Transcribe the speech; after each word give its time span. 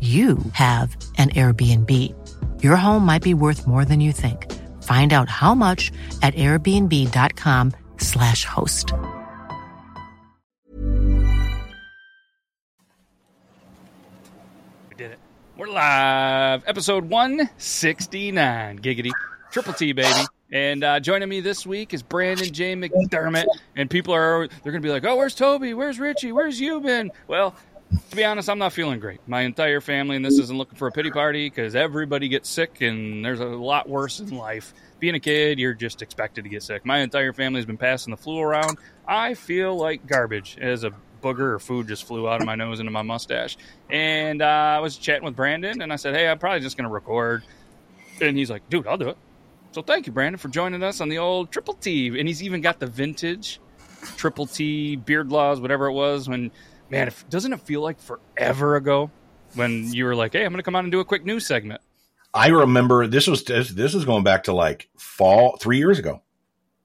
you 0.00 0.38
have 0.52 0.96
an 1.18 1.30
Airbnb. 1.30 2.14
Your 2.62 2.76
home 2.76 3.04
might 3.04 3.22
be 3.22 3.34
worth 3.34 3.66
more 3.66 3.84
than 3.84 4.00
you 4.00 4.12
think. 4.12 4.46
Find 4.84 5.12
out 5.12 5.28
how 5.28 5.56
much 5.56 5.90
at 6.22 6.34
airbnb.com/slash 6.34 8.44
host. 8.44 8.92
We 14.88 14.94
did 14.96 15.10
it. 15.10 15.18
We're 15.56 15.66
live. 15.66 16.62
Episode 16.68 17.10
169. 17.10 18.78
Giggity. 18.78 19.10
Triple 19.50 19.72
T, 19.72 19.92
baby. 19.92 20.28
And 20.50 20.82
uh, 20.82 20.98
joining 21.00 21.28
me 21.28 21.40
this 21.40 21.66
week 21.66 21.92
is 21.92 22.02
Brandon 22.02 22.52
J. 22.52 22.74
McDermott. 22.74 23.44
And 23.76 23.90
people 23.90 24.14
are, 24.14 24.48
they're 24.48 24.72
going 24.72 24.80
to 24.80 24.86
be 24.86 24.92
like, 24.92 25.04
oh, 25.04 25.16
where's 25.16 25.34
Toby? 25.34 25.74
Where's 25.74 25.98
Richie? 25.98 26.32
Where's 26.32 26.60
you 26.60 26.80
been? 26.80 27.10
Well, 27.26 27.54
to 28.10 28.16
be 28.16 28.24
honest, 28.24 28.50
I'm 28.50 28.58
not 28.58 28.72
feeling 28.72 29.00
great. 29.00 29.20
My 29.26 29.42
entire 29.42 29.80
family, 29.80 30.16
and 30.16 30.24
this 30.24 30.38
isn't 30.38 30.56
looking 30.56 30.76
for 30.76 30.88
a 30.88 30.92
pity 30.92 31.10
party 31.10 31.48
because 31.48 31.74
everybody 31.74 32.28
gets 32.28 32.48
sick, 32.48 32.80
and 32.80 33.24
there's 33.24 33.40
a 33.40 33.46
lot 33.46 33.88
worse 33.88 34.20
in 34.20 34.36
life. 34.36 34.74
Being 34.98 35.14
a 35.14 35.20
kid, 35.20 35.58
you're 35.58 35.74
just 35.74 36.02
expected 36.02 36.44
to 36.44 36.50
get 36.50 36.62
sick. 36.62 36.84
My 36.84 36.98
entire 36.98 37.32
family 37.32 37.58
has 37.58 37.66
been 37.66 37.78
passing 37.78 38.10
the 38.10 38.16
flu 38.16 38.40
around. 38.40 38.78
I 39.06 39.34
feel 39.34 39.76
like 39.76 40.06
garbage 40.06 40.58
as 40.60 40.84
a 40.84 40.92
booger 41.22 41.54
or 41.54 41.58
food 41.58 41.88
just 41.88 42.04
flew 42.04 42.28
out 42.28 42.40
of 42.40 42.46
my 42.46 42.54
nose 42.54 42.80
into 42.80 42.92
my 42.92 43.02
mustache. 43.02 43.56
And 43.88 44.42
uh, 44.42 44.46
I 44.46 44.80
was 44.80 44.96
chatting 44.96 45.24
with 45.24 45.36
Brandon, 45.36 45.80
and 45.80 45.92
I 45.92 45.96
said, 45.96 46.14
"Hey, 46.14 46.28
I'm 46.28 46.38
probably 46.38 46.60
just 46.60 46.76
going 46.76 46.88
to 46.88 46.92
record." 46.92 47.42
And 48.20 48.36
he's 48.36 48.50
like, 48.50 48.68
"Dude, 48.68 48.86
I'll 48.86 48.98
do 48.98 49.08
it." 49.08 49.16
So 49.72 49.82
thank 49.82 50.06
you, 50.06 50.12
Brandon, 50.12 50.38
for 50.38 50.48
joining 50.48 50.82
us 50.82 51.00
on 51.00 51.08
the 51.08 51.18
old 51.18 51.50
Triple 51.50 51.74
T. 51.74 52.08
And 52.18 52.28
he's 52.28 52.42
even 52.42 52.60
got 52.60 52.80
the 52.80 52.86
vintage 52.86 53.60
Triple 54.16 54.46
T 54.46 54.96
beard 54.96 55.30
laws, 55.30 55.60
whatever 55.60 55.86
it 55.86 55.92
was 55.92 56.28
when 56.28 56.50
man, 56.90 57.08
if, 57.08 57.28
doesn't 57.28 57.52
it 57.52 57.60
feel 57.60 57.80
like 57.80 58.00
forever 58.00 58.76
ago 58.76 59.10
when 59.54 59.92
you 59.92 60.04
were 60.04 60.14
like, 60.14 60.32
"Hey, 60.32 60.44
I'm 60.44 60.52
going 60.52 60.58
to 60.58 60.62
come 60.62 60.76
on 60.76 60.84
and 60.84 60.92
do 60.92 61.00
a 61.00 61.04
quick 61.04 61.24
news 61.24 61.46
segment"? 61.46 61.80
I 62.34 62.48
remember 62.48 63.06
this 63.06 63.26
was 63.26 63.44
this, 63.44 63.70
this 63.70 63.94
is 63.94 64.04
going 64.04 64.24
back 64.24 64.44
to 64.44 64.52
like 64.52 64.88
fall 64.96 65.56
three 65.58 65.78
years 65.78 65.98
ago, 65.98 66.22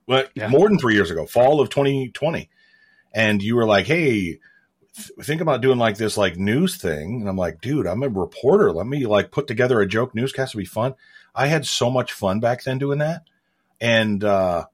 but 0.06 0.30
yeah. 0.34 0.48
more 0.48 0.68
than 0.68 0.78
three 0.78 0.94
years 0.94 1.10
ago, 1.10 1.26
fall 1.26 1.60
of 1.60 1.70
2020, 1.70 2.48
and 3.14 3.42
you 3.42 3.56
were 3.56 3.66
like, 3.66 3.86
"Hey." 3.86 4.40
think 5.22 5.40
about 5.40 5.60
doing 5.60 5.76
like 5.76 5.96
this 5.96 6.16
like 6.16 6.36
news 6.36 6.76
thing 6.76 7.20
and 7.20 7.28
i'm 7.28 7.36
like 7.36 7.60
dude 7.60 7.84
i'm 7.84 8.04
a 8.04 8.08
reporter 8.08 8.70
let 8.70 8.86
me 8.86 9.06
like 9.06 9.32
put 9.32 9.48
together 9.48 9.80
a 9.80 9.86
joke 9.88 10.14
newscast 10.14 10.52
to 10.52 10.56
be 10.56 10.64
fun 10.64 10.94
i 11.34 11.48
had 11.48 11.66
so 11.66 11.90
much 11.90 12.12
fun 12.12 12.38
back 12.38 12.62
then 12.62 12.78
doing 12.78 13.00
that 13.00 13.22
and 13.80 14.22
uh 14.22 14.64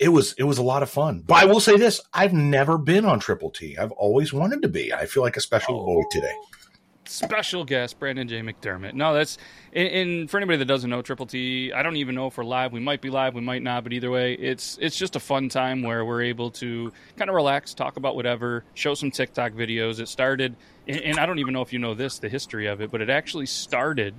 it 0.00 0.08
was 0.08 0.32
it 0.38 0.44
was 0.44 0.58
a 0.58 0.62
lot 0.62 0.82
of 0.82 0.90
fun. 0.90 1.22
But 1.24 1.34
I 1.34 1.44
will 1.44 1.60
say 1.60 1.76
this: 1.76 2.00
I've 2.12 2.32
never 2.32 2.78
been 2.78 3.04
on 3.04 3.20
Triple 3.20 3.50
T. 3.50 3.76
I've 3.76 3.92
always 3.92 4.32
wanted 4.32 4.62
to 4.62 4.68
be. 4.68 4.92
I 4.92 5.06
feel 5.06 5.22
like 5.22 5.36
a 5.36 5.40
special 5.40 5.78
oh. 5.78 5.84
boy 5.84 6.02
today. 6.10 6.34
Special 7.04 7.64
guest 7.64 7.98
Brandon 7.98 8.26
J. 8.26 8.40
McDermott. 8.40 8.94
No, 8.94 9.12
that's 9.12 9.36
and, 9.72 10.30
for 10.30 10.36
anybody 10.36 10.58
that 10.58 10.66
doesn't 10.66 10.88
know 10.88 11.02
Triple 11.02 11.26
T, 11.26 11.72
I 11.72 11.82
don't 11.82 11.96
even 11.96 12.14
know 12.14 12.28
if 12.28 12.38
we're 12.38 12.44
live. 12.44 12.72
We 12.72 12.80
might 12.80 13.02
be 13.02 13.10
live, 13.10 13.34
we 13.34 13.40
might 13.40 13.62
not, 13.62 13.82
but 13.82 13.92
either 13.92 14.10
way, 14.10 14.34
it's 14.34 14.78
it's 14.80 14.96
just 14.96 15.16
a 15.16 15.20
fun 15.20 15.48
time 15.48 15.82
where 15.82 16.04
we're 16.04 16.22
able 16.22 16.50
to 16.52 16.92
kind 17.16 17.28
of 17.28 17.34
relax, 17.34 17.74
talk 17.74 17.96
about 17.96 18.16
whatever, 18.16 18.64
show 18.74 18.94
some 18.94 19.10
TikTok 19.10 19.52
videos. 19.52 20.00
It 20.00 20.08
started, 20.08 20.56
and 20.86 21.18
I 21.18 21.26
don't 21.26 21.40
even 21.40 21.52
know 21.52 21.62
if 21.62 21.72
you 21.72 21.78
know 21.78 21.94
this, 21.94 22.18
the 22.18 22.28
history 22.28 22.66
of 22.68 22.80
it, 22.80 22.90
but 22.90 23.02
it 23.02 23.10
actually 23.10 23.46
started 23.46 24.14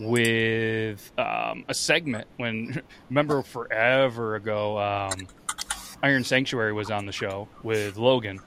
with 0.00 1.12
um, 1.18 1.64
a 1.68 1.74
segment 1.74 2.26
when 2.36 2.82
remember 3.10 3.42
forever 3.42 4.34
ago 4.34 4.78
um, 4.78 5.28
iron 6.02 6.24
sanctuary 6.24 6.72
was 6.72 6.90
on 6.90 7.06
the 7.06 7.12
show 7.12 7.48
with 7.62 7.96
logan. 7.96 8.40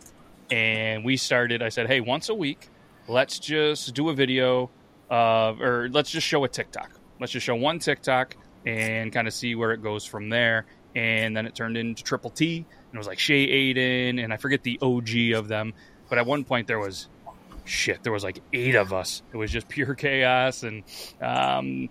And 0.52 1.06
we 1.06 1.18
started 1.18 1.62
i 1.62 1.70
said 1.70 1.88
hey 1.88 2.02
once 2.02 2.30
a 2.30 2.36
week 2.36 2.70
let's 3.08 3.40
just 3.40 3.94
do 3.94 4.10
a 4.10 4.14
video 4.14 4.70
uh, 5.10 5.54
or 5.60 5.90
let's 5.92 6.10
just 6.10 6.26
show 6.26 6.44
a 6.44 6.50
tiktok. 6.50 6.92
Let's 7.20 7.32
just 7.32 7.46
show 7.46 7.56
one 7.56 7.80
tiktok 7.80 8.36
and 8.66 9.12
kind 9.12 9.28
of 9.28 9.34
see 9.34 9.56
where 9.56 9.72
it 9.72 9.84
goes 9.84 10.06
from 10.06 10.30
there. 10.30 10.66
And 10.96 11.36
then 11.36 11.46
it 11.46 11.56
turned 11.56 11.78
into 11.78 12.04
triple 12.04 12.30
t 12.30 12.58
and 12.58 12.94
it 12.94 12.98
was 12.98 13.08
like 13.08 13.20
shay 13.20 13.48
aiden 13.48 14.24
and 14.24 14.32
i 14.32 14.38
forget 14.38 14.64
the 14.64 14.80
og 14.82 15.10
of 15.36 15.48
them. 15.48 15.74
But 16.10 16.18
at 16.18 16.26
one 16.26 16.44
point 16.44 16.68
there 16.68 16.80
was 16.80 17.10
shit, 17.66 18.04
there 18.04 18.14
was 18.14 18.24
like 18.24 18.42
eight 18.54 18.76
of 18.76 18.94
us. 18.94 19.22
It 19.32 19.38
was 19.38 19.52
just 19.52 19.68
pure 19.68 19.96
chaos, 19.96 20.64
and 20.64 20.84
um, 21.22 21.90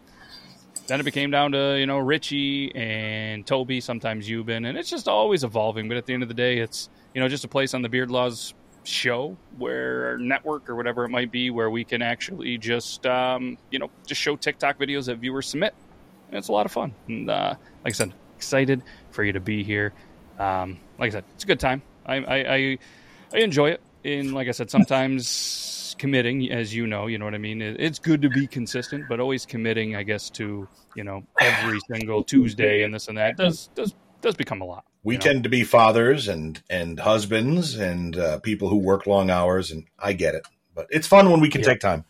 then 0.86 1.00
it 1.00 1.04
became 1.04 1.30
down 1.30 1.52
to 1.52 1.78
you 1.78 1.86
know 1.86 1.98
Richie 1.98 2.74
and 2.74 3.46
Toby, 3.46 3.80
sometimes 3.80 4.28
Euban, 4.28 4.68
and 4.68 4.78
it's 4.78 4.90
just 4.90 5.08
always 5.08 5.44
evolving. 5.44 5.88
But 5.88 5.96
at 5.96 6.06
the 6.06 6.14
end 6.14 6.22
of 6.22 6.28
the 6.28 6.34
day, 6.34 6.58
it's 6.58 6.88
you 7.14 7.20
know 7.20 7.28
just 7.28 7.44
a 7.44 7.48
place 7.48 7.74
on 7.74 7.82
the 7.82 7.88
Beard 7.88 8.10
Laws 8.10 8.54
show 8.84 9.36
where 9.58 10.18
network 10.18 10.68
or 10.68 10.74
whatever 10.74 11.04
it 11.04 11.08
might 11.08 11.30
be 11.30 11.50
where 11.50 11.70
we 11.70 11.84
can 11.84 12.02
actually 12.02 12.58
just 12.58 13.06
um, 13.06 13.56
you 13.70 13.78
know 13.78 13.90
just 14.06 14.20
show 14.20 14.36
tiktok 14.36 14.78
videos 14.78 15.06
that 15.06 15.16
viewers 15.16 15.46
submit 15.46 15.74
and 16.28 16.38
it's 16.38 16.48
a 16.48 16.52
lot 16.52 16.66
of 16.66 16.72
fun 16.72 16.92
and 17.08 17.30
uh, 17.30 17.54
like 17.84 17.92
i 17.92 17.96
said 17.96 18.12
excited 18.36 18.82
for 19.10 19.22
you 19.22 19.32
to 19.32 19.40
be 19.40 19.62
here 19.62 19.92
um, 20.38 20.78
like 20.98 21.08
i 21.08 21.10
said 21.10 21.24
it's 21.34 21.44
a 21.44 21.46
good 21.46 21.60
time 21.60 21.82
I, 22.04 22.16
I, 22.16 22.36
I, 22.36 22.78
I 23.32 23.38
enjoy 23.38 23.70
it 23.70 23.80
and 24.04 24.32
like 24.32 24.48
I 24.48 24.52
said, 24.52 24.70
sometimes 24.70 25.94
committing, 25.98 26.50
as 26.50 26.74
you 26.74 26.86
know, 26.86 27.06
you 27.06 27.18
know 27.18 27.24
what 27.24 27.34
I 27.34 27.38
mean. 27.38 27.62
It's 27.62 27.98
good 27.98 28.22
to 28.22 28.28
be 28.28 28.46
consistent, 28.46 29.04
but 29.08 29.20
always 29.20 29.46
committing, 29.46 29.96
I 29.96 30.02
guess, 30.02 30.30
to 30.30 30.68
you 30.94 31.04
know 31.04 31.22
every 31.40 31.78
single 31.90 32.24
Tuesday 32.24 32.82
and 32.82 32.92
this 32.92 33.08
and 33.08 33.18
that 33.18 33.36
does 33.36 33.68
does 33.74 33.94
does 34.20 34.34
become 34.34 34.60
a 34.60 34.64
lot. 34.64 34.84
We 35.02 35.14
know? 35.14 35.20
tend 35.20 35.42
to 35.44 35.48
be 35.48 35.64
fathers 35.64 36.28
and 36.28 36.62
and 36.70 36.98
husbands 36.98 37.76
and 37.76 38.16
uh, 38.16 38.38
people 38.40 38.68
who 38.68 38.78
work 38.78 39.06
long 39.06 39.30
hours, 39.30 39.70
and 39.70 39.84
I 39.98 40.12
get 40.12 40.34
it, 40.34 40.46
but 40.74 40.86
it's 40.90 41.06
fun 41.06 41.30
when 41.30 41.40
we 41.40 41.48
can 41.48 41.60
yeah. 41.60 41.68
take 41.68 41.80
time. 41.80 42.04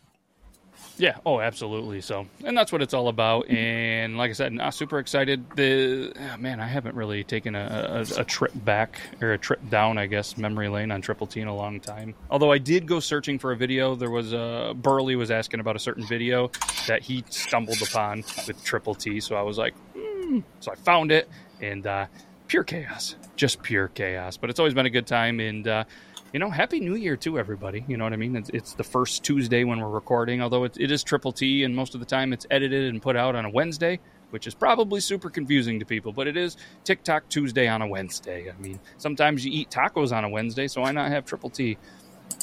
Yeah. 0.97 1.17
Oh, 1.25 1.39
absolutely. 1.39 2.01
So, 2.01 2.27
and 2.43 2.57
that's 2.57 2.71
what 2.71 2.81
it's 2.81 2.93
all 2.93 3.07
about. 3.07 3.49
And 3.49 4.17
like 4.17 4.29
I 4.29 4.33
said, 4.33 4.57
I'm 4.59 4.71
super 4.71 4.99
excited. 4.99 5.43
The 5.55 6.13
oh, 6.15 6.37
man, 6.37 6.59
I 6.59 6.67
haven't 6.67 6.95
really 6.95 7.23
taken 7.23 7.55
a, 7.55 8.05
a, 8.17 8.21
a, 8.21 8.23
trip 8.23 8.51
back 8.53 8.99
or 9.21 9.33
a 9.33 9.37
trip 9.37 9.59
down, 9.69 9.97
I 9.97 10.05
guess, 10.05 10.37
memory 10.37 10.69
lane 10.69 10.91
on 10.91 11.01
Triple 11.01 11.27
T 11.27 11.41
in 11.41 11.47
a 11.47 11.55
long 11.55 11.79
time. 11.79 12.13
Although 12.29 12.51
I 12.51 12.57
did 12.57 12.87
go 12.87 12.99
searching 12.99 13.39
for 13.39 13.51
a 13.51 13.57
video. 13.57 13.95
There 13.95 14.11
was 14.11 14.33
a 14.33 14.73
Burley 14.75 15.15
was 15.15 15.31
asking 15.31 15.59
about 15.59 15.75
a 15.75 15.79
certain 15.79 16.05
video 16.05 16.51
that 16.87 17.01
he 17.01 17.23
stumbled 17.29 17.81
upon 17.81 18.23
with 18.47 18.63
Triple 18.63 18.95
T. 18.95 19.19
So 19.19 19.35
I 19.35 19.41
was 19.41 19.57
like, 19.57 19.73
mm. 19.95 20.43
so 20.59 20.71
I 20.71 20.75
found 20.75 21.11
it 21.11 21.27
and 21.61 21.87
uh, 21.87 22.05
pure 22.47 22.63
chaos, 22.63 23.15
just 23.35 23.63
pure 23.63 23.87
chaos. 23.89 24.37
But 24.37 24.49
it's 24.49 24.59
always 24.59 24.73
been 24.73 24.85
a 24.85 24.91
good 24.91 25.07
time 25.07 25.39
and. 25.39 25.67
Uh, 25.67 25.83
you 26.33 26.39
know, 26.39 26.49
happy 26.49 26.79
New 26.79 26.95
Year 26.95 27.15
to 27.17 27.37
everybody. 27.37 27.85
You 27.87 27.95
know 27.95 28.03
what 28.05 28.11
I 28.11 28.15
mean? 28.15 28.35
It's, 28.35 28.49
it's 28.49 28.73
the 28.73 28.83
first 28.83 29.23
Tuesday 29.23 29.63
when 29.63 29.79
we're 29.79 29.87
recording, 29.87 30.41
although 30.41 30.63
it, 30.63 30.75
it 30.79 30.91
is 30.91 31.03
Triple 31.03 31.31
T, 31.31 31.63
and 31.63 31.75
most 31.75 31.93
of 31.93 31.99
the 31.99 32.07
time 32.07 32.33
it's 32.33 32.47
edited 32.49 32.89
and 32.89 32.99
put 32.99 33.15
out 33.15 33.35
on 33.35 33.45
a 33.45 33.49
Wednesday, 33.49 33.99
which 34.31 34.47
is 34.47 34.55
probably 34.55 34.99
super 34.99 35.29
confusing 35.29 35.79
to 35.79 35.85
people. 35.85 36.11
But 36.11 36.27
it 36.27 36.35
is 36.35 36.57
TikTok 36.85 37.29
Tuesday 37.29 37.67
on 37.67 37.83
a 37.83 37.87
Wednesday. 37.87 38.49
I 38.49 38.59
mean, 38.59 38.79
sometimes 38.97 39.45
you 39.45 39.51
eat 39.51 39.69
tacos 39.69 40.11
on 40.11 40.23
a 40.23 40.29
Wednesday, 40.29 40.67
so 40.67 40.81
why 40.81 40.91
not 40.91 41.11
have 41.11 41.23
Triple 41.23 41.51
T 41.51 41.77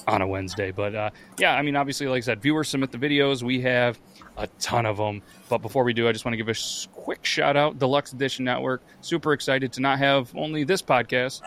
on 0.07 0.23
a 0.23 0.27
Wednesday? 0.27 0.71
But 0.71 0.95
uh, 0.95 1.11
yeah, 1.37 1.55
I 1.57 1.63
mean, 1.63 1.75
obviously, 1.75 2.07
like 2.07 2.19
I 2.19 2.27
said, 2.27 2.41
viewers 2.41 2.69
submit 2.69 2.93
the 2.93 2.99
videos. 2.99 3.43
We 3.43 3.61
have 3.63 3.99
a 4.37 4.47
ton 4.61 4.87
of 4.87 4.99
them. 4.99 5.21
But 5.49 5.59
before 5.59 5.83
we 5.83 5.95
do, 5.95 6.07
I 6.07 6.13
just 6.13 6.25
want 6.25 6.35
to 6.35 6.37
give 6.37 6.49
a 6.49 6.55
quick 6.93 7.25
shout 7.25 7.57
out, 7.57 7.81
Deluxe 7.81 8.13
Edition 8.13 8.45
Network. 8.45 8.83
Super 9.01 9.33
excited 9.33 9.73
to 9.73 9.81
not 9.81 9.99
have 9.99 10.31
only 10.37 10.63
this 10.63 10.81
podcast 10.81 11.43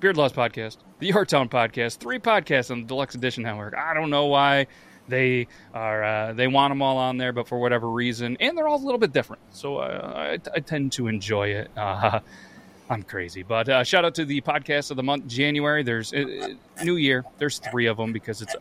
Beard 0.00 0.16
Laws 0.16 0.32
Podcast, 0.32 0.78
the 1.00 1.06
Yorktown 1.06 1.48
Podcast, 1.48 1.96
three 1.96 2.18
podcasts 2.18 2.70
on 2.70 2.82
the 2.82 2.86
Deluxe 2.86 3.14
Edition 3.14 3.42
Network. 3.42 3.74
I 3.74 3.94
don't 3.94 4.10
know 4.10 4.26
why 4.26 4.66
they 5.08 5.48
are 5.74 6.04
uh, 6.04 6.32
they 6.34 6.46
want 6.46 6.70
them 6.70 6.82
all 6.82 6.98
on 6.98 7.16
there, 7.16 7.32
but 7.32 7.48
for 7.48 7.58
whatever 7.58 7.88
reason, 7.88 8.36
and 8.38 8.56
they're 8.56 8.68
all 8.68 8.76
a 8.76 8.84
little 8.84 8.98
bit 8.98 9.12
different. 9.12 9.42
So 9.50 9.78
uh, 9.78 10.12
I, 10.14 10.38
I, 10.54 10.60
tend 10.60 10.92
to 10.92 11.08
enjoy 11.08 11.48
it. 11.48 11.70
Uh, 11.76 12.20
I'm 12.90 13.02
crazy, 13.02 13.42
but 13.42 13.68
uh, 13.68 13.82
shout 13.82 14.04
out 14.04 14.14
to 14.16 14.24
the 14.24 14.40
podcast 14.42 14.90
of 14.90 14.96
the 14.96 15.02
month, 15.02 15.26
January. 15.26 15.82
There's 15.82 16.12
uh, 16.12 16.54
New 16.84 16.96
Year. 16.96 17.24
There's 17.38 17.58
three 17.58 17.86
of 17.86 17.96
them 17.96 18.12
because 18.12 18.42
it's 18.42 18.54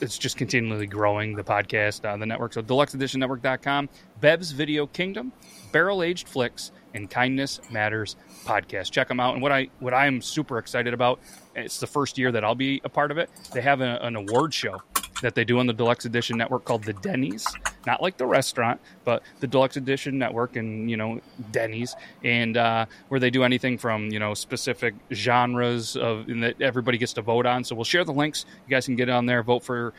it's 0.00 0.18
just 0.18 0.36
continually 0.36 0.86
growing 0.86 1.34
the 1.34 1.44
podcast 1.44 2.10
on 2.10 2.20
the 2.20 2.26
network. 2.26 2.52
So 2.52 2.62
deluxeeditionnetwork.com, 2.62 3.88
Bev's 4.20 4.52
Video 4.52 4.86
Kingdom, 4.86 5.32
Barrel 5.72 6.02
Aged 6.02 6.28
Flicks, 6.28 6.72
and 6.94 7.10
Kindness 7.10 7.60
Matters 7.70 8.16
podcast. 8.44 8.90
Check 8.90 9.08
them 9.08 9.20
out. 9.20 9.34
And 9.34 9.42
what 9.42 9.52
I 9.52 9.68
what 9.80 9.94
I 9.94 10.06
am 10.06 10.22
super 10.22 10.58
excited 10.58 10.94
about, 10.94 11.20
it's 11.54 11.80
the 11.80 11.86
first 11.86 12.18
year 12.18 12.32
that 12.32 12.44
I'll 12.44 12.54
be 12.54 12.80
a 12.84 12.88
part 12.88 13.10
of 13.10 13.18
it. 13.18 13.30
They 13.52 13.62
have 13.62 13.80
a, 13.80 13.98
an 14.02 14.16
award 14.16 14.54
show 14.54 14.82
that 15.22 15.34
they 15.34 15.44
do 15.44 15.58
on 15.58 15.66
the 15.66 15.72
Deluxe 15.72 16.04
Edition 16.04 16.36
Network 16.36 16.64
called 16.64 16.84
the 16.84 16.92
Denny's, 16.92 17.46
not 17.86 18.02
like 18.02 18.16
the 18.16 18.26
restaurant, 18.26 18.80
but 19.04 19.22
the 19.40 19.46
Deluxe 19.46 19.76
Edition 19.76 20.18
Network 20.18 20.56
and 20.56 20.90
you 20.90 20.96
know 20.96 21.20
Denny's, 21.50 21.94
and 22.24 22.56
uh, 22.56 22.86
where 23.08 23.20
they 23.20 23.30
do 23.30 23.44
anything 23.44 23.78
from 23.78 24.10
you 24.10 24.18
know 24.18 24.34
specific 24.34 24.94
genres 25.12 25.96
of 25.96 26.26
that 26.26 26.60
everybody 26.60 26.98
gets 26.98 27.12
to 27.14 27.22
vote 27.22 27.46
on. 27.46 27.64
So 27.64 27.74
we'll 27.74 27.84
share 27.84 28.04
the 28.04 28.12
links. 28.12 28.44
You 28.66 28.70
guys 28.70 28.86
can 28.86 28.96
get 28.96 29.08
on 29.08 29.26
there, 29.26 29.42
vote 29.42 29.64
for 29.64 29.94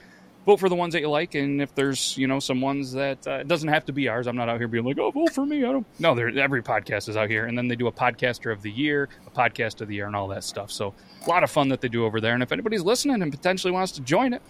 vote 0.48 0.62
for 0.62 0.70
the 0.70 0.76
ones 0.76 0.94
that 0.94 1.02
you 1.02 1.10
like, 1.10 1.36
and 1.36 1.62
if 1.62 1.76
there's 1.76 2.18
you 2.18 2.26
know 2.26 2.40
some 2.40 2.62
ones 2.62 2.94
that 2.94 3.28
uh, 3.28 3.40
it 3.42 3.48
doesn't 3.48 3.68
have 3.68 3.86
to 3.86 3.92
be 3.92 4.08
ours. 4.08 4.26
I'm 4.28 4.36
not 4.38 4.50
out 4.50 4.58
here 4.58 4.68
being 4.70 4.86
like, 4.86 4.98
oh, 4.98 5.12
vote 5.12 5.34
for 5.34 5.46
me. 5.46 5.58
I 5.58 5.74
don't. 5.74 5.86
No, 6.00 6.18
every 6.18 6.64
podcast 6.64 7.10
is 7.10 7.18
out 7.18 7.30
here, 7.30 7.46
and 7.46 7.56
then 7.56 7.68
they 7.68 7.76
do 7.76 7.88
a 7.88 7.92
podcaster 7.92 8.52
of 8.52 8.62
the 8.62 8.72
year, 8.72 9.10
a 9.28 9.30
podcast 9.30 9.82
of 9.82 9.90
the 9.90 9.96
year, 9.96 10.08
and 10.08 10.16
all 10.16 10.28
that 10.30 10.46
stuff. 10.46 10.72
So 10.72 10.94
a 11.26 11.30
lot 11.30 11.44
of 11.44 11.52
fun 11.52 11.68
that 11.68 11.82
they 11.82 11.90
do 11.90 12.06
over 12.06 12.20
there. 12.22 12.34
And 12.34 12.42
if 12.42 12.52
anybody's 12.52 12.82
listening 12.82 13.22
and 13.22 13.30
potentially 13.32 13.72
wants 13.72 13.92
to 13.94 14.02
join 14.02 14.34
it, 14.34 14.42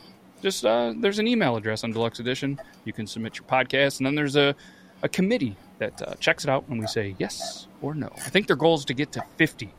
just 0.42 0.64
uh, 0.66 0.94
there's 0.96 1.18
an 1.18 1.28
email 1.28 1.58
address 1.58 1.84
on 1.84 1.92
Deluxe 1.92 2.20
Edition. 2.20 2.60
You 2.86 2.94
can 2.94 3.08
submit 3.08 3.38
your 3.38 3.48
podcast, 3.48 3.98
and 3.98 4.06
then 4.06 4.16
there's 4.16 4.38
a 4.38 4.56
a 5.04 5.10
committee 5.10 5.56
that 5.80 6.00
uh, 6.02 6.14
checks 6.16 6.44
it 6.44 6.50
out, 6.50 6.64
and 6.70 6.80
we 6.80 6.88
say 6.88 7.16
yes 7.18 7.68
or 7.82 7.96
no. 7.96 8.10
I 8.18 8.30
think 8.30 8.46
their 8.46 8.56
goal 8.56 8.76
is 8.76 8.86
to 8.86 8.94
get 8.94 9.12
to 9.14 9.24
50 9.38 9.74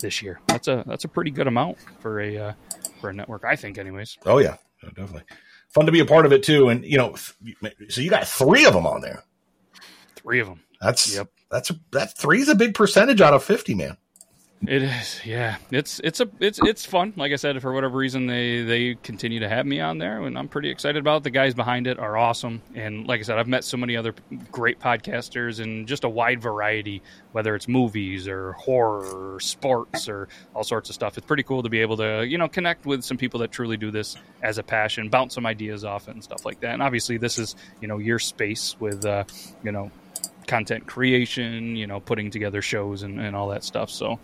this 0.00 0.22
year. 0.22 0.40
That's 0.46 0.68
a 0.68 0.82
that's 0.86 1.04
a 1.04 1.08
pretty 1.08 1.30
good 1.30 1.46
amount 1.46 1.76
for 2.00 2.20
a 2.20 2.38
uh, 2.38 2.52
for 3.02 3.10
a 3.10 3.12
network, 3.12 3.44
I 3.44 3.54
think, 3.54 3.76
anyways. 3.76 4.16
Oh 4.24 4.38
yeah, 4.38 4.56
definitely 4.82 5.24
fun 5.68 5.86
to 5.86 5.92
be 5.92 6.00
a 6.00 6.06
part 6.06 6.26
of 6.26 6.32
it 6.32 6.42
too. 6.42 6.68
And 6.68 6.84
you 6.84 6.98
know, 6.98 7.14
so 7.88 8.00
you 8.00 8.10
got 8.10 8.26
three 8.26 8.66
of 8.66 8.74
them 8.74 8.86
on 8.86 9.00
there. 9.00 9.24
Three 10.16 10.40
of 10.40 10.48
them. 10.48 10.60
That's 10.80 11.14
yep. 11.14 11.30
That's 11.50 11.70
a, 11.70 11.76
that 11.92 12.16
three 12.16 12.40
is 12.40 12.48
a 12.48 12.54
big 12.54 12.74
percentage 12.74 13.20
out 13.20 13.34
of 13.34 13.42
fifty, 13.42 13.74
man. 13.74 13.96
It 14.66 14.82
is, 14.82 15.20
yeah. 15.24 15.56
It's 15.70 16.00
it's 16.02 16.18
a 16.20 16.28
it's 16.40 16.58
it's 16.60 16.84
fun. 16.84 17.12
Like 17.16 17.32
I 17.32 17.36
said, 17.36 17.62
for 17.62 17.72
whatever 17.72 17.96
reason, 17.96 18.26
they 18.26 18.62
they 18.62 18.96
continue 18.96 19.38
to 19.40 19.48
have 19.48 19.64
me 19.64 19.80
on 19.80 19.98
there, 19.98 20.20
and 20.22 20.36
I'm 20.36 20.48
pretty 20.48 20.68
excited 20.68 20.98
about 20.98 21.18
it. 21.18 21.24
The 21.24 21.30
guys 21.30 21.54
behind 21.54 21.86
it 21.86 21.98
are 21.98 22.16
awesome, 22.16 22.60
and 22.74 23.06
like 23.06 23.20
I 23.20 23.22
said, 23.22 23.38
I've 23.38 23.46
met 23.46 23.62
so 23.62 23.76
many 23.76 23.96
other 23.96 24.14
great 24.50 24.80
podcasters 24.80 25.60
and 25.60 25.86
just 25.86 26.02
a 26.02 26.08
wide 26.08 26.42
variety, 26.42 27.02
whether 27.30 27.54
it's 27.54 27.68
movies 27.68 28.26
or 28.26 28.52
horror, 28.54 29.34
or 29.34 29.40
sports, 29.40 30.08
or 30.08 30.28
all 30.54 30.64
sorts 30.64 30.90
of 30.90 30.94
stuff. 30.94 31.16
It's 31.16 31.26
pretty 31.26 31.44
cool 31.44 31.62
to 31.62 31.68
be 31.68 31.80
able 31.80 31.96
to 31.98 32.26
you 32.26 32.36
know 32.36 32.48
connect 32.48 32.84
with 32.84 33.04
some 33.04 33.16
people 33.16 33.38
that 33.40 33.52
truly 33.52 33.76
do 33.76 33.92
this 33.92 34.16
as 34.42 34.58
a 34.58 34.64
passion, 34.64 35.08
bounce 35.08 35.34
some 35.34 35.46
ideas 35.46 35.84
off 35.84 36.08
it 36.08 36.14
and 36.14 36.24
stuff 36.24 36.44
like 36.44 36.58
that. 36.60 36.72
And 36.72 36.82
obviously, 36.82 37.16
this 37.16 37.38
is 37.38 37.54
you 37.80 37.86
know 37.86 37.98
your 37.98 38.18
space 38.18 38.74
with 38.80 39.06
uh, 39.06 39.22
you 39.62 39.70
know 39.70 39.92
content 40.48 40.86
creation, 40.86 41.76
you 41.76 41.86
know, 41.86 42.00
putting 42.00 42.30
together 42.30 42.60
shows 42.60 43.04
and, 43.04 43.20
and 43.20 43.36
all 43.36 43.48
that 43.48 43.62
stuff. 43.62 43.90
So 43.90 44.18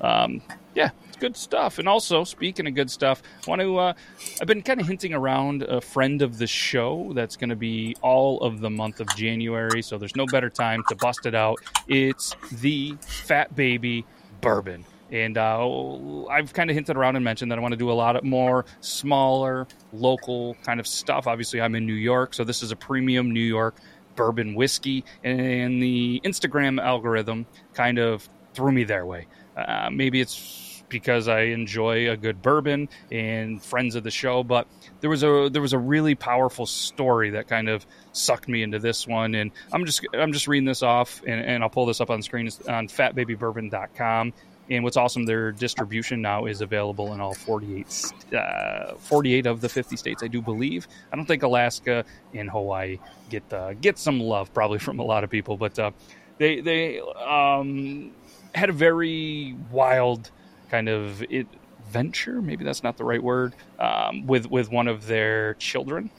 um, 0.00 0.42
yeah, 0.74 0.90
it's 1.08 1.16
good 1.16 1.36
stuff. 1.36 1.78
And 1.78 1.88
also, 1.88 2.24
speaking 2.24 2.66
of 2.66 2.74
good 2.74 2.90
stuff, 2.90 3.22
I 3.46 3.50
want 3.50 3.60
to. 3.62 3.78
Uh, 3.78 3.92
I've 4.40 4.46
been 4.46 4.62
kind 4.62 4.80
of 4.80 4.86
hinting 4.86 5.12
around 5.12 5.62
a 5.62 5.80
friend 5.80 6.22
of 6.22 6.38
the 6.38 6.46
show 6.46 7.12
that's 7.14 7.36
going 7.36 7.50
to 7.50 7.56
be 7.56 7.96
all 8.02 8.40
of 8.40 8.60
the 8.60 8.70
month 8.70 9.00
of 9.00 9.08
January. 9.16 9.82
So 9.82 9.98
there's 9.98 10.16
no 10.16 10.26
better 10.26 10.50
time 10.50 10.82
to 10.88 10.96
bust 10.96 11.26
it 11.26 11.34
out. 11.34 11.58
It's 11.88 12.34
the 12.52 12.96
Fat 13.00 13.54
Baby 13.54 14.04
Bourbon. 14.40 14.84
And 15.12 15.36
uh, 15.36 16.26
I've 16.28 16.52
kind 16.52 16.70
of 16.70 16.74
hinted 16.74 16.96
around 16.96 17.16
and 17.16 17.24
mentioned 17.24 17.50
that 17.50 17.58
I 17.58 17.62
want 17.62 17.72
to 17.72 17.78
do 17.78 17.90
a 17.90 17.92
lot 17.92 18.14
of 18.14 18.22
more 18.22 18.64
smaller, 18.80 19.66
local 19.92 20.54
kind 20.62 20.78
of 20.78 20.86
stuff. 20.86 21.26
Obviously, 21.26 21.60
I'm 21.60 21.74
in 21.74 21.84
New 21.84 21.94
York, 21.94 22.32
so 22.32 22.44
this 22.44 22.62
is 22.62 22.70
a 22.70 22.76
premium 22.76 23.32
New 23.32 23.40
York 23.40 23.76
bourbon 24.14 24.54
whiskey, 24.54 25.04
and 25.24 25.82
the 25.82 26.20
Instagram 26.24 26.80
algorithm 26.80 27.46
kind 27.74 27.98
of 27.98 28.28
threw 28.54 28.70
me 28.70 28.84
their 28.84 29.06
way. 29.06 29.26
Uh, 29.68 29.90
maybe 29.90 30.20
it's 30.20 30.70
because 30.90 31.28
I 31.28 31.42
enjoy 31.42 32.10
a 32.10 32.16
good 32.16 32.42
bourbon 32.42 32.88
and 33.10 33.62
friends 33.62 33.94
of 33.94 34.02
the 34.02 34.10
show, 34.10 34.42
but 34.42 34.66
there 35.00 35.08
was 35.08 35.22
a 35.22 35.48
there 35.50 35.62
was 35.62 35.72
a 35.72 35.78
really 35.78 36.14
powerful 36.14 36.66
story 36.66 37.30
that 37.30 37.48
kind 37.48 37.68
of 37.68 37.86
sucked 38.12 38.48
me 38.48 38.62
into 38.62 38.78
this 38.78 39.06
one. 39.06 39.34
And 39.34 39.52
I'm 39.72 39.86
just 39.86 40.04
I'm 40.12 40.32
just 40.32 40.48
reading 40.48 40.66
this 40.66 40.82
off, 40.82 41.22
and, 41.26 41.40
and 41.40 41.62
I'll 41.62 41.70
pull 41.70 41.86
this 41.86 42.02
up 42.02 42.10
on 42.10 42.20
screen 42.22 42.46
it's 42.46 42.60
on 42.68 42.88
FatBabyBourbon.com. 42.88 44.34
And 44.68 44.84
what's 44.84 44.96
awesome, 44.96 45.24
their 45.24 45.50
distribution 45.50 46.22
now 46.22 46.46
is 46.46 46.60
available 46.60 47.12
in 47.12 47.20
all 47.20 47.34
48, 47.34 48.12
uh, 48.32 48.94
48 48.98 49.46
of 49.46 49.60
the 49.60 49.68
50 49.68 49.96
states, 49.96 50.22
I 50.22 50.28
do 50.28 50.40
believe. 50.40 50.86
I 51.12 51.16
don't 51.16 51.26
think 51.26 51.42
Alaska 51.42 52.04
and 52.34 52.48
Hawaii 52.48 53.00
get 53.30 53.52
uh, 53.52 53.74
get 53.74 53.98
some 53.98 54.20
love 54.20 54.52
probably 54.54 54.78
from 54.86 54.98
a 55.00 55.04
lot 55.04 55.24
of 55.24 55.30
people, 55.30 55.56
but 55.56 55.78
uh, 55.78 55.90
they 56.38 56.60
they 56.60 57.00
um, 57.00 58.12
had 58.54 58.70
a 58.70 58.72
very 58.72 59.56
wild 59.70 60.30
kind 60.70 60.88
of 60.88 61.22
adventure. 61.22 62.40
Maybe 62.40 62.64
that's 62.64 62.82
not 62.82 62.96
the 62.96 63.04
right 63.04 63.22
word. 63.22 63.54
Um, 63.78 64.26
with 64.26 64.50
with 64.50 64.70
one 64.70 64.88
of 64.88 65.06
their 65.06 65.54
children. 65.54 66.10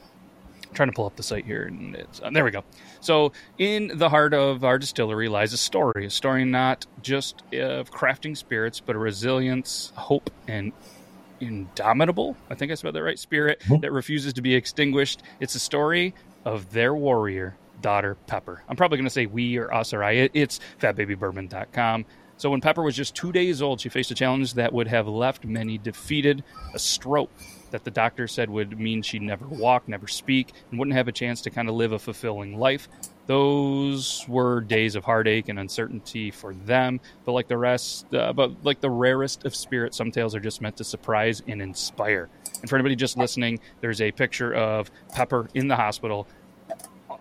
I'm 0.68 0.76
trying 0.76 0.90
to 0.90 0.96
pull 0.96 1.06
up 1.06 1.18
the 1.18 1.24
site 1.24 1.46
here, 1.46 1.64
and 1.64 1.96
it's 1.96 2.22
uh, 2.22 2.30
there 2.30 2.46
we 2.46 2.52
go. 2.52 2.64
So, 3.02 3.34
in 3.58 3.92
the 3.96 4.08
heart 4.08 4.34
of 4.34 4.64
our 4.64 4.80
distillery 4.80 5.28
lies 5.28 5.52
a 5.52 5.58
story. 5.58 6.06
A 6.06 6.10
story 6.10 6.46
not 6.46 6.86
just 7.02 7.42
of 7.54 7.92
crafting 7.92 8.38
spirits, 8.38 8.80
but 8.80 8.96
a 8.96 9.00
resilience, 9.00 9.92
hope, 9.96 10.30
and 10.48 10.72
indomitable. 11.42 12.38
I 12.50 12.56
think 12.56 12.72
I 12.72 12.76
spelled 12.76 12.96
that 12.96 13.04
right. 13.04 13.20
Spirit 13.20 13.60
mm-hmm. 13.62 13.82
that 13.82 13.92
refuses 13.92 14.34
to 14.34 14.42
be 14.42 14.56
extinguished. 14.56 15.24
It's 15.40 15.56
a 15.56 15.60
story 15.60 16.14
of 16.46 16.72
their 16.72 16.96
warrior 16.96 17.58
daughter 17.82 18.16
Pepper. 18.28 18.64
I'm 18.70 18.76
probably 18.76 18.98
going 18.98 19.08
to 19.08 19.12
say 19.12 19.26
we 19.26 19.58
or 19.58 19.74
us 19.74 19.94
or 19.94 20.04
I. 20.04 20.30
It's 20.34 20.60
fatbabybourbon.com. 20.80 22.06
So 22.42 22.50
when 22.50 22.60
Pepper 22.60 22.82
was 22.82 22.96
just 22.96 23.14
two 23.14 23.32
days 23.32 23.62
old, 23.62 23.80
she 23.80 23.88
faced 23.88 24.10
a 24.10 24.16
challenge 24.16 24.56
that 24.56 24.74
would 24.74 24.88
have 24.88 25.08
left 25.08 25.46
many 25.46 25.78
defeated 25.78 26.44
a 26.74 26.80
stroke 26.80 27.30
that 27.70 27.84
the 27.84 27.92
doctor 27.92 28.28
said 28.28 28.50
would 28.50 28.80
mean 28.80 29.04
she'd 29.04 29.22
never 29.22 29.46
walk, 29.48 29.88
never 29.88 30.08
speak, 30.08 30.52
and 30.72 30.80
wouldn't 30.80 30.98
have 30.98 31.08
a 31.08 31.12
chance 31.12 31.42
to 31.42 31.52
kind 31.52 31.70
of 31.70 31.76
live 31.76 31.92
a 31.92 32.00
fulfilling 32.00 32.58
life. 32.58 32.90
Those 33.28 34.26
were 34.28 34.60
days 34.60 34.96
of 34.96 35.06
heartache 35.06 35.50
and 35.50 35.60
uncertainty 35.60 36.32
for 36.32 36.56
them, 36.56 37.00
but 37.26 37.34
like 37.34 37.48
the 37.48 37.60
rest, 37.60 38.12
uh, 38.16 38.34
but 38.34 38.66
like 38.66 38.82
the 38.82 38.90
rarest 38.90 39.46
of 39.46 39.56
spirits, 39.56 39.96
some 39.96 40.12
tales 40.12 40.34
are 40.34 40.40
just 40.40 40.62
meant 40.62 40.78
to 40.78 40.84
surprise 40.84 41.44
and 41.48 41.62
inspire. 41.62 42.28
And 42.62 42.68
for 42.68 42.76
anybody 42.76 42.96
just 42.96 43.18
listening, 43.18 43.60
there's 43.82 44.02
a 44.02 44.12
picture 44.12 44.52
of 44.56 44.90
Pepper 45.14 45.48
in 45.54 45.68
the 45.68 45.76
hospital 45.76 46.28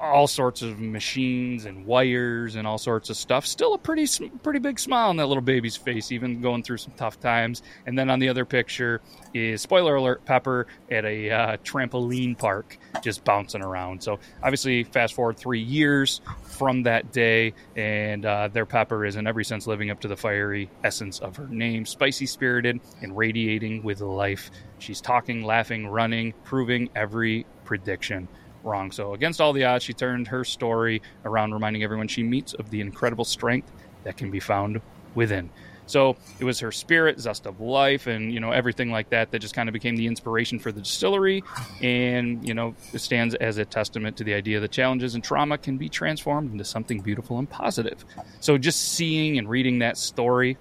all 0.01 0.27
sorts 0.27 0.63
of 0.63 0.81
machines 0.81 1.67
and 1.67 1.85
wires 1.85 2.57
and 2.57 2.67
all 2.67 2.79
sorts 2.79 3.11
of 3.11 3.17
stuff. 3.17 3.47
Still 3.47 3.75
a 3.75 3.79
pretty 3.79 4.07
pretty 4.43 4.59
big 4.59 4.79
smile 4.79 5.11
on 5.11 5.17
that 5.19 5.27
little 5.27 5.43
baby's 5.43 5.77
face, 5.77 6.11
even 6.11 6.41
going 6.41 6.63
through 6.63 6.79
some 6.79 6.95
tough 6.97 7.21
times. 7.21 7.63
And 7.87 7.99
then 7.99 8.09
on 8.09 8.19
the 8.19 8.29
other 8.29 8.45
picture 8.45 9.03
is 9.35 9.61
spoiler 9.61 9.97
alert: 9.97 10.25
Pepper 10.25 10.67
at 10.91 11.05
a 11.05 11.31
uh, 11.31 11.57
trampoline 11.59 12.37
park, 12.39 12.79
just 13.03 13.25
bouncing 13.25 13.63
around. 13.63 14.03
So 14.03 14.19
obviously, 14.43 14.85
fast 14.85 15.15
forward 15.15 15.37
three 15.37 15.61
years 15.61 16.23
from 16.43 16.83
that 16.85 17.13
day, 17.13 17.53
and 17.77 18.25
uh, 18.25 18.49
their 18.49 18.67
Pepper 18.67 19.05
is 19.05 19.17
in 19.17 19.27
every 19.27 19.45
sense 19.45 19.67
living 19.67 19.91
up 19.91 20.01
to 20.01 20.09
the 20.09 20.17
fiery 20.17 20.71
essence 20.83 21.19
of 21.19 21.37
her 21.37 21.47
name, 21.49 21.85
spicy 21.85 22.27
spirited 22.27 22.81
and 23.03 23.17
radiating 23.17 23.83
with 23.83 24.01
life. 24.01 24.51
She's 24.79 25.01
talking, 25.03 25.45
laughing, 25.45 25.87
running, 25.87 26.33
proving 26.45 26.89
every 26.95 27.45
prediction 27.65 28.29
wrong. 28.63 28.93
So, 28.93 29.15
against 29.15 29.41
all 29.41 29.53
the 29.53 29.65
odds, 29.65 29.85
she 29.85 29.93
turned 29.93 30.29
her 30.29 30.45
story 30.45 31.03
around, 31.25 31.53
reminding 31.53 31.83
everyone 31.83 32.09
she 32.09 32.23
meets 32.23 32.55
of 32.55 32.71
the 32.71 32.81
incredible 32.81 33.25
strength 33.25 33.71
that 34.05 34.17
can 34.17 34.31
be 34.31 34.41
found 34.41 34.81
within. 35.15 35.51
So 35.91 36.17
it 36.39 36.45
was 36.45 36.61
her 36.61 36.71
spirit, 36.71 37.19
zest 37.19 37.47
of 37.47 37.61
life, 37.61 38.07
and 38.07 38.33
you 38.33 38.39
know 38.39 38.53
everything 38.53 38.93
like 38.93 39.11
that 39.11 39.33
that 39.33 39.41
just 39.41 39.55
kind 39.55 39.69
of 39.69 39.73
became 39.73 39.97
the 39.97 40.07
inspiration 40.07 40.61
for 40.61 40.71
the 40.71 40.81
distillery, 40.81 41.43
and 41.83 42.47
you 42.47 42.55
know 42.55 42.77
it 42.93 43.01
stands 43.01 43.35
as 43.35 43.59
a 43.59 43.65
testament 43.65 44.17
to 44.19 44.25
the 44.25 44.35
idea 44.35 44.61
that 44.61 44.71
challenges 44.71 45.17
and 45.17 45.25
trauma 45.25 45.59
can 45.59 45.79
be 45.79 45.89
transformed 45.89 46.53
into 46.53 46.65
something 46.65 47.01
beautiful 47.01 47.41
and 47.41 47.51
positive. 47.51 48.05
So 48.39 48.57
just 48.57 48.81
seeing 48.81 49.37
and 49.37 49.49
reading 49.49 49.81
that 49.81 49.99
story, 49.99 50.59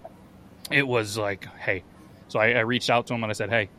it 0.71 0.87
was 0.87 1.15
like, 1.15 1.45
hey. 1.59 1.83
So 2.27 2.39
I, 2.39 2.53
I 2.53 2.59
reached 2.61 2.89
out 2.89 3.05
to 3.07 3.13
him 3.13 3.23
and 3.23 3.29
I 3.29 3.33
said, 3.33 3.49
hey, 3.49 3.69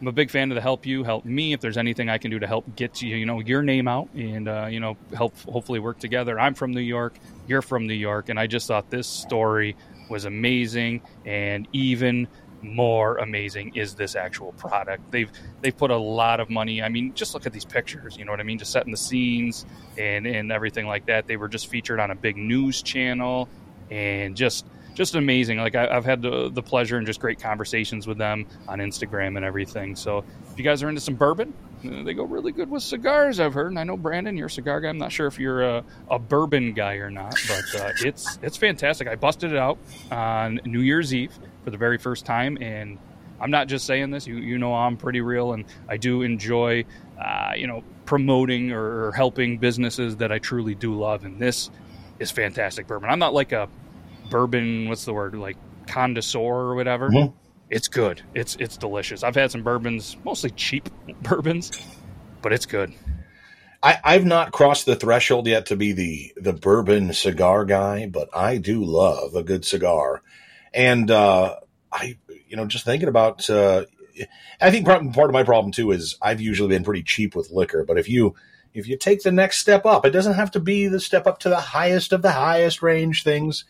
I'm 0.00 0.08
a 0.08 0.12
big 0.12 0.30
fan 0.30 0.50
of 0.50 0.56
the 0.56 0.60
help 0.60 0.84
you, 0.86 1.04
help 1.04 1.24
me. 1.24 1.52
If 1.52 1.60
there's 1.60 1.76
anything 1.76 2.08
I 2.08 2.18
can 2.18 2.30
do 2.30 2.38
to 2.38 2.46
help 2.46 2.76
get 2.76 3.00
you, 3.00 3.16
you 3.16 3.26
know, 3.26 3.40
your 3.40 3.62
name 3.62 3.88
out 3.88 4.08
and 4.14 4.48
uh, 4.48 4.66
you 4.70 4.80
know, 4.80 4.96
help 5.16 5.38
hopefully 5.48 5.78
work 5.78 5.98
together. 5.98 6.38
I'm 6.38 6.54
from 6.54 6.72
New 6.72 6.80
York, 6.80 7.14
you're 7.46 7.62
from 7.62 7.86
New 7.86 7.94
York, 7.94 8.28
and 8.28 8.38
I 8.38 8.46
just 8.46 8.66
thought 8.66 8.90
this 8.90 9.06
story 9.06 9.76
was 10.10 10.24
amazing 10.24 11.00
and 11.24 11.66
even 11.72 12.28
more 12.64 13.18
amazing 13.18 13.76
is 13.76 13.94
this 13.94 14.16
actual 14.16 14.52
product. 14.52 15.10
They've 15.10 15.30
they've 15.60 15.76
put 15.76 15.90
a 15.90 15.96
lot 15.96 16.40
of 16.40 16.50
money. 16.50 16.82
I 16.82 16.88
mean, 16.88 17.14
just 17.14 17.34
look 17.34 17.46
at 17.46 17.52
these 17.52 17.64
pictures. 17.64 18.16
You 18.16 18.24
know 18.24 18.32
what 18.32 18.40
I 18.40 18.44
mean? 18.44 18.58
Just 18.58 18.72
setting 18.72 18.90
the 18.90 18.96
scenes 18.96 19.66
and 19.98 20.26
and 20.26 20.50
everything 20.50 20.86
like 20.86 21.06
that. 21.06 21.26
They 21.26 21.36
were 21.36 21.48
just 21.48 21.68
featured 21.68 22.00
on 22.00 22.10
a 22.10 22.14
big 22.14 22.36
news 22.36 22.82
channel 22.82 23.48
and 23.90 24.36
just 24.36 24.66
just 24.94 25.14
amazing. 25.14 25.58
Like 25.58 25.74
I, 25.74 25.92
have 25.92 26.04
had 26.04 26.22
the, 26.22 26.50
the 26.50 26.62
pleasure 26.62 26.96
and 26.96 27.06
just 27.06 27.20
great 27.20 27.40
conversations 27.40 28.06
with 28.06 28.18
them 28.18 28.46
on 28.68 28.78
Instagram 28.78 29.36
and 29.36 29.44
everything. 29.44 29.96
So 29.96 30.24
if 30.50 30.58
you 30.58 30.64
guys 30.64 30.82
are 30.82 30.88
into 30.88 31.00
some 31.00 31.14
bourbon, 31.14 31.52
uh, 31.84 32.02
they 32.02 32.14
go 32.14 32.24
really 32.24 32.52
good 32.52 32.70
with 32.70 32.82
cigars. 32.82 33.40
I've 33.40 33.54
heard, 33.54 33.68
and 33.68 33.78
I 33.78 33.84
know 33.84 33.96
Brandon, 33.96 34.36
you're 34.36 34.46
a 34.46 34.50
cigar 34.50 34.80
guy. 34.80 34.88
I'm 34.88 34.98
not 34.98 35.12
sure 35.12 35.26
if 35.26 35.38
you're 35.38 35.62
a, 35.62 35.84
a 36.10 36.18
bourbon 36.18 36.72
guy 36.72 36.94
or 36.94 37.10
not, 37.10 37.36
but 37.46 37.80
uh, 37.80 37.92
it's 38.04 38.38
it's 38.42 38.56
fantastic. 38.56 39.08
I 39.08 39.16
busted 39.16 39.52
it 39.52 39.58
out 39.58 39.78
on 40.10 40.60
New 40.64 40.80
Year's 40.80 41.12
Eve 41.12 41.36
for 41.64 41.70
the 41.70 41.76
very 41.76 41.98
first 41.98 42.24
time, 42.24 42.56
and 42.60 42.98
I'm 43.40 43.50
not 43.50 43.68
just 43.68 43.86
saying 43.86 44.10
this. 44.10 44.26
You 44.26 44.36
you 44.36 44.58
know 44.58 44.74
I'm 44.74 44.96
pretty 44.96 45.20
real, 45.20 45.52
and 45.52 45.64
I 45.88 45.96
do 45.96 46.22
enjoy, 46.22 46.84
uh, 47.20 47.52
you 47.56 47.66
know, 47.66 47.84
promoting 48.06 48.72
or 48.72 49.12
helping 49.12 49.58
businesses 49.58 50.16
that 50.16 50.32
I 50.32 50.38
truly 50.38 50.74
do 50.74 50.94
love, 50.94 51.24
and 51.24 51.38
this 51.38 51.70
is 52.18 52.30
fantastic 52.30 52.86
bourbon. 52.86 53.10
I'm 53.10 53.18
not 53.18 53.34
like 53.34 53.52
a 53.52 53.68
bourbon. 54.30 54.88
What's 54.88 55.04
the 55.04 55.12
word? 55.12 55.34
Like 55.34 55.56
connoisseur 55.86 56.40
or 56.40 56.74
whatever. 56.74 57.10
Mm-hmm. 57.10 57.36
It's 57.70 57.88
good. 57.88 58.22
It's 58.34 58.56
it's 58.60 58.76
delicious. 58.76 59.22
I've 59.22 59.34
had 59.34 59.50
some 59.50 59.62
bourbons, 59.62 60.16
mostly 60.24 60.50
cheap 60.50 60.88
bourbons, 61.22 61.72
but 62.42 62.52
it's 62.52 62.66
good. 62.66 62.92
I, 63.82 64.00
I've 64.02 64.24
not 64.24 64.50
crossed 64.50 64.86
the 64.86 64.96
threshold 64.96 65.46
yet 65.46 65.66
to 65.66 65.76
be 65.76 65.92
the 65.92 66.32
the 66.36 66.54
bourbon 66.54 67.12
cigar 67.12 67.64
guy, 67.66 68.06
but 68.06 68.34
I 68.34 68.56
do 68.56 68.82
love 68.82 69.34
a 69.34 69.42
good 69.42 69.64
cigar. 69.64 70.22
And 70.72 71.10
uh, 71.10 71.56
I, 71.92 72.16
you 72.48 72.56
know, 72.56 72.66
just 72.66 72.84
thinking 72.84 73.08
about, 73.08 73.48
uh, 73.48 73.84
I 74.60 74.70
think 74.70 74.86
part, 74.86 75.12
part 75.12 75.30
of 75.30 75.34
my 75.34 75.44
problem 75.44 75.70
too 75.70 75.92
is 75.92 76.16
I've 76.20 76.40
usually 76.40 76.70
been 76.70 76.82
pretty 76.82 77.02
cheap 77.02 77.36
with 77.36 77.50
liquor. 77.50 77.84
But 77.84 77.98
if 77.98 78.08
you 78.08 78.34
if 78.72 78.88
you 78.88 78.96
take 78.96 79.22
the 79.22 79.30
next 79.30 79.58
step 79.58 79.86
up, 79.86 80.04
it 80.04 80.10
doesn't 80.10 80.34
have 80.34 80.50
to 80.52 80.60
be 80.60 80.88
the 80.88 80.98
step 80.98 81.26
up 81.26 81.38
to 81.40 81.48
the 81.48 81.60
highest 81.60 82.12
of 82.12 82.22
the 82.22 82.32
highest 82.32 82.82
range 82.82 83.22
things. 83.22 83.64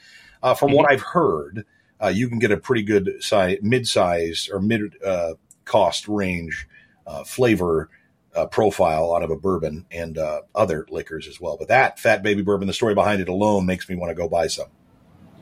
Uh, 0.45 0.53
from 0.55 0.69
mm-hmm. 0.69 0.77
what 0.77 0.93
I've 0.93 1.01
heard, 1.01 1.65
uh, 2.01 2.09
you 2.09 2.29
can 2.29 2.39
get 2.39 2.53
a 2.53 2.59
pretty 2.59 2.83
good 2.83 3.17
size, 3.21 3.59
mid-size 3.63 4.51
or 4.53 4.61
mid 4.61 4.95
uh, 5.03 5.35
cost 5.65 6.07
range 6.07 6.69
uh, 7.07 7.25
flavor 7.25 7.89
uh, 8.37 8.47
profile 8.47 9.15
out 9.15 9.23
of 9.23 9.31
a 9.31 9.37
bourbon 9.37 9.87
and 9.91 10.19
uh, 10.19 10.43
other 10.55 10.87
liquors 10.91 11.27
as 11.27 11.41
well. 11.41 11.57
But 11.57 11.69
that 11.69 11.99
Fat 11.99 12.23
Baby 12.23 12.43
Bourbon, 12.43 12.67
the 12.67 12.75
story 12.75 12.95
behind 12.95 13.23
it 13.23 13.29
alone 13.29 13.65
makes 13.65 13.89
me 13.89 13.97
want 13.97 14.11
to 14.11 14.15
go 14.15 14.29
buy 14.29 14.49
some. 14.49 14.69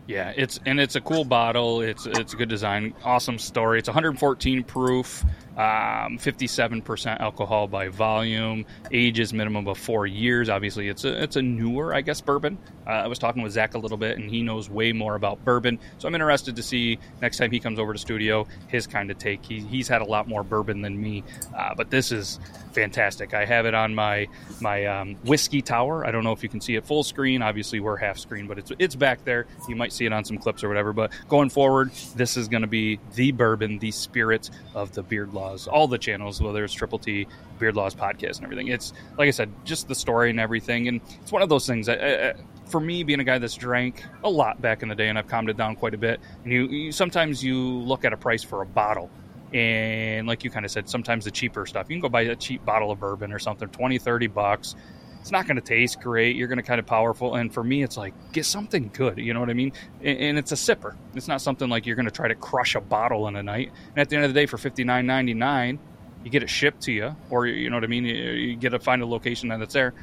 Yeah, 0.06 0.32
it's 0.36 0.58
and 0.66 0.80
it's 0.80 0.96
a 0.96 1.00
cool 1.00 1.24
bottle. 1.24 1.80
It's 1.80 2.06
it's 2.06 2.34
a 2.34 2.36
good 2.36 2.48
design, 2.48 2.94
awesome 3.04 3.38
story. 3.38 3.78
It's 3.78 3.88
114 3.88 4.64
proof 4.64 5.24
um, 5.56 6.16
57% 6.18 7.20
alcohol 7.20 7.68
by 7.68 7.88
volume. 7.88 8.64
Age 8.90 9.20
is 9.20 9.34
minimum 9.34 9.68
of 9.68 9.76
four 9.76 10.06
years. 10.06 10.48
Obviously, 10.48 10.88
it's 10.88 11.04
a 11.04 11.22
it's 11.22 11.36
a 11.36 11.42
newer, 11.42 11.94
I 11.94 12.00
guess, 12.00 12.22
bourbon. 12.22 12.56
Uh, 12.86 12.90
I 12.90 13.06
was 13.06 13.18
talking 13.18 13.42
with 13.42 13.52
Zach 13.52 13.74
a 13.74 13.78
little 13.78 13.98
bit, 13.98 14.18
and 14.18 14.30
he 14.30 14.42
knows 14.42 14.70
way 14.70 14.92
more 14.92 15.14
about 15.14 15.44
bourbon. 15.44 15.78
So 15.98 16.08
I'm 16.08 16.14
interested 16.14 16.56
to 16.56 16.62
see 16.62 16.98
next 17.20 17.36
time 17.36 17.50
he 17.50 17.60
comes 17.60 17.78
over 17.78 17.92
to 17.92 17.98
studio 17.98 18.46
his 18.68 18.86
kind 18.86 19.10
of 19.10 19.18
take. 19.18 19.44
He, 19.44 19.60
he's 19.60 19.88
had 19.88 20.00
a 20.00 20.06
lot 20.06 20.26
more 20.26 20.42
bourbon 20.42 20.80
than 20.80 21.00
me, 21.00 21.22
uh, 21.54 21.74
but 21.74 21.90
this 21.90 22.12
is 22.12 22.40
fantastic. 22.72 23.34
I 23.34 23.44
have 23.44 23.66
it 23.66 23.74
on 23.74 23.94
my 23.94 24.28
my 24.60 24.86
um, 24.86 25.16
whiskey 25.24 25.60
tower. 25.60 26.06
I 26.06 26.12
don't 26.12 26.24
know 26.24 26.32
if 26.32 26.42
you 26.42 26.48
can 26.48 26.62
see 26.62 26.76
it 26.76 26.86
full 26.86 27.02
screen. 27.02 27.42
Obviously, 27.42 27.78
we're 27.80 27.96
half 27.96 28.16
screen, 28.16 28.46
but 28.46 28.58
it's 28.58 28.72
it's 28.78 28.94
back 28.94 29.22
there. 29.24 29.46
You 29.68 29.76
might 29.76 29.91
see 29.92 30.06
it 30.06 30.12
on 30.12 30.24
some 30.24 30.38
clips 30.38 30.64
or 30.64 30.68
whatever. 30.68 30.92
But 30.92 31.12
going 31.28 31.50
forward, 31.50 31.92
this 32.16 32.36
is 32.36 32.48
going 32.48 32.62
to 32.62 32.68
be 32.68 32.98
the 33.14 33.32
bourbon, 33.32 33.78
the 33.78 33.90
spirit 33.90 34.50
of 34.74 34.92
the 34.92 35.02
beard 35.02 35.32
Laws, 35.32 35.68
all 35.68 35.86
the 35.86 35.98
channels, 35.98 36.40
whether 36.40 36.64
it's 36.64 36.74
Triple 36.74 36.98
T, 36.98 37.26
Beard 37.58 37.76
Laws 37.76 37.94
podcast, 37.94 38.36
and 38.36 38.44
everything. 38.44 38.68
It's 38.68 38.92
like 39.18 39.28
I 39.28 39.30
said, 39.30 39.50
just 39.64 39.88
the 39.88 39.94
story 39.94 40.30
and 40.30 40.40
everything, 40.40 40.88
and 40.88 41.00
it's 41.20 41.32
one 41.32 41.42
of 41.42 41.48
those 41.48 41.66
things. 41.66 41.86
that, 41.86 42.36
for 42.66 42.80
me, 42.80 43.02
being 43.04 43.20
a 43.20 43.24
guy 43.24 43.38
that's 43.38 43.54
drank 43.54 44.02
a 44.24 44.30
lot 44.30 44.60
back 44.62 44.82
in 44.82 44.88
the 44.88 44.94
day, 44.94 45.08
and 45.08 45.18
I've 45.18 45.28
calmed 45.28 45.50
it 45.50 45.56
down 45.56 45.76
quite 45.76 45.94
a 45.94 45.98
bit. 45.98 46.20
And 46.44 46.52
you, 46.52 46.66
you 46.68 46.92
sometimes 46.92 47.44
you 47.44 47.58
look 47.58 48.04
at 48.04 48.12
a 48.12 48.16
price 48.16 48.42
for 48.42 48.62
a 48.62 48.66
bottle, 48.66 49.10
and 49.52 50.26
like 50.26 50.44
you 50.44 50.50
kind 50.50 50.64
of 50.64 50.70
said, 50.70 50.88
sometimes 50.88 51.24
the 51.24 51.30
cheaper 51.30 51.66
stuff. 51.66 51.90
You 51.90 51.96
can 51.96 52.00
go 52.00 52.08
buy 52.08 52.22
a 52.22 52.36
cheap 52.36 52.64
bottle 52.64 52.90
of 52.90 53.00
bourbon 53.00 53.32
or 53.32 53.38
something, 53.38 53.68
20, 53.68 53.98
30 53.98 54.26
bucks 54.28 54.74
it's 55.22 55.30
not 55.30 55.46
going 55.46 55.54
to 55.54 55.62
taste 55.62 56.00
great. 56.00 56.34
You're 56.34 56.48
going 56.48 56.58
to 56.58 56.64
kind 56.64 56.80
of 56.80 56.86
powerful. 56.86 57.36
And 57.36 57.54
for 57.54 57.62
me, 57.62 57.84
it's 57.84 57.96
like, 57.96 58.12
get 58.32 58.44
something 58.44 58.90
good. 58.92 59.18
You 59.18 59.32
know 59.32 59.38
what 59.38 59.50
I 59.50 59.54
mean? 59.54 59.72
And, 60.00 60.18
and 60.18 60.38
it's 60.38 60.50
a 60.50 60.56
sipper. 60.56 60.96
It's 61.14 61.28
not 61.28 61.40
something 61.40 61.68
like 61.68 61.86
you're 61.86 61.94
going 61.94 62.06
to 62.06 62.12
try 62.12 62.26
to 62.26 62.34
crush 62.34 62.74
a 62.74 62.80
bottle 62.80 63.28
in 63.28 63.36
a 63.36 63.42
night. 63.42 63.70
And 63.90 63.98
at 63.98 64.08
the 64.08 64.16
end 64.16 64.24
of 64.24 64.34
the 64.34 64.40
day, 64.40 64.46
for 64.46 64.58
fifty 64.58 64.82
nine 64.82 65.06
ninety 65.06 65.32
nine, 65.32 65.78
you 66.24 66.30
get 66.30 66.42
it 66.42 66.50
shipped 66.50 66.82
to 66.82 66.92
you, 66.92 67.14
or 67.30 67.46
you 67.46 67.70
know 67.70 67.76
what 67.76 67.84
I 67.84 67.86
mean? 67.86 68.04
You, 68.04 68.14
you 68.14 68.56
get 68.56 68.70
to 68.70 68.80
find 68.80 69.00
a 69.00 69.06
location 69.06 69.48
that's 69.48 69.72
there. 69.72 69.94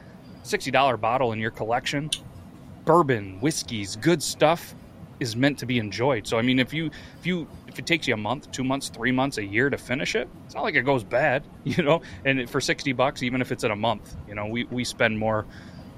$60 0.46 1.02
bottle 1.02 1.34
in 1.34 1.40
your 1.40 1.52
collection, 1.52 2.10
bourbon, 2.86 3.42
whiskeys, 3.42 3.98
good 3.98 4.24
stuff 4.24 4.74
is 5.20 5.36
meant 5.36 5.60
to 5.60 5.66
be 5.66 5.80
enjoyed. 5.80 6.26
So 6.26 6.38
I 6.38 6.42
mean, 6.42 6.60
if 6.60 6.74
you 6.74 6.92
if 7.20 7.26
you 7.26 7.46
if 7.70 7.80
it 7.80 7.86
takes 7.86 8.08
you 8.08 8.14
a 8.14 8.18
month, 8.18 8.52
two 8.52 8.64
months, 8.64 8.90
three 8.90 9.12
months, 9.12 9.38
a 9.38 9.46
year 9.46 9.70
to 9.70 9.78
finish 9.78 10.16
it, 10.16 10.28
it's 10.46 10.56
not 10.56 10.64
like 10.64 10.76
it 10.76 10.82
goes 10.82 11.04
bad, 11.04 11.44
you 11.64 11.84
know. 11.84 12.02
And 12.26 12.50
for 12.50 12.60
sixty 12.60 12.94
bucks, 12.94 13.24
even 13.24 13.42
if 13.42 13.52
it's 13.52 13.64
in 13.64 13.72
a 13.72 13.76
month, 13.76 14.16
you 14.28 14.36
know, 14.36 14.48
we 14.48 14.66
we 14.66 14.84
spend 14.84 15.18
more 15.18 15.46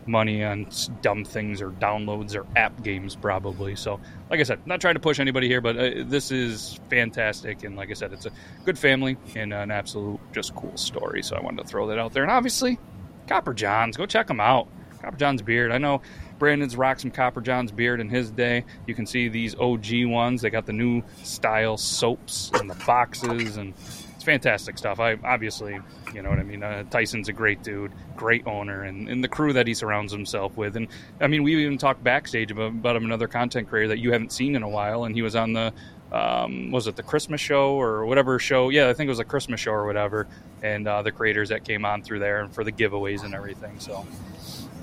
money 0.07 0.43
on 0.43 0.67
dumb 1.01 1.23
things 1.23 1.61
or 1.61 1.69
downloads 1.71 2.35
or 2.35 2.45
app 2.55 2.83
games 2.83 3.15
probably. 3.15 3.75
So, 3.75 3.99
like 4.29 4.39
I 4.39 4.43
said, 4.43 4.65
not 4.65 4.81
trying 4.81 4.95
to 4.95 4.99
push 4.99 5.19
anybody 5.19 5.47
here, 5.47 5.61
but 5.61 5.77
uh, 5.77 5.91
this 6.05 6.31
is 6.31 6.79
fantastic. 6.89 7.63
And 7.63 7.75
like 7.75 7.89
I 7.89 7.93
said, 7.93 8.13
it's 8.13 8.25
a 8.25 8.31
good 8.65 8.77
family 8.77 9.17
and 9.35 9.53
an 9.53 9.71
absolute 9.71 10.19
just 10.33 10.55
cool 10.55 10.75
story. 10.77 11.23
So 11.23 11.35
I 11.35 11.41
wanted 11.41 11.63
to 11.63 11.67
throw 11.67 11.87
that 11.87 11.99
out 11.99 12.13
there. 12.13 12.23
And 12.23 12.31
obviously, 12.31 12.79
Copper 13.27 13.53
Johns, 13.53 13.97
go 13.97 14.05
check 14.05 14.27
them 14.27 14.39
out. 14.39 14.67
Copper 15.01 15.17
John's 15.17 15.41
beard. 15.41 15.71
I 15.71 15.77
know 15.77 16.01
Brandon's 16.41 16.75
rocked 16.75 17.01
some 17.01 17.11
Copper 17.11 17.39
John's 17.39 17.71
beard 17.71 17.99
in 17.99 18.09
his 18.09 18.31
day. 18.31 18.65
You 18.87 18.95
can 18.95 19.05
see 19.05 19.27
these 19.27 19.53
OG 19.53 20.05
ones. 20.05 20.41
They 20.41 20.49
got 20.49 20.65
the 20.65 20.73
new 20.73 21.03
style 21.21 21.77
soaps 21.77 22.49
and 22.55 22.67
the 22.67 22.73
boxes, 22.83 23.57
and 23.57 23.75
it's 24.15 24.23
fantastic 24.23 24.79
stuff. 24.79 24.99
I 24.99 25.19
obviously, 25.23 25.79
you 26.15 26.23
know 26.23 26.31
what 26.31 26.39
I 26.39 26.43
mean. 26.43 26.63
Uh, 26.63 26.83
Tyson's 26.89 27.29
a 27.29 27.31
great 27.31 27.61
dude, 27.61 27.91
great 28.15 28.47
owner, 28.47 28.81
and, 28.81 29.07
and 29.07 29.23
the 29.23 29.27
crew 29.27 29.53
that 29.53 29.67
he 29.67 29.75
surrounds 29.75 30.11
himself 30.11 30.57
with. 30.57 30.75
And 30.77 30.87
I 31.19 31.27
mean, 31.27 31.43
we 31.43 31.63
even 31.63 31.77
talked 31.77 32.03
backstage 32.03 32.49
about, 32.49 32.71
about 32.71 32.95
him, 32.95 33.05
another 33.05 33.27
content 33.27 33.69
creator 33.69 33.89
that 33.89 33.99
you 33.99 34.11
haven't 34.11 34.31
seen 34.31 34.55
in 34.55 34.63
a 34.63 34.69
while, 34.69 35.03
and 35.03 35.13
he 35.13 35.21
was 35.21 35.35
on 35.35 35.53
the 35.53 35.71
um, 36.11 36.71
was 36.71 36.87
it 36.87 36.95
the 36.95 37.03
Christmas 37.03 37.39
show 37.39 37.79
or 37.79 38.07
whatever 38.07 38.39
show? 38.39 38.69
Yeah, 38.69 38.89
I 38.89 38.95
think 38.95 39.09
it 39.09 39.11
was 39.11 39.19
a 39.19 39.25
Christmas 39.25 39.59
show 39.59 39.73
or 39.73 39.85
whatever. 39.85 40.27
And 40.63 40.87
uh, 40.87 41.03
the 41.03 41.11
creators 41.11 41.49
that 41.49 41.65
came 41.65 41.85
on 41.85 42.01
through 42.01 42.19
there 42.19 42.41
and 42.41 42.51
for 42.51 42.63
the 42.63 42.71
giveaways 42.71 43.23
and 43.23 43.35
everything. 43.35 43.79
So, 43.79 44.07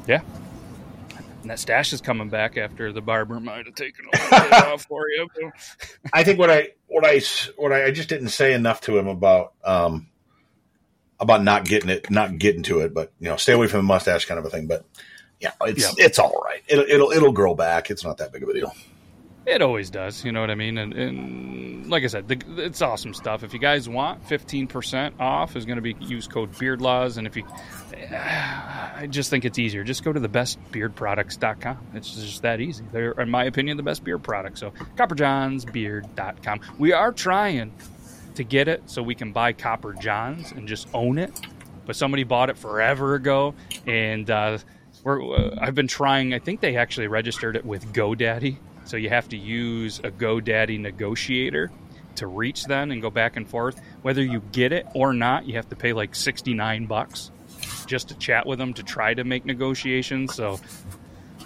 yeah, 0.06 0.20
and 1.42 1.50
that 1.50 1.58
stash 1.58 1.92
is 1.92 2.00
coming 2.00 2.28
back 2.28 2.56
after 2.56 2.92
the 2.92 3.00
barber 3.00 3.40
might 3.40 3.66
have 3.66 3.74
taken 3.74 4.06
a 4.06 4.16
little 4.16 4.40
bit 4.40 4.52
off 4.66 4.84
for 4.84 5.08
you. 5.08 5.28
I 6.12 6.24
think 6.24 6.38
what 6.38 6.50
I 6.50 6.70
what 6.86 7.04
I 7.04 7.20
what 7.56 7.72
I, 7.72 7.86
I, 7.86 7.90
just 7.90 8.08
didn't 8.08 8.30
say 8.30 8.52
enough 8.52 8.80
to 8.82 8.98
him 8.98 9.06
about 9.06 9.52
um, 9.64 10.08
about 11.20 11.42
not 11.42 11.64
getting 11.64 11.90
it, 11.90 12.10
not 12.10 12.38
getting 12.38 12.62
to 12.64 12.80
it, 12.80 12.94
but 12.94 13.12
you 13.20 13.28
know, 13.28 13.36
stay 13.36 13.52
away 13.52 13.66
from 13.68 13.78
the 13.78 13.84
mustache 13.84 14.24
kind 14.24 14.38
of 14.38 14.46
a 14.46 14.50
thing. 14.50 14.66
But 14.66 14.84
yeah, 15.40 15.52
it's 15.62 15.98
yeah. 15.98 16.06
it's 16.06 16.18
all 16.18 16.40
right. 16.44 16.62
It'll, 16.66 16.84
it'll 16.84 17.10
it'll 17.10 17.32
grow 17.32 17.54
back. 17.54 17.90
It's 17.90 18.04
not 18.04 18.18
that 18.18 18.32
big 18.32 18.42
of 18.42 18.48
a 18.48 18.54
deal. 18.54 18.74
It 19.46 19.62
always 19.62 19.88
does, 19.88 20.24
you 20.24 20.32
know 20.32 20.40
what 20.42 20.50
I 20.50 20.54
mean? 20.54 20.76
And, 20.76 20.92
and 20.92 21.86
like 21.88 22.04
I 22.04 22.08
said, 22.08 22.28
the, 22.28 22.38
it's 22.58 22.82
awesome 22.82 23.14
stuff. 23.14 23.42
If 23.42 23.54
you 23.54 23.58
guys 23.58 23.88
want 23.88 24.26
15% 24.28 25.18
off, 25.18 25.56
is 25.56 25.64
going 25.64 25.76
to 25.76 25.82
be 25.82 25.96
use 26.00 26.28
code 26.28 26.52
BeardLaws. 26.52 27.16
And 27.16 27.26
if 27.26 27.34
you, 27.34 27.44
I 28.14 29.06
just 29.08 29.30
think 29.30 29.44
it's 29.44 29.58
easier. 29.58 29.84
Just 29.84 30.04
go 30.04 30.12
to 30.12 30.20
the 30.20 30.28
bestbeardproducts.com. 30.28 31.78
It's 31.94 32.14
just 32.14 32.42
that 32.42 32.60
easy. 32.60 32.84
They're, 32.92 33.12
in 33.12 33.30
my 33.30 33.44
opinion, 33.44 33.78
the 33.78 33.82
best 33.82 34.04
beard 34.04 34.22
products. 34.22 34.60
So 34.60 34.70
copperjohnsbeard.com. 34.96 36.60
We 36.78 36.92
are 36.92 37.12
trying 37.12 37.72
to 38.34 38.44
get 38.44 38.68
it 38.68 38.82
so 38.86 39.02
we 39.02 39.14
can 39.14 39.32
buy 39.32 39.52
Copper 39.52 39.94
Johns 39.94 40.52
and 40.52 40.68
just 40.68 40.88
own 40.92 41.18
it. 41.18 41.40
But 41.86 41.96
somebody 41.96 42.22
bought 42.22 42.50
it 42.50 42.58
forever 42.58 43.14
ago, 43.14 43.54
and 43.86 44.28
uh, 44.30 44.58
we're, 45.04 45.22
uh, 45.22 45.56
I've 45.58 45.74
been 45.74 45.88
trying. 45.88 46.34
I 46.34 46.38
think 46.38 46.60
they 46.60 46.76
actually 46.76 47.06
registered 47.06 47.56
it 47.56 47.64
with 47.64 47.94
GoDaddy 47.94 48.58
so 48.88 48.96
you 48.96 49.10
have 49.10 49.28
to 49.28 49.36
use 49.36 49.98
a 49.98 50.10
GoDaddy 50.10 50.80
negotiator 50.80 51.70
to 52.16 52.26
reach 52.26 52.64
them 52.64 52.90
and 52.90 53.02
go 53.02 53.10
back 53.10 53.36
and 53.36 53.48
forth. 53.48 53.80
Whether 54.00 54.22
you 54.22 54.40
get 54.52 54.72
it 54.72 54.86
or 54.94 55.12
not, 55.12 55.46
you 55.46 55.54
have 55.56 55.68
to 55.68 55.76
pay 55.76 55.92
like 55.92 56.14
69 56.14 56.86
bucks 56.86 57.30
just 57.86 58.08
to 58.08 58.14
chat 58.14 58.46
with 58.46 58.58
them 58.58 58.72
to 58.74 58.82
try 58.82 59.12
to 59.12 59.24
make 59.24 59.44
negotiations. 59.44 60.34
So 60.34 60.58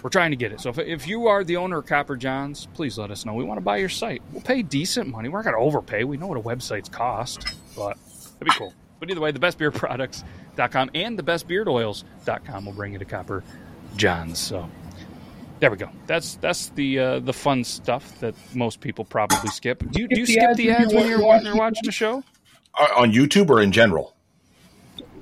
we're 0.01 0.09
trying 0.09 0.31
to 0.31 0.37
get 0.37 0.53
it. 0.53 0.61
So 0.61 0.69
if, 0.69 0.79
if 0.79 1.07
you 1.07 1.27
are 1.27 1.43
the 1.43 1.57
owner 1.57 1.79
of 1.79 1.85
Copper 1.85 2.15
Johns, 2.15 2.67
please 2.73 2.97
let 2.97 3.11
us 3.11 3.25
know. 3.25 3.33
We 3.33 3.43
want 3.43 3.57
to 3.57 3.63
buy 3.63 3.77
your 3.77 3.89
site. 3.89 4.21
We'll 4.31 4.41
pay 4.41 4.61
decent 4.61 5.09
money. 5.09 5.27
We're 5.27 5.39
not 5.39 5.51
going 5.51 5.55
to 5.55 5.61
overpay. 5.61 6.05
We 6.05 6.15
know 6.15 6.27
what 6.27 6.37
a 6.37 6.41
website's 6.41 6.87
cost, 6.87 7.55
but 7.75 7.97
it'd 8.37 8.45
be 8.45 8.51
cool. 8.51 8.73
But 9.01 9.11
either 9.11 9.19
way, 9.19 9.31
the 9.31 9.39
bestbeardproducts.com 9.39 10.91
and 10.95 11.19
the 11.19 11.23
bestbeardoils.com 11.23 12.65
will 12.65 12.73
bring 12.73 12.93
you 12.93 12.99
to 12.99 13.05
Copper 13.05 13.43
Johns. 13.97 14.39
So 14.39 14.69
there 15.59 15.71
we 15.71 15.77
go. 15.77 15.89
That's 16.07 16.35
that's 16.35 16.69
the 16.69 16.99
uh, 16.99 17.19
the 17.19 17.33
fun 17.33 17.63
stuff 17.63 18.19
that 18.19 18.35
most 18.53 18.81
people 18.81 19.05
probably 19.05 19.49
skip. 19.49 19.79
Do 19.91 20.01
you, 20.01 20.07
do 20.07 20.19
you 20.19 20.25
skip 20.25 20.55
the 20.55 20.71
ads 20.71 20.93
when 20.93 21.07
you're, 21.07 21.25
when 21.25 21.45
you're 21.45 21.55
watching 21.55 21.83
the 21.83 21.91
show? 21.91 22.23
Uh, 22.77 22.87
on 22.97 23.11
YouTube 23.11 23.49
or 23.49 23.61
in 23.61 23.71
general? 23.71 24.15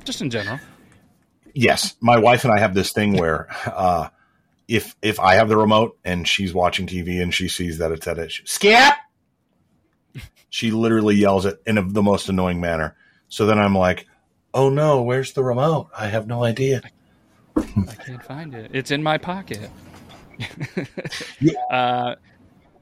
Just 0.04 0.22
in 0.22 0.30
general. 0.30 0.60
Yes, 1.54 1.96
my 2.00 2.18
wife 2.18 2.44
and 2.46 2.54
I 2.54 2.60
have 2.60 2.74
this 2.74 2.94
thing 2.94 3.14
where 3.18 3.48
uh, 3.66 4.10
if 4.68 4.96
if 5.02 5.20
I 5.20 5.36
have 5.36 5.50
the 5.50 5.58
remote 5.58 5.98
and 6.06 6.28
she's 6.28 6.54
watching 6.54 6.88
TV 6.88 7.22
and 7.22 7.34
she 7.34 7.48
sees 7.48 7.78
that 7.80 7.92
it's 7.92 8.08
at 8.08 8.18
it, 8.18 8.32
skip. 8.46 8.94
She 10.50 10.72
literally 10.72 11.16
yells 11.16 11.46
it 11.46 11.62
in 11.66 11.78
a, 11.78 11.84
the 11.84 12.02
most 12.02 12.28
annoying 12.28 12.60
manner. 12.60 12.96
So 13.30 13.46
then 13.46 13.60
I'm 13.60 13.78
like, 13.78 14.08
"Oh 14.54 14.70
no, 14.70 15.02
where's 15.02 15.34
the 15.34 15.44
remote? 15.44 15.90
I 15.98 16.08
have 16.08 16.28
no 16.28 16.44
idea. 16.44 16.82
I 17.56 17.96
can't 18.06 18.24
find 18.24 18.54
it. 18.54 18.72
It's 18.74 18.92
in 18.92 19.04
my 19.04 19.18
pocket." 19.18 19.70
yeah. 21.40 21.54
Uh, 21.70 22.16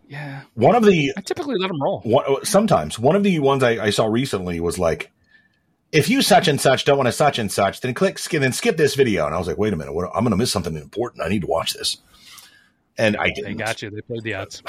yeah. 0.08 0.42
One 0.56 0.76
of 0.76 0.84
the 0.84 1.14
I 1.16 1.22
typically 1.22 1.56
let 1.58 1.68
them 1.68 1.82
roll. 1.82 2.02
One, 2.02 2.44
sometimes 2.44 2.98
one 2.98 3.16
of 3.16 3.24
the 3.24 3.40
ones 3.40 3.62
I, 3.62 3.86
I, 3.86 3.90
saw 3.92 4.08
recently 4.08 4.60
was 4.60 4.80
like, 4.80 5.12
if 5.92 6.10
you 6.10 6.24
such 6.24 6.48
and 6.48 6.60
such 6.60 6.84
don't 6.86 6.98
want 6.98 7.08
to 7.08 7.12
such 7.12 7.38
and 7.38 7.52
such, 7.52 7.82
then 7.82 7.94
click 7.94 8.18
skip 8.18 8.42
then 8.42 8.52
skip 8.52 8.76
this 8.76 8.96
video. 8.96 9.28
And 9.28 9.36
I 9.36 9.38
was 9.38 9.48
like, 9.48 9.60
wait 9.60 9.72
a 9.72 9.76
minute, 9.76 9.94
what, 9.94 10.06
I'm 10.08 10.24
going 10.24 10.32
to 10.32 10.38
miss 10.38 10.52
something 10.52 10.76
important. 10.76 11.24
I 11.24 11.30
need 11.30 11.42
to 11.42 11.48
watch 11.48 11.76
this. 11.76 11.98
And 12.98 13.18
I 13.18 13.30
didn't. 13.30 13.46
They 13.46 13.54
got 13.54 13.82
you. 13.82 13.92
They 13.92 14.02
played 14.02 14.24
the 14.24 14.34
odds. 14.34 14.64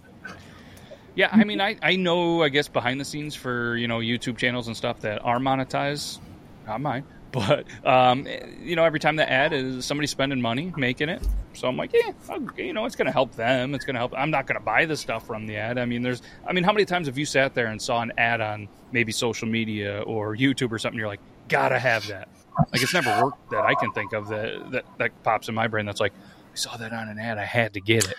yeah, 1.16 1.28
I 1.32 1.42
mean, 1.44 1.60
I 1.60 1.76
I 1.82 1.96
know 1.96 2.42
I 2.42 2.48
guess 2.48 2.68
behind 2.68 3.00
the 3.00 3.04
scenes 3.04 3.34
for 3.34 3.76
you 3.76 3.88
know 3.88 3.98
YouTube 3.98 4.38
channels 4.38 4.68
and 4.68 4.76
stuff 4.76 5.00
that 5.00 5.22
are 5.24 5.38
monetized, 5.38 6.20
not 6.66 6.80
mine. 6.80 7.04
But 7.32 7.66
um, 7.84 8.26
you 8.60 8.76
know, 8.76 8.84
every 8.84 9.00
time 9.00 9.16
the 9.16 9.30
ad 9.30 9.52
is 9.52 9.84
somebody 9.84 10.06
spending 10.06 10.40
money 10.40 10.72
making 10.76 11.08
it, 11.08 11.26
so 11.54 11.68
I'm 11.68 11.76
like, 11.76 11.92
yeah, 11.92 12.12
I'll, 12.28 12.46
you 12.56 12.72
know, 12.72 12.84
it's 12.84 12.96
going 12.96 13.06
to 13.06 13.12
help 13.12 13.34
them. 13.34 13.74
It's 13.74 13.84
going 13.84 13.94
to 13.94 14.00
help. 14.00 14.12
I'm 14.16 14.30
not 14.30 14.46
going 14.46 14.58
to 14.58 14.64
buy 14.64 14.84
the 14.84 14.96
stuff 14.96 15.26
from 15.26 15.46
the 15.46 15.56
ad. 15.56 15.78
I 15.78 15.84
mean, 15.84 16.02
there's, 16.02 16.22
I 16.46 16.52
mean, 16.52 16.64
how 16.64 16.72
many 16.72 16.84
times 16.84 17.06
have 17.06 17.18
you 17.18 17.26
sat 17.26 17.54
there 17.54 17.66
and 17.66 17.80
saw 17.80 18.00
an 18.02 18.12
ad 18.18 18.40
on 18.40 18.68
maybe 18.92 19.12
social 19.12 19.48
media 19.48 20.02
or 20.02 20.36
YouTube 20.36 20.72
or 20.72 20.78
something? 20.78 20.98
You're 20.98 21.08
like, 21.08 21.20
gotta 21.48 21.78
have 21.78 22.06
that. 22.08 22.28
Like 22.72 22.82
it's 22.82 22.92
never 22.92 23.10
worked 23.22 23.50
that 23.50 23.64
I 23.64 23.74
can 23.74 23.92
think 23.92 24.12
of 24.12 24.28
that 24.28 24.70
that, 24.72 24.84
that 24.98 25.22
pops 25.22 25.48
in 25.48 25.54
my 25.54 25.68
brain. 25.68 25.86
That's 25.86 26.00
like, 26.00 26.12
I 26.12 26.56
saw 26.56 26.76
that 26.76 26.92
on 26.92 27.08
an 27.08 27.18
ad. 27.18 27.38
I 27.38 27.44
had 27.44 27.74
to 27.74 27.80
get 27.80 28.08
it. 28.08 28.16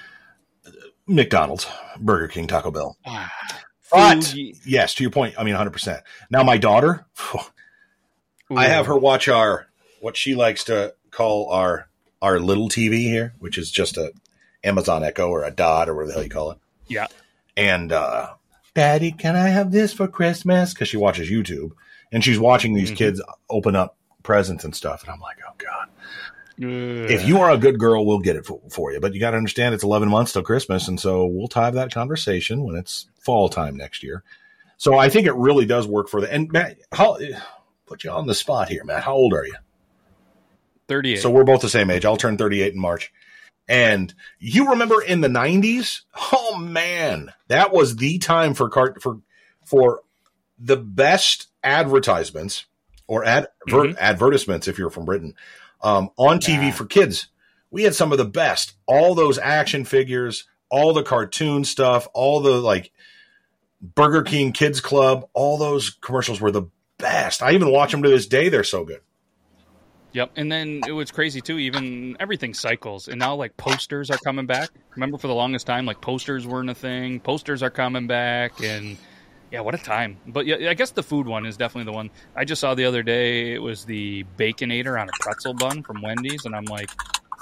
McDonald's, 1.05 1.67
Burger 1.99 2.27
King, 2.27 2.47
Taco 2.47 2.71
Bell. 2.71 2.97
Ah, 3.05 3.31
but 3.91 4.33
yes, 4.65 4.95
to 4.95 5.03
your 5.03 5.11
point, 5.11 5.35
I 5.37 5.43
mean, 5.43 5.53
100. 5.53 5.71
percent 5.71 6.03
Now 6.31 6.43
my 6.43 6.57
daughter. 6.57 7.05
I 8.57 8.65
have 8.65 8.87
her 8.87 8.97
watch 8.97 9.27
our 9.27 9.67
what 9.99 10.17
she 10.17 10.35
likes 10.35 10.65
to 10.65 10.93
call 11.11 11.49
our 11.49 11.87
our 12.21 12.39
little 12.39 12.69
TV 12.69 13.01
here, 13.01 13.33
which 13.39 13.57
is 13.57 13.71
just 13.71 13.97
a 13.97 14.13
Amazon 14.63 15.03
Echo 15.03 15.29
or 15.29 15.43
a 15.43 15.51
Dot 15.51 15.89
or 15.89 15.95
whatever 15.95 16.07
the 16.07 16.13
hell 16.13 16.23
you 16.23 16.29
call 16.29 16.51
it. 16.51 16.57
Yeah. 16.87 17.07
And 17.55 17.91
uh, 17.91 18.33
Daddy, 18.73 19.11
can 19.11 19.35
I 19.35 19.49
have 19.49 19.71
this 19.71 19.93
for 19.93 20.07
Christmas? 20.07 20.73
Because 20.73 20.87
she 20.87 20.97
watches 20.97 21.29
YouTube 21.29 21.71
and 22.11 22.23
she's 22.23 22.39
watching 22.39 22.73
these 22.73 22.89
mm-hmm. 22.89 22.97
kids 22.97 23.21
open 23.49 23.75
up 23.75 23.97
presents 24.23 24.63
and 24.63 24.75
stuff, 24.75 25.03
and 25.03 25.11
I'm 25.11 25.19
like, 25.19 25.37
oh 25.47 25.53
god. 25.57 25.89
If 26.55 27.27
you 27.27 27.39
are 27.39 27.49
a 27.49 27.57
good 27.57 27.79
girl, 27.79 28.05
we'll 28.05 28.19
get 28.19 28.35
it 28.35 28.45
for, 28.45 28.61
for 28.69 28.93
you. 28.93 28.99
But 28.99 29.13
you 29.13 29.19
got 29.19 29.31
to 29.31 29.37
understand 29.37 29.73
it's 29.73 29.83
11 29.83 30.07
months 30.07 30.33
till 30.33 30.43
Christmas. 30.43 30.87
And 30.87 30.99
so 30.99 31.25
we'll 31.25 31.49
have 31.55 31.73
that 31.73 31.91
conversation 31.91 32.63
when 32.63 32.75
it's 32.75 33.07
fall 33.17 33.49
time 33.49 33.75
next 33.75 34.03
year. 34.03 34.23
So 34.77 34.97
I 34.97 35.09
think 35.09 35.27
it 35.27 35.35
really 35.35 35.65
does 35.65 35.87
work 35.87 36.09
for 36.09 36.21
the, 36.21 36.31
and 36.31 36.51
Matt, 36.51 36.77
how, 36.91 37.17
put 37.85 38.03
you 38.03 38.11
on 38.11 38.27
the 38.27 38.35
spot 38.35 38.69
here, 38.69 38.83
Matt. 38.83 39.03
How 39.03 39.13
old 39.13 39.33
are 39.33 39.45
you? 39.45 39.55
38. 40.87 41.17
So 41.17 41.29
we're 41.29 41.43
both 41.43 41.61
the 41.61 41.69
same 41.69 41.89
age. 41.89 42.05
I'll 42.05 42.17
turn 42.17 42.37
38 42.37 42.73
in 42.73 42.79
March. 42.79 43.11
And 43.67 44.13
you 44.39 44.69
remember 44.71 45.01
in 45.01 45.21
the 45.21 45.29
90s? 45.29 46.01
Oh 46.31 46.57
man, 46.57 47.31
that 47.47 47.71
was 47.71 47.95
the 47.95 48.17
time 48.19 48.53
for 48.53 48.69
cart 48.69 49.01
for 49.01 49.19
for 49.65 50.01
the 50.59 50.77
best 50.77 51.47
advertisements 51.63 52.65
or 53.07 53.23
ad, 53.23 53.47
mm-hmm. 53.67 53.95
advertisements 53.97 54.67
if 54.67 54.77
you're 54.77 54.89
from 54.89 55.05
Britain 55.05 55.35
um, 55.81 56.09
on 56.17 56.39
TV 56.39 56.63
yeah. 56.63 56.71
for 56.71 56.85
kids. 56.85 57.27
We 57.71 57.83
had 57.83 57.95
some 57.95 58.11
of 58.11 58.17
the 58.17 58.25
best. 58.25 58.73
All 58.85 59.15
those 59.15 59.39
action 59.39 59.85
figures, 59.85 60.45
all 60.69 60.93
the 60.93 61.03
cartoon 61.03 61.63
stuff, 61.63 62.07
all 62.13 62.41
the 62.41 62.59
like 62.61 62.91
Burger 63.81 64.23
King 64.23 64.51
Kids 64.51 64.79
Club, 64.79 65.27
all 65.33 65.57
those 65.57 65.89
commercials 65.89 66.39
were 66.39 66.51
the 66.51 66.63
best. 67.03 67.43
I 67.43 67.51
even 67.51 67.69
watch 67.69 67.91
them 67.91 68.01
to 68.03 68.09
this 68.09 68.25
day. 68.25 68.49
They're 68.49 68.63
so 68.63 68.85
good. 68.85 69.01
Yep, 70.13 70.31
and 70.35 70.51
then 70.51 70.81
it 70.87 70.91
was 70.91 71.11
crazy 71.11 71.41
too. 71.41 71.57
Even 71.57 72.15
everything 72.19 72.53
cycles, 72.53 73.07
and 73.07 73.19
now 73.19 73.35
like 73.35 73.57
posters 73.57 74.09
are 74.11 74.17
coming 74.17 74.45
back. 74.45 74.69
Remember, 74.95 75.17
for 75.17 75.27
the 75.27 75.33
longest 75.33 75.65
time, 75.67 75.85
like 75.85 76.01
posters 76.01 76.47
weren't 76.47 76.69
a 76.69 76.75
thing. 76.75 77.19
Posters 77.19 77.63
are 77.63 77.71
coming 77.71 78.05
back, 78.07 78.63
and 78.63 78.95
yeah, 79.51 79.61
what 79.61 79.73
a 79.73 79.79
time. 79.79 80.17
But 80.27 80.45
yeah, 80.45 80.69
I 80.69 80.75
guess 80.75 80.91
the 80.91 81.03
food 81.03 81.27
one 81.27 81.47
is 81.47 81.57
definitely 81.57 81.91
the 81.91 81.95
one 81.95 82.11
I 82.35 82.45
just 82.45 82.61
saw 82.61 82.75
the 82.75 82.85
other 82.85 83.03
day. 83.03 83.53
It 83.53 83.61
was 83.61 83.85
the 83.85 84.23
baconator 84.37 85.01
on 85.01 85.09
a 85.09 85.11
pretzel 85.19 85.55
bun 85.55 85.81
from 85.81 86.01
Wendy's, 86.01 86.45
and 86.45 86.55
I'm 86.55 86.65
like, 86.65 86.91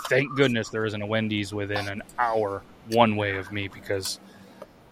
thank 0.08 0.34
goodness 0.36 0.69
there 0.69 0.86
isn't 0.86 1.02
a 1.02 1.06
Wendy's 1.06 1.54
within 1.54 1.89
an 1.89 2.04
hour 2.17 2.63
one 2.89 3.17
way 3.17 3.36
of 3.36 3.52
me 3.52 3.67
because 3.67 4.19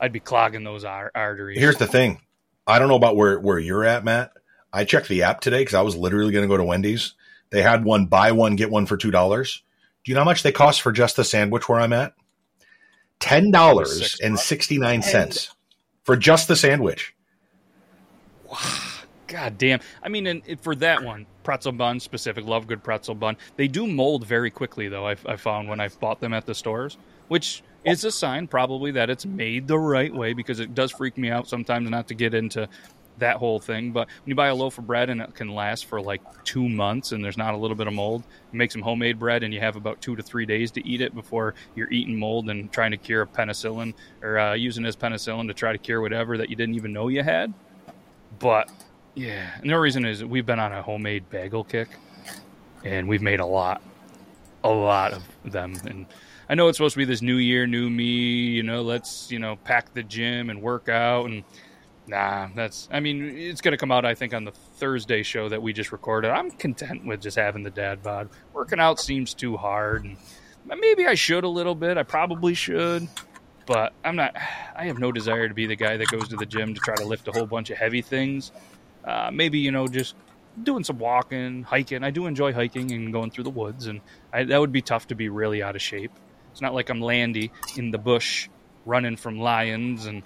I'd 0.02 0.12
be 0.12 0.20
clogging 0.20 0.66
those 0.66 0.84
arteries. 0.84 1.60
Here's 1.60 1.78
the 1.78 1.88
thing. 1.88 2.20
I 2.68 2.78
don't 2.78 2.90
know 2.90 2.96
about 2.96 3.16
where, 3.16 3.40
where 3.40 3.58
you're 3.58 3.86
at, 3.86 4.04
Matt. 4.04 4.34
I 4.72 4.86
checked 4.86 5.08
the 5.08 5.24
app 5.24 5.42
today 5.42 5.60
because 5.60 5.74
I 5.74 5.82
was 5.82 5.96
literally 5.96 6.32
going 6.32 6.44
to 6.44 6.48
go 6.48 6.58
to 6.58 6.64
Wendy's. 6.64 7.14
They 7.50 7.62
had 7.62 7.84
one 7.84 8.06
buy 8.06 8.32
one 8.32 8.56
get 8.56 8.70
one 8.70 8.86
for 8.86 8.98
two 8.98 9.12
dollars. 9.12 9.64
Do 10.04 10.12
you 10.12 10.16
know 10.16 10.22
how 10.22 10.26
much 10.26 10.44
they 10.44 10.52
cost 10.52 10.82
for 10.82 10.92
just 10.92 11.16
the 11.16 11.24
sandwich 11.24 11.68
where 11.68 11.80
I'm 11.80 11.94
at? 11.94 12.14
Ten 13.20 13.52
dollars 13.52 14.20
and 14.22 14.40
sixty 14.40 14.78
nine 14.78 15.02
cents 15.02 15.54
for 16.04 16.16
just 16.16 16.48
the 16.48 16.56
sandwich. 16.56 17.14
Wow. 18.50 18.90
God 19.30 19.60
damn. 19.60 19.80
I 20.02 20.10
mean, 20.10 20.26
and 20.26 20.60
for 20.60 20.74
that 20.76 21.04
one, 21.04 21.28
pretzel 21.44 21.72
bun 21.72 22.00
specific, 22.00 22.46
love 22.46 22.66
good 22.66 22.84
pretzel 22.84 23.14
bun. 23.14 23.38
They 23.58 23.68
do 23.68 23.86
mold 23.86 24.26
very 24.26 24.50
quickly, 24.50 24.88
though. 24.88 25.06
I've, 25.06 25.24
I 25.26 25.36
found 25.36 25.70
when 25.70 25.80
I've 25.80 26.00
bought 26.00 26.20
them 26.20 26.34
at 26.34 26.48
the 26.48 26.56
stores, 26.56 26.98
which 27.28 27.62
is 27.86 28.04
a 28.04 28.12
sign 28.12 28.48
probably 28.48 28.92
that 28.92 29.10
it's 29.10 29.28
made 29.28 29.68
the 29.68 29.78
right 29.78 30.14
way 30.14 30.34
because 30.34 30.60
it 30.60 30.74
does 30.74 30.92
freak 30.92 31.16
me 31.18 31.30
out 31.30 31.48
sometimes 31.48 31.90
not 31.90 32.08
to 32.08 32.16
get 32.16 32.34
into 32.34 32.68
that 33.20 33.38
whole 33.38 33.60
thing. 33.60 33.92
But 33.92 34.08
when 34.08 34.30
you 34.30 34.36
buy 34.36 34.48
a 34.48 34.56
loaf 34.56 34.78
of 34.78 34.88
bread 34.88 35.10
and 35.10 35.22
it 35.22 35.34
can 35.36 35.50
last 35.50 35.86
for 35.86 36.02
like 36.02 36.22
two 36.44 36.68
months 36.68 37.12
and 37.12 37.24
there's 37.24 37.38
not 37.38 37.54
a 37.54 37.58
little 37.58 37.76
bit 37.76 37.88
of 37.88 37.94
mold, 37.94 38.24
you 38.52 38.58
make 38.58 38.72
some 38.72 38.82
homemade 38.82 39.20
bread 39.20 39.44
and 39.44 39.54
you 39.54 39.60
have 39.60 39.76
about 39.76 40.02
two 40.02 40.16
to 40.16 40.24
three 40.24 40.46
days 40.46 40.72
to 40.72 40.88
eat 40.88 41.02
it 41.02 41.14
before 41.14 41.54
you're 41.76 41.92
eating 41.92 42.18
mold 42.18 42.50
and 42.50 42.72
trying 42.72 42.92
to 42.92 42.98
cure 42.98 43.22
a 43.22 43.28
penicillin 43.28 43.94
or 44.22 44.40
uh, 44.40 44.54
using 44.54 44.86
as 44.86 44.96
penicillin 44.96 45.48
to 45.48 45.54
try 45.54 45.72
to 45.72 45.78
cure 45.78 46.02
whatever 46.02 46.38
that 46.38 46.50
you 46.50 46.56
didn't 46.56 46.76
even 46.76 46.94
know 46.94 47.08
you 47.08 47.24
had. 47.24 47.54
But 48.40 48.70
yeah, 49.16 49.50
and 49.62 49.70
the 49.70 49.80
reason 49.80 50.06
is 50.06 50.24
we've 50.24 50.46
been 50.46 50.60
on 50.60 50.72
a 50.72 50.82
homemade 50.82 51.30
bagel 51.30 51.64
kick 51.64 51.90
and 52.84 53.08
we've 53.08 53.22
made 53.22 53.40
a 53.40 53.46
lot, 53.46 53.82
a 54.64 54.70
lot 54.70 55.14
of 55.14 55.24
them. 55.44 55.76
And 55.86 56.06
I 56.50 56.56
know 56.56 56.68
it's 56.68 56.78
supposed 56.78 56.94
to 56.94 57.00
be 57.00 57.06
this 57.06 57.22
new 57.22 57.36
year, 57.36 57.68
new 57.68 57.90
me, 57.90 58.06
you 58.06 58.64
know, 58.64 58.82
let's, 58.82 59.32
you 59.32 59.40
know, 59.40 59.58
pack 59.58 59.94
the 59.94 60.04
gym 60.04 60.50
and 60.50 60.62
work 60.62 60.90
out 60.90 61.26
and 61.26 61.44
Nah, 62.10 62.50
that's. 62.56 62.89
I 62.91 63.02
mean, 63.02 63.38
it's 63.38 63.62
going 63.62 63.74
to 63.74 63.78
come 63.78 63.91
out. 63.91 64.04
I 64.04 64.15
think 64.15 64.34
on 64.34 64.43
the 64.43 64.52
Thursday 64.52 65.22
show 65.22 65.48
that 65.48 65.62
we 65.62 65.74
just 65.74 65.91
recorded. 65.91 66.32
I'm 66.32 66.50
content 66.50 67.06
with 67.06 67.22
just 67.22 67.38
having 67.38 67.62
the 67.62 67.69
dad 67.69 68.02
bod. 68.02 68.30
Working 68.52 68.80
out 68.80 69.00
seems 69.00 69.36
too 69.36 69.56
hard, 69.58 70.06
and 70.06 70.17
maybe 70.65 71.06
I 71.06 71.13
should 71.13 71.43
a 71.43 71.48
little 71.48 71.76
bit. 71.76 71.98
I 71.98 72.04
probably 72.04 72.56
should, 72.56 73.08
but 73.67 73.93
I'm 74.04 74.15
not. 74.15 74.36
I 74.76 74.86
have 74.86 74.98
no 74.98 75.12
desire 75.12 75.48
to 75.48 75.54
be 75.54 75.67
the 75.67 75.76
guy 75.76 75.98
that 75.98 76.08
goes 76.08 76.28
to 76.30 76.36
the 76.36 76.48
gym 76.48 76.74
to 76.74 76.80
try 76.80 76.95
to 76.95 77.06
lift 77.06 77.28
a 77.28 77.32
whole 77.32 77.45
bunch 77.45 77.69
of 77.69 77.78
heavy 77.78 78.02
things. 78.02 78.52
Uh, 79.06 79.30
maybe 79.32 79.60
you 79.60 79.72
know 79.72 79.88
just 79.88 80.15
doing 80.63 80.84
some 80.84 80.98
walking, 80.98 81.62
hiking. 81.62 82.04
I 82.04 82.10
do 82.10 82.26
enjoy 82.26 82.54
hiking 82.54 82.91
and 82.91 83.13
going 83.13 83.30
through 83.30 83.43
the 83.43 83.52
woods, 83.52 83.86
and 83.86 84.02
I, 84.34 84.45
that 84.45 84.60
would 84.60 84.72
be 84.72 84.82
tough 84.82 85.10
to 85.10 85.15
be 85.15 85.30
really 85.30 85.62
out 85.62 85.76
of 85.76 85.82
shape. 85.84 86.12
It's 86.52 86.62
not 86.62 86.74
like 86.74 86.89
I'm 86.89 87.02
Landy 87.02 87.52
in 87.78 87.91
the 87.91 88.00
bush 88.00 88.50
running 88.88 89.15
from 89.15 89.39
lions, 89.39 90.08
and 90.08 90.24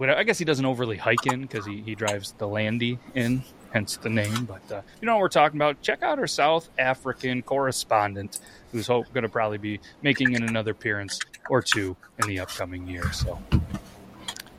I 0.00 0.22
guess 0.24 0.38
he 0.38 0.44
doesn't 0.44 0.64
overly 0.64 0.96
hike 0.96 1.26
in 1.26 1.42
because 1.42 1.66
he, 1.66 1.80
he 1.82 1.94
drives 1.94 2.32
the 2.32 2.48
Landy 2.48 2.98
in, 3.14 3.42
hence 3.72 3.96
the 3.96 4.10
name. 4.10 4.44
But 4.44 4.72
uh, 4.72 4.82
you 5.00 5.06
know 5.06 5.14
what 5.14 5.20
we're 5.20 5.28
talking 5.28 5.56
about. 5.58 5.80
Check 5.82 6.02
out 6.02 6.18
our 6.18 6.26
South 6.26 6.68
African 6.78 7.42
correspondent, 7.42 8.40
who's 8.72 8.88
going 8.88 9.22
to 9.22 9.28
probably 9.28 9.58
be 9.58 9.80
making 10.02 10.32
in 10.32 10.42
another 10.42 10.72
appearance 10.72 11.20
or 11.48 11.62
two 11.62 11.96
in 12.18 12.28
the 12.28 12.40
upcoming 12.40 12.86
year. 12.86 13.12
So, 13.12 13.38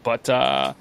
but. 0.04 0.30
Uh, 0.30 0.74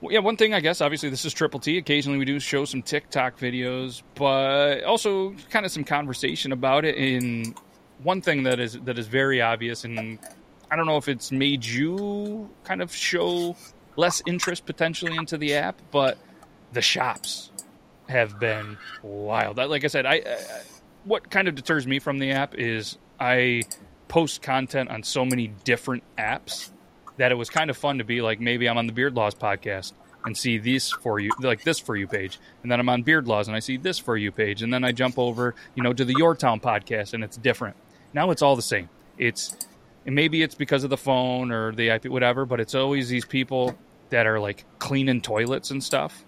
well, 0.00 0.12
yeah, 0.12 0.18
one 0.18 0.36
thing 0.36 0.52
I 0.52 0.60
guess 0.60 0.82
obviously 0.82 1.08
this 1.08 1.24
is 1.24 1.32
Triple 1.32 1.58
T. 1.58 1.78
Occasionally 1.78 2.18
we 2.18 2.26
do 2.26 2.38
show 2.38 2.66
some 2.66 2.82
TikTok 2.82 3.38
videos, 3.38 4.02
but 4.14 4.84
also 4.84 5.34
kind 5.50 5.64
of 5.64 5.72
some 5.72 5.84
conversation 5.84 6.52
about 6.52 6.84
it. 6.84 6.96
In 6.96 7.54
one 8.02 8.20
thing 8.20 8.42
that 8.42 8.60
is 8.60 8.78
that 8.80 8.98
is 8.98 9.06
very 9.06 9.40
obvious, 9.40 9.84
and 9.84 10.18
I 10.70 10.76
don't 10.76 10.86
know 10.86 10.98
if 10.98 11.08
it's 11.08 11.32
made 11.32 11.64
you 11.64 12.45
kind 12.66 12.82
of 12.82 12.94
show 12.94 13.56
less 13.96 14.22
interest 14.26 14.66
potentially 14.66 15.16
into 15.16 15.38
the 15.38 15.54
app, 15.54 15.80
but 15.90 16.18
the 16.72 16.82
shops 16.82 17.50
have 18.08 18.38
been 18.38 18.76
wild. 19.02 19.56
Like 19.56 19.84
I 19.84 19.88
said, 19.88 20.06
I, 20.06 20.14
I 20.14 20.38
what 21.04 21.30
kind 21.30 21.48
of 21.48 21.54
deters 21.54 21.86
me 21.86 21.98
from 21.98 22.18
the 22.18 22.32
app 22.32 22.54
is 22.56 22.98
I 23.20 23.62
post 24.08 24.42
content 24.42 24.90
on 24.90 25.02
so 25.02 25.24
many 25.24 25.48
different 25.64 26.02
apps 26.18 26.70
that 27.16 27.32
it 27.32 27.36
was 27.36 27.48
kind 27.48 27.70
of 27.70 27.76
fun 27.76 27.98
to 27.98 28.04
be 28.04 28.20
like 28.20 28.40
maybe 28.40 28.68
I'm 28.68 28.76
on 28.76 28.86
the 28.86 28.92
Beard 28.92 29.14
Laws 29.14 29.34
podcast 29.34 29.92
and 30.24 30.36
see 30.36 30.58
this 30.58 30.90
for 30.90 31.20
you 31.20 31.30
like 31.40 31.62
this 31.62 31.78
for 31.78 31.96
you 31.96 32.06
page 32.06 32.38
and 32.62 32.70
then 32.70 32.80
I'm 32.80 32.88
on 32.88 33.02
Beard 33.02 33.28
Laws 33.28 33.46
and 33.46 33.56
I 33.56 33.60
see 33.60 33.76
this 33.76 33.98
for 33.98 34.16
you 34.16 34.32
page 34.32 34.62
and 34.62 34.72
then 34.72 34.84
I 34.84 34.92
jump 34.92 35.18
over 35.18 35.54
you 35.74 35.82
know 35.82 35.92
to 35.92 36.04
the 36.04 36.14
Your 36.16 36.34
Town 36.34 36.60
podcast 36.60 37.14
and 37.14 37.22
it's 37.24 37.36
different. 37.36 37.76
Now 38.12 38.30
it's 38.30 38.42
all 38.42 38.56
the 38.56 38.62
same. 38.62 38.88
It's 39.18 39.56
and 40.06 40.14
maybe 40.14 40.42
it's 40.42 40.54
because 40.54 40.84
of 40.84 40.90
the 40.90 40.96
phone 40.96 41.52
or 41.52 41.72
the 41.72 41.90
IP 41.90 42.06
whatever, 42.06 42.46
but 42.46 42.60
it's 42.60 42.74
always 42.74 43.08
these 43.08 43.24
people 43.26 43.76
that 44.10 44.26
are 44.26 44.40
like 44.40 44.64
cleaning 44.78 45.20
toilets 45.20 45.70
and 45.70 45.82
stuff 45.82 46.24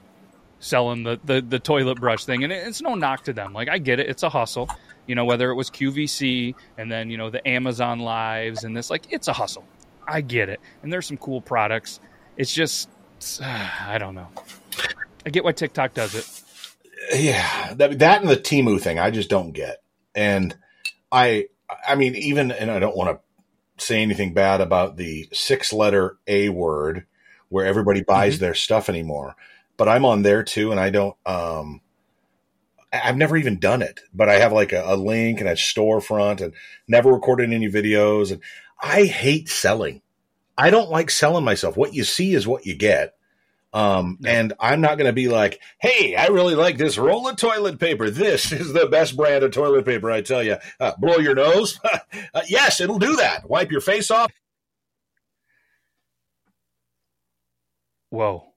selling 0.61 1.05
the, 1.05 1.21
the, 1.25 1.41
the 1.41 1.61
toilet 1.61 2.01
brush 2.01 2.25
thing 2.25 2.43
and 2.43 2.53
it's 2.53 2.83
no 2.83 2.97
knock 2.97 3.23
to 3.23 3.33
them 3.33 3.53
like 3.53 3.69
i 3.69 3.79
get 3.79 4.01
it 4.01 4.09
it's 4.09 4.25
a 4.25 4.29
hustle 4.29 4.69
you 5.07 5.15
know 5.15 5.25
whether 5.25 5.53
it 5.53 5.55
was 5.55 5.71
qvc 5.71 6.53
and 6.77 6.91
then 6.91 7.09
you 7.11 7.17
know 7.17 7.31
the 7.31 7.47
amazon 7.47 8.01
lives 8.01 8.65
and 8.65 8.77
this 8.77 8.91
like 8.91 9.05
it's 9.13 9.29
a 9.29 9.33
hustle 9.33 9.63
I 10.09 10.23
get 10.23 10.49
it, 10.49 10.61
and 10.83 10.93
there's 10.93 11.07
some 11.07 11.19
cool 11.19 11.41
products. 11.41 12.01
It's 12.37 12.53
just 12.53 12.89
uh, 13.41 13.45
I 13.87 13.99
don't 13.99 14.15
know. 14.15 14.29
I 15.27 15.31
get 15.31 15.45
why 15.45 15.53
TikTok 15.53 15.95
does 15.95 16.15
it. 16.15 16.43
Yeah, 17.15 17.75
that 17.75 17.99
that 17.99 18.23
and 18.23 18.31
the 18.31 18.37
Temu 18.37 18.81
thing, 18.81 18.99
I 18.99 19.11
just 19.11 19.29
don't 19.29 19.53
get. 19.53 19.83
And 20.15 20.57
I, 21.13 21.49
I 21.87 21.95
mean, 21.95 22.17
even 22.17 22.51
and 22.51 22.71
I 22.71 22.79
don't 22.79 22.97
want 22.97 23.11
to 23.11 23.21
say 23.81 24.03
anything 24.03 24.35
bad 24.35 24.61
about 24.61 24.97
the 24.97 25.29
six-letter 25.33 26.17
A 26.27 26.49
word 26.49 27.07
where 27.49 27.67
everybody 27.67 28.03
buys 28.03 28.35
mm-hmm. 28.35 28.45
their 28.45 28.55
stuff 28.55 28.89
anymore, 28.89 29.35
but 29.77 29.89
I'm 29.89 30.05
on 30.05 30.23
there 30.23 30.43
too, 30.43 30.71
and 30.71 30.81
I 30.81 30.91
don't. 30.91 31.17
um 31.27 31.81
I've 32.91 33.19
never 33.19 33.37
even 33.37 33.59
done 33.59 33.83
it, 33.83 34.01
but 34.15 34.31
I 34.31 34.37
have 34.37 34.53
like 34.53 34.73
a, 34.73 34.83
a 34.87 34.97
link 34.97 35.41
and 35.41 35.49
a 35.49 35.53
storefront 35.53 36.41
and 36.41 36.55
never 36.87 37.13
recorded 37.13 37.53
any 37.53 37.69
videos. 37.69 38.33
And 38.33 38.41
I 38.81 39.05
hate 39.05 39.51
selling. 39.51 40.01
I 40.57 40.71
don't 40.71 40.91
like 40.91 41.11
selling 41.11 41.45
myself. 41.45 41.77
What 41.77 41.93
you 41.93 42.03
see 42.05 42.33
is 42.33 42.47
what 42.47 42.65
you 42.65 42.75
get. 42.75 43.15
Um, 43.73 44.19
and 44.25 44.55
I'm 44.59 44.81
not 44.81 44.97
going 44.97 45.07
to 45.09 45.13
be 45.13 45.29
like, 45.29 45.61
hey, 45.79 46.17
I 46.17 46.29
really 46.29 46.55
like 46.55 46.79
this 46.79 46.97
roll 46.97 47.29
of 47.29 47.37
toilet 47.37 47.79
paper. 47.79 48.11
This 48.11 48.51
is 48.51 48.73
the 48.73 48.87
best 48.87 49.17
brand 49.17 49.45
of 49.45 49.53
toilet 49.53 49.85
paper, 49.85 50.11
I 50.11 50.23
tell 50.23 50.43
you. 50.43 50.57
Uh, 50.81 50.93
blow 50.99 51.19
your 51.19 51.35
nose? 51.35 51.79
uh, 52.35 52.43
yes, 52.49 52.81
it'll 52.81 52.99
do 52.99 53.17
that. 53.17 53.49
Wipe 53.49 53.71
your 53.71 53.83
face 53.83 54.11
off. 54.11 54.33
Whoa. 58.11 58.55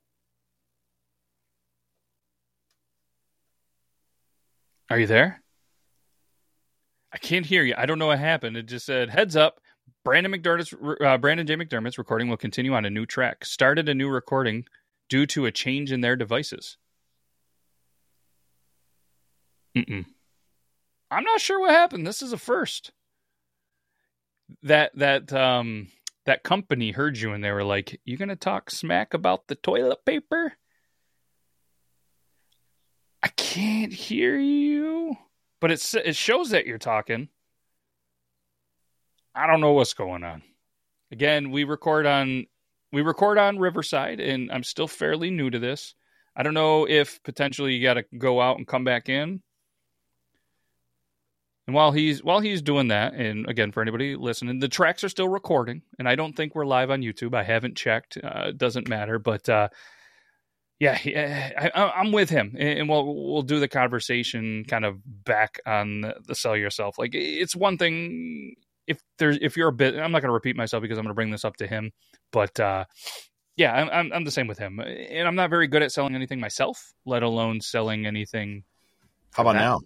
Are 4.90 5.00
you 5.00 5.08
there? 5.08 5.42
I 7.14 7.18
can't 7.18 7.46
hear 7.46 7.64
you. 7.64 7.76
I 7.78 7.86
don't 7.86 8.00
know 8.00 8.08
what 8.08 8.20
happened. 8.20 8.56
It 8.56 8.66
just 8.68 8.86
said, 8.86 9.10
heads 9.10 9.36
up. 9.36 9.60
Brandon 10.04 10.32
McDermott's 10.32 10.74
uh, 11.04 11.18
Brandon 11.18 11.46
J. 11.46 11.56
McDermott's 11.56 11.98
recording 11.98 12.30
will 12.30 12.38
continue 12.38 12.74
on 12.74 12.86
a 12.86 12.90
new 12.90 13.06
track. 13.06 13.46
Started 13.46 13.88
a 13.90 13.94
new 13.94 14.10
recording 14.10 14.66
due 15.12 15.26
to 15.26 15.46
a 15.46 15.52
change 15.52 15.92
in 15.92 16.00
their 16.00 16.16
devices. 16.16 16.78
Mm-mm. 19.76 20.06
I'm 21.12 21.24
not 21.26 21.42
sure 21.42 21.60
what 21.60 21.72
happened. 21.72 22.08
This 22.08 22.22
is 22.22 22.32
a 22.32 22.38
first. 22.38 22.94
That 24.64 24.92
that 24.96 25.34
um 25.34 25.90
that 26.26 26.44
company 26.44 26.92
heard 26.92 27.18
you 27.18 27.34
and 27.34 27.44
they 27.44 27.52
were 27.52 27.66
like, 27.66 28.00
"You 28.06 28.16
gonna 28.16 28.38
talk 28.38 28.72
smack 28.72 29.14
about 29.14 29.48
the 29.48 29.56
toilet 29.56 30.06
paper?" 30.06 30.54
I 33.22 33.28
can't 33.28 33.92
hear 33.92 34.40
you, 34.40 35.18
but 35.60 35.72
it 35.72 35.94
it 36.06 36.16
shows 36.16 36.52
that 36.52 36.66
you're 36.66 36.78
talking. 36.78 37.28
I 39.36 39.46
don't 39.46 39.60
know 39.60 39.74
what's 39.74 39.94
going 39.94 40.24
on. 40.24 40.42
Again, 41.12 41.52
we 41.52 41.66
record 41.66 42.06
on 42.06 42.48
we 42.92 43.02
record 43.02 43.38
on 43.38 43.60
Riverside, 43.60 44.20
and 44.20 44.52
I'm 44.52 44.64
still 44.64 44.88
fairly 44.88 45.32
new 45.32 45.50
to 45.50 45.60
this. 45.60 45.96
I 46.36 46.44
don't 46.44 46.54
know 46.54 46.88
if 46.88 47.22
potentially 47.24 47.74
you 47.74 47.84
got 47.84 47.96
to 47.96 48.04
go 48.18 48.42
out 48.42 48.58
and 48.58 48.68
come 48.68 48.84
back 48.84 49.10
in. 49.10 49.42
And 51.68 51.76
while 51.76 51.92
he's 51.92 52.24
while 52.24 52.40
he's 52.40 52.62
doing 52.62 52.88
that, 52.90 53.14
and 53.14 53.48
again 53.48 53.72
for 53.72 53.82
anybody 53.82 54.16
listening, 54.16 54.60
the 54.60 54.68
tracks 54.68 55.04
are 55.04 55.10
still 55.10 55.30
recording, 55.30 55.84
and 56.00 56.08
I 56.10 56.16
don't 56.16 56.36
think 56.36 56.56
we're 56.56 56.66
live 56.66 56.90
on 56.90 57.02
YouTube. 57.02 57.36
I 57.36 57.44
haven't 57.44 57.78
checked. 57.78 58.18
Uh, 58.22 58.52
doesn't 58.52 58.90
matter, 58.90 59.20
but 59.20 59.48
uh, 59.48 59.70
yeah, 60.80 60.98
I, 61.76 62.02
am 62.02 62.12
with 62.12 62.30
him, 62.30 62.56
and 62.58 62.90
we'll 62.90 63.06
we'll 63.32 63.44
do 63.44 63.60
the 63.60 63.68
conversation 63.68 64.66
kind 64.68 64.84
of 64.84 64.98
back 65.24 65.60
on 65.66 66.02
the, 66.02 66.16
the 66.26 66.36
sell 66.36 66.58
yourself. 66.58 66.98
Like 66.98 67.12
it's 67.14 67.56
one 67.56 67.78
thing 67.78 68.56
if 68.92 69.02
there's 69.18 69.38
if 69.42 69.58
you're 69.58 69.70
a 69.70 69.74
bit, 69.74 69.96
I'm 69.96 70.12
not 70.12 70.22
going 70.22 70.30
to 70.30 70.34
repeat 70.34 70.56
myself 70.56 70.82
because 70.82 70.98
I'm 70.98 71.04
going 71.04 71.12
to 71.12 71.16
bring 71.16 71.32
this 71.32 71.46
up 71.46 71.58
to 71.58 71.68
him, 71.68 71.92
but 72.32 72.60
uh, 72.60 72.86
yeah, 73.56 73.74
I'm, 73.74 73.90
I'm, 73.90 74.14
I'm 74.14 74.24
the 74.24 74.32
same 74.32 74.48
with 74.48 74.58
him, 74.58 74.80
and 74.80 75.28
I'm 75.28 75.36
not 75.36 75.50
very 75.50 75.68
good 75.68 75.84
at 75.84 75.92
selling 75.92 76.16
anything 76.16 76.40
myself, 76.40 76.94
let 77.06 77.24
alone 77.24 77.62
selling 77.62 78.06
anything. 78.06 78.64
How 79.34 79.44
about 79.44 79.54
that. 79.54 79.60
now? 79.60 79.82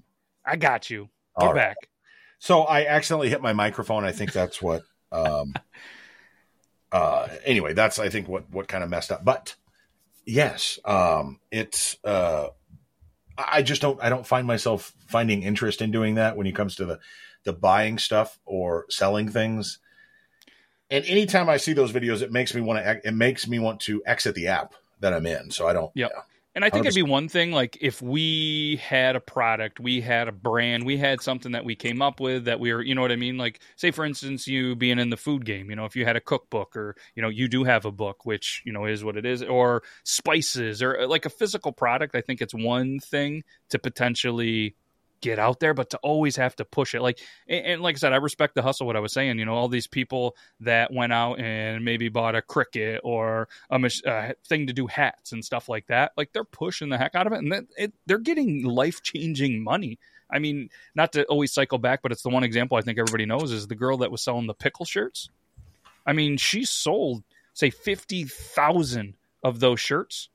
I 0.46 0.56
got 0.56 0.90
you. 0.90 1.10
Get 1.40 1.46
right. 1.48 1.56
back. 1.56 1.78
So 2.40 2.62
I 2.62 2.86
accidentally 2.86 3.30
hit 3.30 3.42
my 3.42 3.54
microphone. 3.54 4.04
I 4.04 4.12
think 4.12 4.32
that's 4.32 4.62
what. 4.62 4.84
Um, 5.12 5.54
uh, 6.92 7.28
anyway, 7.44 7.74
that's 7.74 8.00
I 8.00 8.10
think 8.10 8.28
what 8.28 8.50
what 8.52 8.68
kind 8.68 8.84
of 8.84 8.90
messed 8.90 9.12
up. 9.12 9.26
But 9.26 9.56
yes, 10.26 10.80
um, 10.86 11.40
it's. 11.52 11.98
Uh, 12.04 12.50
I 13.38 13.64
just 13.64 13.82
don't. 13.82 14.02
I 14.02 14.10
don't 14.10 14.26
find 14.26 14.48
myself 14.48 14.94
finding 15.08 15.44
interest 15.44 15.82
in 15.82 15.92
doing 15.92 16.16
that 16.16 16.38
when 16.38 16.48
it 16.48 16.56
comes 16.56 16.76
to 16.76 16.86
the 16.86 17.00
the 17.46 17.54
buying 17.54 17.98
stuff 17.98 18.38
or 18.46 18.86
selling 18.90 19.30
things. 19.30 19.80
And 20.92 21.06
anytime 21.06 21.50
I 21.50 21.58
see 21.58 21.74
those 21.74 21.92
videos, 21.92 22.22
it 22.22 22.32
makes 22.32 22.54
me 22.54 22.62
want 22.62 22.84
to. 22.84 23.08
It 23.08 23.14
makes 23.14 23.48
me 23.48 23.60
want 23.60 23.80
to 23.82 24.04
exit 24.06 24.36
the 24.36 24.48
app 24.48 24.74
that 25.00 25.14
I'm 25.14 25.26
in. 25.26 25.50
So 25.52 25.68
I 25.68 25.74
don't. 25.74 25.92
Yep. 25.96 26.12
Yeah. 26.14 26.22
And 26.56 26.64
I 26.64 26.70
think 26.70 26.86
100%. 26.86 26.88
it'd 26.88 26.96
be 26.96 27.12
one 27.12 27.28
thing 27.28 27.52
like 27.52 27.78
if 27.82 28.02
we 28.02 28.78
had 28.78 29.18
a 29.18 29.20
product, 29.20 29.82
we 29.82 30.00
had 30.00 30.30
a 30.30 30.32
brand, 30.32 30.86
we 30.86 30.96
had 30.96 31.20
something 31.22 31.52
that 31.52 31.66
we 31.66 31.76
came 31.76 32.02
up 32.02 32.22
with 32.22 32.46
that 32.46 32.62
we 32.62 32.74
were, 32.74 32.82
you 32.82 32.96
know 32.96 33.02
what 33.02 33.12
I 33.12 33.18
mean? 33.18 33.38
Like, 33.38 33.60
say 33.76 33.92
for 33.92 34.06
instance, 34.06 34.48
you 34.48 34.74
being 34.74 34.98
in 34.98 35.10
the 35.10 35.18
food 35.18 35.44
game, 35.44 35.70
you 35.70 35.76
know, 35.76 35.84
if 35.84 35.98
you 35.98 36.06
had 36.06 36.16
a 36.16 36.22
cookbook 36.22 36.78
or, 36.78 36.96
you 37.14 37.22
know, 37.22 37.28
you 37.28 37.50
do 37.50 37.66
have 37.66 37.84
a 37.84 37.92
book, 37.92 38.26
which, 38.26 38.62
you 38.66 38.72
know, 38.72 38.86
is 38.86 39.04
what 39.04 39.18
it 39.18 39.26
is, 39.26 39.44
or 39.44 39.84
spices 40.06 40.82
or 40.82 41.06
like 41.08 41.26
a 41.26 41.30
physical 41.30 41.74
product, 41.74 42.16
I 42.16 42.22
think 42.22 42.42
it's 42.42 42.54
one 42.54 43.00
thing 43.00 43.44
to 43.72 43.78
potentially 43.78 44.78
get 45.26 45.40
out 45.40 45.60
there, 45.60 45.74
but 45.74 45.90
to 45.90 45.98
always 45.98 46.36
have 46.36 46.56
to 46.56 46.64
push 46.64 46.94
it. 46.94 47.02
Like, 47.02 47.20
and, 47.48 47.66
and, 47.66 47.82
like 47.82 47.96
I 47.96 47.98
said, 47.98 48.14
I 48.14 48.18
respect 48.18 48.54
the 48.54 48.62
hustle. 48.62 48.86
What 48.86 48.96
I 48.96 49.00
was 49.00 49.12
saying, 49.12 49.40
you 49.40 49.46
know, 49.46 49.56
all 49.56 49.68
these 49.68 49.88
people 49.88 50.36
that 50.60 50.94
went 50.94 51.12
out 51.12 51.40
and 51.40 51.84
maybe 51.84 52.10
bought 52.10 52.36
a 52.36 52.42
Cricut 52.42 53.00
or 53.04 53.48
a, 53.72 53.80
a 53.82 54.10
uh, 54.10 54.34
thing 54.48 54.68
to 54.68 54.74
do 54.74 54.86
hats 54.86 55.32
and 55.32 55.44
stuff 55.44 55.68
like 55.68 55.88
that. 55.88 56.12
Like, 56.16 56.32
they're 56.32 56.44
pushing 56.44 56.90
the 56.90 56.98
heck 56.98 57.16
out 57.16 57.26
of 57.26 57.34
it, 57.34 57.40
and 57.40 57.52
that, 57.52 57.66
it, 57.76 57.94
they're 58.06 58.20
getting 58.20 58.64
life 58.64 59.02
changing 59.02 59.64
money. 59.64 59.98
I 60.30 60.40
mean, 60.40 60.70
not 60.94 61.14
to 61.14 61.26
always 61.26 61.52
cycle 61.52 61.80
back, 61.80 62.02
but 62.04 62.12
it's 62.12 62.24
the 62.24 62.30
one 62.30 62.44
example 62.44 62.78
I 62.78 62.82
think 62.82 63.00
everybody 63.00 63.26
knows 63.26 63.52
is 63.52 63.68
the 63.68 63.76
girl 63.76 63.98
that 63.98 64.12
was 64.12 64.24
selling 64.24 64.48
the 64.48 64.54
pickle 64.54 64.86
shirts. 64.86 65.30
I 66.06 66.14
mean, 66.14 66.38
she 66.38 66.66
sold 66.66 67.24
say 67.54 67.70
fifty 67.70 68.26
thousand 68.26 69.16
of 69.44 69.60
those 69.60 69.80
shirts 69.80 70.30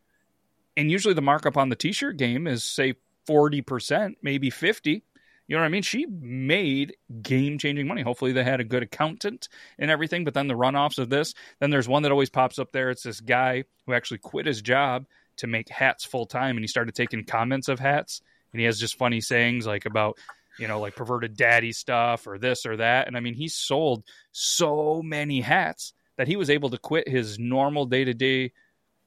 and 0.77 0.91
usually 0.91 1.15
the 1.15 1.23
markup 1.23 1.57
on 1.57 1.69
the 1.69 1.77
t-shirt 1.77 2.17
game 2.17 2.47
is 2.47 2.65
say 2.65 2.95
40%, 3.29 4.15
maybe 4.23 4.51
50. 4.51 5.05
You 5.47 5.57
know 5.57 5.63
what 5.63 5.67
I 5.67 5.71
mean? 5.71 5.83
She 5.83 6.07
made 6.07 6.95
game 7.23 7.59
changing 7.59 7.89
money. 7.89 8.03
Hopefully, 8.03 8.31
they 8.31 8.45
had 8.45 8.61
a 8.61 8.65
good 8.65 8.85
accountant 8.85 9.49
and 9.81 9.91
everything. 9.91 10.25
But 10.25 10.33
then 10.35 10.47
the 10.47 10.55
runoffs 10.55 10.99
of 10.99 11.11
this, 11.11 11.35
then 11.59 11.71
there's 11.71 11.89
one 11.89 12.05
that 12.05 12.13
always 12.13 12.31
pops 12.31 12.61
up 12.61 12.71
there. 12.71 12.91
It's 12.91 13.03
this 13.03 13.21
guy 13.21 13.65
who 13.85 13.93
actually 13.93 14.19
quit 14.19 14.47
his 14.47 14.63
job 14.63 15.07
to 15.39 15.49
make 15.49 15.69
hats 15.69 16.05
full 16.05 16.27
time, 16.27 16.57
and 16.57 16.63
he 16.63 16.69
started 16.69 16.95
taking 16.95 17.25
comments 17.25 17.69
of 17.69 17.81
hats, 17.81 18.23
and 18.53 18.61
he 18.61 18.67
has 18.67 18.79
just 18.79 18.97
funny 18.97 19.21
sayings 19.21 19.67
like 19.67 19.87
about 19.87 20.19
you 20.57 20.69
know 20.69 20.79
like 20.79 20.95
perverted 20.95 21.37
daddy 21.37 21.73
stuff 21.73 22.29
or 22.29 22.39
this 22.39 22.65
or 22.65 22.77
that. 22.77 23.09
And 23.09 23.17
I 23.17 23.21
mean, 23.21 23.35
he 23.35 23.49
sold 23.49 24.05
so 24.31 25.03
many 25.03 25.41
hats 25.41 25.95
that 26.17 26.29
he 26.29 26.37
was 26.37 26.51
able 26.51 26.71
to 26.71 26.79
quit 26.79 27.09
his 27.09 27.39
normal 27.39 27.87
day 27.87 28.05
to 28.05 28.15
day 28.15 28.53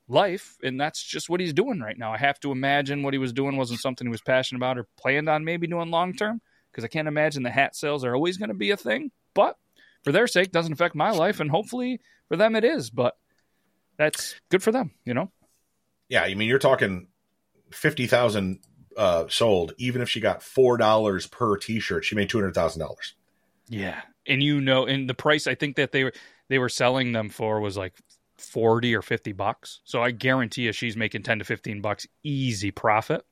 life 0.07 0.57
and 0.63 0.79
that's 0.79 1.01
just 1.01 1.29
what 1.29 1.39
he's 1.39 1.53
doing 1.53 1.79
right 1.79 1.97
now. 1.97 2.13
I 2.13 2.17
have 2.17 2.39
to 2.41 2.51
imagine 2.51 3.03
what 3.03 3.13
he 3.13 3.17
was 3.17 3.33
doing 3.33 3.57
wasn't 3.57 3.79
something 3.79 4.07
he 4.07 4.11
was 4.11 4.21
passionate 4.21 4.59
about 4.59 4.77
or 4.77 4.87
planned 4.97 5.29
on 5.29 5.45
maybe 5.45 5.67
doing 5.67 5.91
long 5.91 6.13
term 6.13 6.41
because 6.71 6.83
i 6.83 6.87
can't 6.87 7.07
imagine 7.07 7.43
the 7.43 7.51
hat 7.51 7.75
sales 7.75 8.03
are 8.03 8.15
always 8.15 8.37
going 8.37 8.49
to 8.49 8.55
be 8.55 8.71
a 8.71 8.77
thing. 8.77 9.11
But 9.33 9.57
for 10.03 10.11
their 10.11 10.27
sake 10.27 10.51
doesn't 10.51 10.73
affect 10.73 10.95
my 10.95 11.11
life 11.11 11.39
and 11.39 11.49
hopefully 11.49 11.99
for 12.27 12.37
them 12.37 12.55
it 12.55 12.63
is 12.63 12.89
but 12.89 13.15
that's 13.97 14.35
good 14.49 14.61
for 14.61 14.71
them 14.71 14.91
you 15.05 15.13
know? 15.13 15.31
Yeah 16.09 16.23
i 16.23 16.33
mean 16.33 16.47
you're 16.47 16.59
talking 16.59 17.07
50000 17.71 18.59
uh, 18.95 19.25
sold 19.27 19.73
even 19.79 20.01
if 20.03 20.09
she 20.09 20.19
got 20.19 20.43
four 20.43 20.77
dollars 20.77 21.25
per 21.25 21.57
t-shirt 21.57 22.05
she 22.05 22.15
made 22.15 22.29
$200000 22.29 23.13
yeah 23.69 24.01
and 24.27 24.43
you 24.43 24.61
know 24.61 24.85
and 24.85 25.09
the 25.09 25.15
price 25.15 25.47
i 25.47 25.55
think 25.55 25.77
that 25.77 25.91
they 25.91 26.03
were 26.03 26.13
they 26.49 26.59
were 26.59 26.69
selling 26.69 27.11
them 27.11 27.29
for 27.29 27.59
was 27.59 27.75
like 27.75 27.95
40 28.37 28.95
or 28.95 29.01
50 29.01 29.31
bucks. 29.33 29.81
So 29.83 30.01
I 30.01 30.11
guarantee 30.11 30.63
you 30.63 30.71
she's 30.71 30.97
making 30.97 31.23
10 31.23 31.39
to 31.39 31.45
15 31.45 31.81
bucks 31.81 32.07
easy 32.23 32.71
profit. 32.71 33.25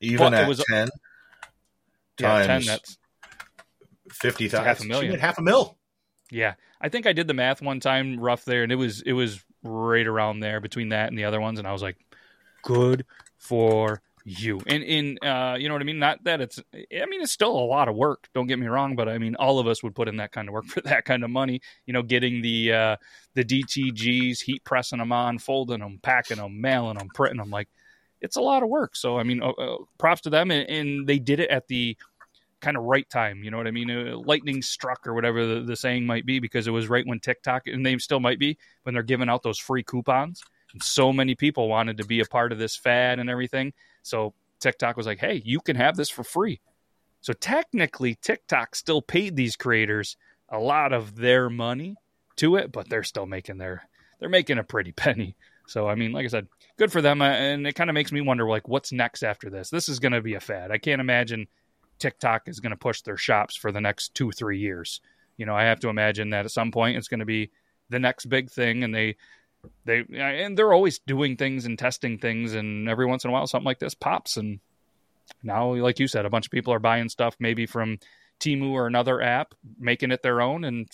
Even 0.00 0.32
but 0.32 0.34
at 0.34 0.48
was, 0.48 0.64
10 0.68 0.88
yeah, 2.20 2.46
times 2.46 2.66
10, 2.66 2.74
that's 2.74 2.98
50,000. 4.10 4.64
Half 4.64 4.80
a 4.80 4.84
million. 4.84 5.18
half 5.18 5.38
a 5.38 5.42
mil. 5.42 5.76
Yeah. 6.30 6.54
I 6.80 6.88
think 6.88 7.06
I 7.06 7.12
did 7.12 7.26
the 7.26 7.34
math 7.34 7.62
one 7.62 7.80
time 7.80 8.18
rough 8.20 8.44
there 8.44 8.62
and 8.62 8.72
it 8.72 8.76
was, 8.76 9.02
it 9.02 9.12
was 9.12 9.42
right 9.62 10.06
around 10.06 10.40
there 10.40 10.60
between 10.60 10.90
that 10.90 11.08
and 11.08 11.18
the 11.18 11.24
other 11.24 11.40
ones. 11.40 11.58
And 11.58 11.66
I 11.66 11.72
was 11.72 11.82
like, 11.82 11.96
good 12.62 13.04
for 13.38 14.02
you. 14.24 14.60
And 14.66 14.82
in 14.82 15.18
uh, 15.22 15.56
you 15.58 15.68
know 15.68 15.74
what 15.74 15.82
I 15.82 15.84
mean? 15.84 15.98
Not 15.98 16.24
that 16.24 16.40
it's 16.40 16.58
I 16.72 17.06
mean 17.06 17.20
it's 17.20 17.32
still 17.32 17.50
a 17.50 17.66
lot 17.66 17.88
of 17.88 17.94
work, 17.94 18.28
don't 18.34 18.46
get 18.46 18.58
me 18.58 18.66
wrong, 18.66 18.96
but 18.96 19.08
I 19.08 19.18
mean 19.18 19.36
all 19.36 19.58
of 19.58 19.66
us 19.66 19.82
would 19.82 19.94
put 19.94 20.08
in 20.08 20.16
that 20.16 20.32
kind 20.32 20.48
of 20.48 20.54
work 20.54 20.64
for 20.68 20.80
that 20.82 21.04
kind 21.04 21.22
of 21.24 21.30
money, 21.30 21.60
you 21.86 21.92
know, 21.92 22.02
getting 22.02 22.40
the 22.40 22.72
uh 22.72 22.96
the 23.34 23.44
DTGs, 23.44 24.40
heat 24.42 24.64
pressing 24.64 24.98
them 24.98 25.12
on, 25.12 25.38
folding 25.38 25.80
them, 25.80 26.00
packing 26.02 26.38
them, 26.38 26.60
mailing 26.60 26.98
them, 26.98 27.08
printing 27.14 27.38
them 27.38 27.50
like 27.50 27.68
it's 28.20 28.36
a 28.36 28.40
lot 28.42 28.62
of 28.62 28.70
work. 28.70 28.96
So 28.96 29.18
I 29.18 29.22
mean, 29.22 29.42
uh, 29.42 29.50
uh, 29.50 29.76
props 29.98 30.22
to 30.22 30.30
them 30.30 30.50
and, 30.50 30.68
and, 30.70 31.06
they 31.06 31.18
did 31.18 31.40
it 31.40 31.50
at 31.50 31.68
the 31.68 31.94
kind 32.62 32.78
of 32.78 32.84
right 32.84 33.08
time, 33.10 33.44
you 33.44 33.50
know 33.50 33.58
what 33.58 33.66
I 33.66 33.72
mean? 33.72 33.90
Uh, 33.90 34.16
lightning 34.16 34.62
struck 34.62 35.06
or 35.06 35.12
whatever 35.12 35.44
the, 35.44 35.60
the 35.60 35.76
saying 35.76 36.06
might 36.06 36.24
be 36.24 36.38
because 36.38 36.66
it 36.66 36.70
was 36.70 36.88
right 36.88 37.06
when 37.06 37.20
TikTok 37.20 37.66
and 37.66 37.84
they 37.84 37.98
still 37.98 38.20
might 38.20 38.38
be 38.38 38.56
when 38.84 38.94
they're 38.94 39.02
giving 39.02 39.28
out 39.28 39.42
those 39.42 39.58
free 39.58 39.82
coupons. 39.82 40.42
And 40.72 40.82
so 40.82 41.12
many 41.12 41.34
people 41.34 41.68
wanted 41.68 41.98
to 41.98 42.06
be 42.06 42.20
a 42.20 42.24
part 42.24 42.52
of 42.52 42.58
this 42.58 42.74
fad 42.74 43.18
and 43.18 43.28
everything 43.28 43.74
so 44.04 44.34
TikTok 44.60 44.96
was 44.96 45.06
like, 45.06 45.18
hey, 45.18 45.42
you 45.44 45.60
can 45.60 45.76
have 45.76 45.96
this 45.96 46.10
for 46.10 46.22
free. 46.22 46.60
So 47.20 47.32
technically, 47.32 48.16
TikTok 48.16 48.76
still 48.76 49.02
paid 49.02 49.34
these 49.34 49.56
creators 49.56 50.16
a 50.50 50.58
lot 50.58 50.92
of 50.92 51.16
their 51.16 51.48
money 51.48 51.96
to 52.36 52.56
it, 52.56 52.70
but 52.70 52.88
they're 52.88 53.02
still 53.02 53.26
making 53.26 53.58
their 53.58 53.88
they're 54.20 54.28
making 54.28 54.58
a 54.58 54.64
pretty 54.64 54.92
penny. 54.96 55.36
So 55.66 55.88
I 55.88 55.94
mean, 55.94 56.12
like 56.12 56.24
I 56.24 56.28
said, 56.28 56.48
good 56.76 56.92
for 56.92 57.00
them, 57.00 57.22
uh, 57.22 57.30
and 57.30 57.66
it 57.66 57.74
kind 57.74 57.88
of 57.88 57.94
makes 57.94 58.12
me 58.12 58.20
wonder 58.20 58.46
like 58.46 58.68
what's 58.68 58.92
next 58.92 59.22
after 59.22 59.48
this. 59.48 59.70
This 59.70 59.88
is 59.88 59.98
going 59.98 60.12
to 60.12 60.20
be 60.20 60.34
a 60.34 60.40
fad. 60.40 60.70
I 60.70 60.78
can't 60.78 61.00
imagine 61.00 61.46
TikTok 61.98 62.48
is 62.48 62.60
going 62.60 62.72
to 62.72 62.76
push 62.76 63.00
their 63.00 63.16
shops 63.16 63.56
for 63.56 63.72
the 63.72 63.80
next 63.80 64.14
two 64.14 64.30
three 64.30 64.58
years. 64.58 65.00
You 65.38 65.46
know, 65.46 65.54
I 65.54 65.64
have 65.64 65.80
to 65.80 65.88
imagine 65.88 66.30
that 66.30 66.44
at 66.44 66.50
some 66.50 66.70
point 66.70 66.98
it's 66.98 67.08
going 67.08 67.20
to 67.20 67.26
be 67.26 67.50
the 67.88 67.98
next 67.98 68.26
big 68.26 68.50
thing, 68.50 68.84
and 68.84 68.94
they 68.94 69.16
they 69.84 70.04
and 70.14 70.56
they're 70.56 70.72
always 70.72 70.98
doing 71.00 71.36
things 71.36 71.64
and 71.66 71.78
testing 71.78 72.18
things, 72.18 72.54
and 72.54 72.88
every 72.88 73.06
once 73.06 73.24
in 73.24 73.30
a 73.30 73.32
while 73.32 73.46
something 73.46 73.66
like 73.66 73.78
this 73.78 73.94
pops. 73.94 74.36
And 74.36 74.60
now, 75.42 75.74
like 75.74 75.98
you 75.98 76.06
said, 76.06 76.26
a 76.26 76.30
bunch 76.30 76.46
of 76.46 76.52
people 76.52 76.72
are 76.72 76.78
buying 76.78 77.08
stuff 77.08 77.36
maybe 77.38 77.66
from 77.66 77.98
Temu 78.40 78.70
or 78.70 78.86
another 78.86 79.22
app, 79.22 79.54
making 79.78 80.10
it 80.10 80.22
their 80.22 80.40
own 80.40 80.64
and 80.64 80.88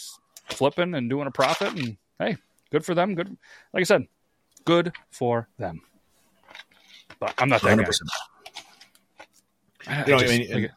flipping 0.48 0.94
and 0.94 1.10
doing 1.10 1.26
a 1.26 1.30
profit. 1.30 1.72
And 1.78 1.96
hey, 2.18 2.36
good 2.70 2.84
for 2.84 2.94
them. 2.94 3.14
Good, 3.14 3.36
like 3.72 3.80
I 3.80 3.84
said, 3.84 4.06
good 4.64 4.92
for 5.10 5.48
them. 5.58 5.82
But 7.18 7.34
I'm 7.38 7.48
not 7.48 7.62
that 7.62 7.78
100%. 7.78 8.00
guy. 9.84 10.04
You 10.06 10.12
know, 10.12 10.16
I, 10.16 10.20
just, 10.20 10.32
I 10.32 10.38
mean, 10.38 10.52
like, 10.52 10.70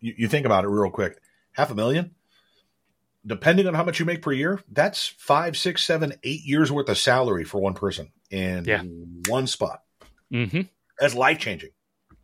you, 0.00 0.14
you 0.18 0.28
think 0.28 0.46
about 0.46 0.64
it 0.64 0.68
real 0.68 0.90
quick. 0.90 1.18
Half 1.52 1.70
a 1.70 1.74
million 1.74 2.15
depending 3.26 3.66
on 3.66 3.74
how 3.74 3.84
much 3.84 3.98
you 3.98 4.06
make 4.06 4.22
per 4.22 4.32
year, 4.32 4.60
that's 4.70 5.08
five, 5.18 5.56
six, 5.56 5.84
seven, 5.84 6.14
eight 6.22 6.44
years 6.44 6.70
worth 6.70 6.88
of 6.88 6.96
salary 6.96 7.44
for 7.44 7.60
one 7.60 7.74
person 7.74 8.10
in 8.30 8.64
yeah. 8.64 8.82
one 9.28 9.46
spot. 9.46 9.82
Mm-hmm. 10.32 10.62
That's 10.98 11.14
life 11.14 11.38
changing. 11.38 11.70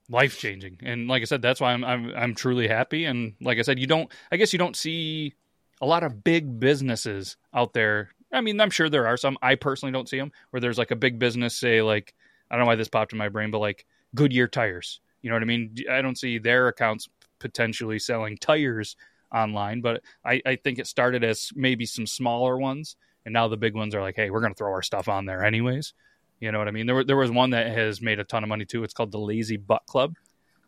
Life 0.09 0.39
changing, 0.39 0.79
and 0.83 1.09
like 1.09 1.23
I 1.23 1.25
said, 1.25 1.41
that's 1.41 1.61
why 1.61 1.73
I'm, 1.73 1.85
I'm 1.85 2.13
I'm 2.15 2.35
truly 2.35 2.69
happy. 2.69 3.07
And 3.07 3.35
like 3.41 3.59
I 3.59 3.63
said, 3.63 3.79
you 3.79 3.87
don't, 3.87 4.11
I 4.31 4.37
guess 4.37 4.53
you 4.53 4.59
don't 4.59 4.77
see 4.77 5.33
a 5.81 5.87
lot 5.87 6.03
of 6.03 6.23
big 6.23 6.61
businesses 6.61 7.37
out 7.55 7.73
there. 7.73 8.11
I 8.31 8.41
mean, 8.41 8.61
I'm 8.61 8.71
sure 8.71 8.91
there 8.91 9.07
are 9.07 9.17
some. 9.17 9.39
I 9.41 9.55
personally 9.55 9.93
don't 9.93 10.09
see 10.09 10.19
them 10.19 10.33
where 10.51 10.61
there's 10.61 10.77
like 10.77 10.91
a 10.91 10.97
big 10.97 11.19
business, 11.19 11.57
say 11.57 11.83
like 11.83 12.15
I 12.51 12.57
don't 12.57 12.65
know 12.65 12.67
why 12.67 12.75
this 12.75 12.89
popped 12.89 13.13
in 13.13 13.19
my 13.19 13.31
brain, 13.31 13.51
but 13.51 13.61
like 13.61 13.87
Goodyear 14.15 14.49
tires. 14.49 15.01
You 15.23 15.31
know 15.31 15.37
what 15.37 15.43
I 15.43 15.47
mean? 15.47 15.77
I 15.91 16.03
don't 16.03 16.19
see 16.19 16.39
their 16.39 16.69
accounts 16.69 17.09
potentially 17.39 17.99
selling 17.99 18.37
tires 18.37 18.97
online, 19.33 19.81
but 19.81 20.03
I, 20.25 20.43
I 20.45 20.57
think 20.57 20.79
it 20.79 20.87
started 20.87 21.25
as 21.25 21.51
maybe 21.55 21.87
some 21.87 22.07
smaller 22.07 22.59
ones, 22.59 22.97
and 23.25 23.33
now 23.33 23.49
the 23.49 23.57
big 23.57 23.75
ones 23.75 23.95
are 23.95 24.03
like, 24.03 24.17
hey, 24.17 24.31
we're 24.31 24.41
going 24.41 24.53
to 24.53 24.59
throw 24.59 24.73
our 24.73 24.83
stuff 24.83 25.09
on 25.09 25.27
there 25.27 25.45
anyways. 25.45 25.95
You 26.41 26.51
know 26.51 26.59
what 26.59 26.69
I 26.69 26.73
mean? 26.73 26.87
There, 26.87 27.05
there 27.05 27.17
was 27.17 27.31
one 27.31 27.51
that 27.51 27.69
has 27.69 28.01
made 28.01 28.19
a 28.19 28.25
ton 28.25 28.43
of 28.43 28.49
money 28.49 28.65
too. 28.65 28.83
It's 28.83 28.95
called 28.95 29.13
the 29.13 29.19
Lazy 29.19 29.57
Butt 29.57 29.87
Club. 29.87 30.15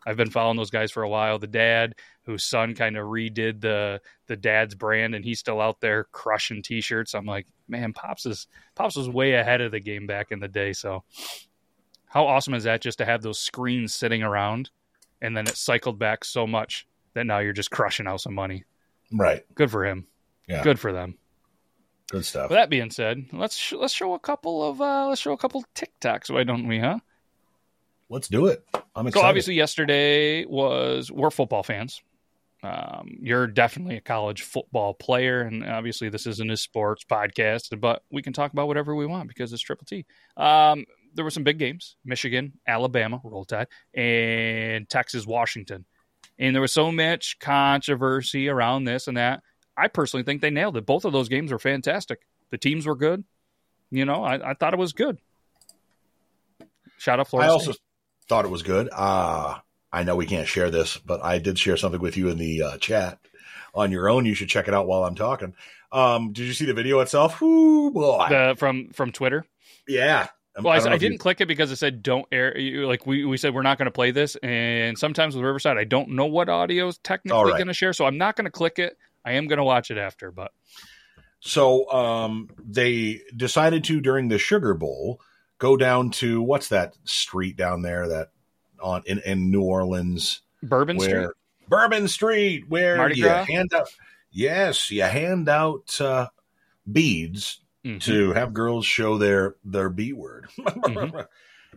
I've 0.05 0.17
been 0.17 0.29
following 0.29 0.57
those 0.57 0.69
guys 0.69 0.91
for 0.91 1.03
a 1.03 1.09
while. 1.09 1.39
The 1.39 1.47
dad, 1.47 1.95
whose 2.23 2.43
son 2.43 2.75
kind 2.75 2.95
of 2.95 3.07
redid 3.07 3.59
the 3.59 4.01
the 4.27 4.35
dad's 4.37 4.75
brand, 4.75 5.15
and 5.15 5.25
he's 5.25 5.39
still 5.39 5.59
out 5.59 5.81
there 5.81 6.05
crushing 6.11 6.61
t-shirts. 6.61 7.15
I'm 7.15 7.25
like, 7.25 7.47
man, 7.67 7.91
pops 7.91 8.25
is 8.25 8.47
pops 8.75 8.95
was 8.95 9.09
way 9.09 9.33
ahead 9.33 9.61
of 9.61 9.71
the 9.71 9.79
game 9.79 10.05
back 10.05 10.31
in 10.31 10.39
the 10.39 10.47
day. 10.47 10.73
So, 10.73 11.03
how 12.07 12.27
awesome 12.27 12.53
is 12.53 12.65
that? 12.65 12.81
Just 12.81 12.99
to 12.99 13.05
have 13.05 13.23
those 13.23 13.39
screens 13.39 13.95
sitting 13.95 14.21
around, 14.21 14.69
and 15.21 15.35
then 15.35 15.47
it 15.47 15.57
cycled 15.57 15.97
back 15.97 16.23
so 16.23 16.45
much 16.45 16.87
that 17.15 17.25
now 17.25 17.39
you're 17.39 17.53
just 17.53 17.71
crushing 17.71 18.07
out 18.07 18.21
some 18.21 18.35
money. 18.35 18.63
Right. 19.11 19.43
Good 19.55 19.71
for 19.71 19.85
him. 19.85 20.07
Yeah. 20.47 20.63
Good 20.63 20.79
for 20.79 20.93
them. 20.93 21.17
Good 22.11 22.25
stuff. 22.25 22.49
With 22.49 22.57
that 22.57 22.69
being 22.69 22.91
said, 22.91 23.25
let's 23.33 23.57
sh- 23.57 23.73
let's 23.73 23.93
show 23.93 24.13
a 24.13 24.19
couple 24.19 24.63
of 24.63 24.79
uh, 24.79 25.07
let's 25.07 25.21
show 25.21 25.33
a 25.33 25.37
couple 25.37 25.61
of 25.61 25.73
TikToks. 25.73 26.29
Why 26.29 26.43
don't 26.43 26.67
we? 26.67 26.77
Huh? 26.77 26.99
Let's 28.09 28.27
do 28.27 28.45
it. 28.45 28.63
I'm 28.95 29.07
excited. 29.07 29.23
So 29.23 29.27
obviously, 29.27 29.55
yesterday 29.55 30.45
was 30.45 31.11
we're 31.11 31.31
football 31.31 31.63
fans. 31.63 32.03
Um, 32.61 33.17
you're 33.21 33.47
definitely 33.47 33.97
a 33.97 34.01
college 34.01 34.43
football 34.43 34.93
player, 34.93 35.41
and 35.41 35.65
obviously, 35.65 36.09
this 36.09 36.27
isn't 36.27 36.51
a 36.51 36.57
sports 36.57 37.03
podcast, 37.09 37.79
but 37.79 38.03
we 38.11 38.21
can 38.21 38.33
talk 38.33 38.53
about 38.53 38.67
whatever 38.67 38.95
we 38.95 39.07
want 39.07 39.27
because 39.27 39.51
it's 39.51 39.61
Triple 39.61 39.85
T. 39.85 40.05
Um, 40.37 40.85
there 41.15 41.25
were 41.25 41.31
some 41.31 41.43
big 41.43 41.57
games: 41.57 41.95
Michigan, 42.05 42.53
Alabama, 42.67 43.19
Roll 43.23 43.45
Tide, 43.45 43.67
and 43.95 44.87
Texas, 44.87 45.25
Washington 45.25 45.85
and 46.37 46.55
there 46.55 46.61
was 46.61 46.73
so 46.73 46.91
much 46.91 47.39
controversy 47.39 48.49
around 48.49 48.85
this 48.85 49.07
and 49.07 49.17
that. 49.17 49.41
I 49.77 49.87
personally 49.87 50.23
think 50.23 50.41
they 50.41 50.49
nailed 50.49 50.77
it. 50.77 50.85
Both 50.85 51.05
of 51.05 51.11
those 51.11 51.29
games 51.29 51.51
were 51.51 51.59
fantastic. 51.59 52.21
The 52.49 52.57
teams 52.57 52.85
were 52.85 52.95
good. 52.95 53.23
You 53.91 54.05
know, 54.05 54.23
I, 54.23 54.51
I 54.51 54.53
thought 54.53 54.73
it 54.73 54.79
was 54.79 54.93
good. 54.93 55.19
Shout 56.97 57.19
out 57.19 57.27
Florida. 57.27 57.49
I 57.49 57.53
also 57.53 57.73
thought 58.27 58.45
it 58.45 58.51
was 58.51 58.63
good. 58.63 58.89
Uh, 58.91 59.59
I 59.91 60.03
know 60.03 60.15
we 60.15 60.25
can't 60.25 60.47
share 60.47 60.71
this, 60.71 60.97
but 60.97 61.23
I 61.23 61.39
did 61.39 61.59
share 61.59 61.77
something 61.77 62.01
with 62.01 62.17
you 62.17 62.29
in 62.29 62.37
the 62.37 62.61
uh, 62.63 62.77
chat 62.77 63.19
on 63.73 63.91
your 63.91 64.09
own. 64.09 64.25
You 64.25 64.33
should 64.33 64.49
check 64.49 64.67
it 64.67 64.73
out 64.73 64.87
while 64.87 65.03
I'm 65.03 65.15
talking. 65.15 65.53
Um, 65.91 66.33
did 66.33 66.45
you 66.45 66.53
see 66.53 66.65
the 66.65 66.73
video 66.73 66.99
itself? 66.99 67.41
Ooh, 67.41 67.91
boy. 67.91 68.27
The, 68.29 68.55
from 68.57 68.89
from 68.89 69.11
Twitter. 69.11 69.45
Yeah, 69.87 70.27
well, 70.61 70.73
I, 70.73 70.89
I, 70.89 70.93
I 70.93 70.97
didn't 70.97 71.13
you... 71.13 71.19
click 71.19 71.41
it 71.41 71.47
because 71.47 71.71
it 71.71 71.75
said 71.77 72.01
don't 72.01 72.25
air. 72.31 72.53
Like 72.85 73.05
we, 73.05 73.25
we 73.25 73.37
said, 73.37 73.53
we're 73.53 73.61
not 73.61 73.77
going 73.77 73.87
to 73.87 73.91
play 73.91 74.11
this. 74.11 74.35
And 74.37 74.97
sometimes 74.97 75.35
with 75.35 75.43
Riverside, 75.43 75.77
I 75.77 75.83
don't 75.83 76.09
know 76.09 76.25
what 76.25 76.49
audio 76.49 76.87
is 76.87 76.97
technically 76.99 77.51
right. 77.51 77.57
going 77.57 77.67
to 77.67 77.73
share, 77.73 77.93
so 77.93 78.05
I'm 78.05 78.17
not 78.17 78.35
going 78.35 78.45
to 78.45 78.51
click 78.51 78.79
it. 78.79 78.97
I 79.25 79.33
am 79.33 79.47
going 79.47 79.57
to 79.57 79.63
watch 79.63 79.91
it 79.91 79.97
after, 79.97 80.31
but. 80.31 80.51
So 81.41 81.91
um, 81.91 82.49
they 82.57 83.21
decided 83.35 83.83
to 83.85 83.99
during 83.99 84.29
the 84.29 84.39
Sugar 84.39 84.73
Bowl 84.73 85.19
go 85.57 85.77
down 85.77 86.09
to 86.11 86.41
what's 86.41 86.69
that 86.69 86.95
street 87.03 87.55
down 87.55 87.81
there 87.81 88.07
that 88.07 88.29
on 88.81 89.03
in, 89.05 89.19
in 89.19 89.51
New 89.51 89.61
Orleans, 89.61 90.41
Bourbon 90.63 90.97
where, 90.97 91.07
Street, 91.07 91.29
Bourbon 91.67 92.07
Street, 92.07 92.65
where 92.67 92.97
Mardi 92.97 93.17
you 93.17 93.23
Gras? 93.23 93.45
hand 93.45 93.73
out 93.73 93.89
yes, 94.31 94.89
you 94.89 95.03
hand 95.03 95.47
out 95.47 95.99
uh, 96.01 96.27
beads 96.91 97.61
mm-hmm. 97.85 97.99
to 97.99 98.33
have 98.33 98.53
girls 98.53 98.85
show 98.85 99.17
their 99.17 99.55
their 99.63 99.89
B 99.89 100.11
word. 100.13 100.47
mm-hmm. 100.59 101.19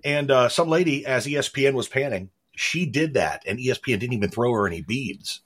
And 0.05 0.31
uh, 0.31 0.49
some 0.49 0.69
lady, 0.69 1.05
as 1.05 1.27
ESPN 1.27 1.73
was 1.73 1.89
panning, 1.89 2.31
she 2.55 2.87
did 2.87 3.15
that, 3.15 3.43
and 3.47 3.59
ESPN 3.59 3.99
didn't 3.99 4.13
even 4.13 4.31
throw 4.31 4.53
her 4.53 4.65
any 4.65 4.81
beads. 4.81 5.41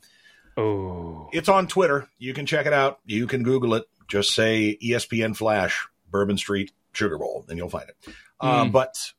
Oh, 0.58 1.30
It's 1.32 1.48
on 1.48 1.66
Twitter. 1.68 2.08
You 2.18 2.34
can 2.34 2.44
check 2.44 2.66
it 2.66 2.74
out. 2.74 3.00
You 3.06 3.26
can 3.26 3.44
Google 3.44 3.74
it. 3.74 3.84
Just 4.08 4.34
say 4.34 4.76
ESPN 4.82 5.34
Flash 5.34 5.88
Bourbon 6.10 6.36
Street 6.36 6.70
Sugar 6.92 7.16
Bowl, 7.16 7.46
and 7.48 7.56
you'll 7.56 7.70
find 7.70 7.88
it. 7.88 8.14
Uh, 8.38 8.64
Mm. 8.64 8.72
but 8.72 9.12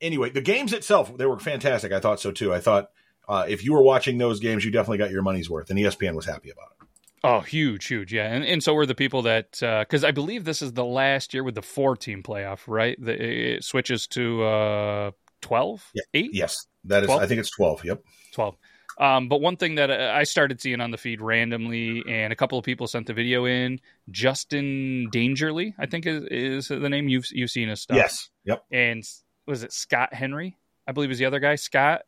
anyway, 0.00 0.30
the 0.30 0.40
games 0.40 0.72
itself 0.72 1.16
they 1.16 1.26
were 1.26 1.38
fantastic. 1.38 1.92
I 1.92 2.00
thought 2.00 2.18
so 2.18 2.32
too. 2.32 2.52
I 2.52 2.58
thought 2.58 2.90
uh, 3.28 3.44
if 3.48 3.64
you 3.64 3.72
were 3.74 3.82
watching 3.82 4.18
those 4.18 4.40
games, 4.40 4.64
you 4.64 4.72
definitely 4.72 4.98
got 4.98 5.10
your 5.12 5.22
money's 5.22 5.48
worth, 5.48 5.70
and 5.70 5.78
ESPN 5.78 6.14
was 6.14 6.26
happy 6.26 6.50
about 6.50 6.72
it. 6.80 6.87
Oh, 7.24 7.40
huge, 7.40 7.86
huge, 7.86 8.12
yeah. 8.12 8.32
And 8.32 8.44
and 8.44 8.62
so 8.62 8.74
were 8.74 8.86
the 8.86 8.94
people 8.94 9.22
that 9.22 9.58
because 9.60 10.04
I 10.04 10.10
believe 10.10 10.44
this 10.44 10.62
is 10.62 10.72
the 10.72 10.84
last 10.84 11.34
year 11.34 11.44
with 11.44 11.54
the 11.54 11.62
four 11.62 11.96
team 11.96 12.22
playoff, 12.22 12.60
right? 12.66 12.96
The, 13.02 13.56
it 13.56 13.64
switches 13.64 14.06
to 14.08 14.42
uh, 14.44 15.10
12, 15.42 15.90
Yeah. 15.94 16.02
8? 16.14 16.30
Yes, 16.32 16.56
that 16.84 17.02
is. 17.02 17.06
12? 17.06 17.22
I 17.22 17.26
think 17.26 17.40
it's 17.40 17.50
twelve. 17.50 17.84
Yep. 17.84 18.02
12. 18.34 18.56
Um, 19.00 19.28
but 19.28 19.40
one 19.40 19.56
thing 19.56 19.76
that 19.76 19.92
I 19.92 20.24
started 20.24 20.60
seeing 20.60 20.80
on 20.80 20.90
the 20.90 20.98
feed 20.98 21.20
randomly, 21.20 22.02
and 22.08 22.32
a 22.32 22.36
couple 22.36 22.58
of 22.58 22.64
people 22.64 22.88
sent 22.88 23.06
the 23.06 23.12
video 23.12 23.44
in. 23.44 23.78
Justin 24.10 25.08
Dangerly, 25.12 25.72
I 25.78 25.86
think 25.86 26.04
is, 26.04 26.24
is 26.30 26.68
the 26.68 26.88
name 26.88 27.08
you've 27.08 27.26
you've 27.30 27.50
seen 27.50 27.68
his 27.68 27.80
stuff. 27.80 27.96
Yes. 27.96 28.28
Yep. 28.44 28.64
And 28.72 29.04
was 29.46 29.62
it 29.62 29.72
Scott 29.72 30.12
Henry? 30.12 30.56
I 30.86 30.92
believe 30.92 31.10
is 31.12 31.18
the 31.18 31.26
other 31.26 31.38
guy. 31.38 31.54
Scott. 31.54 32.02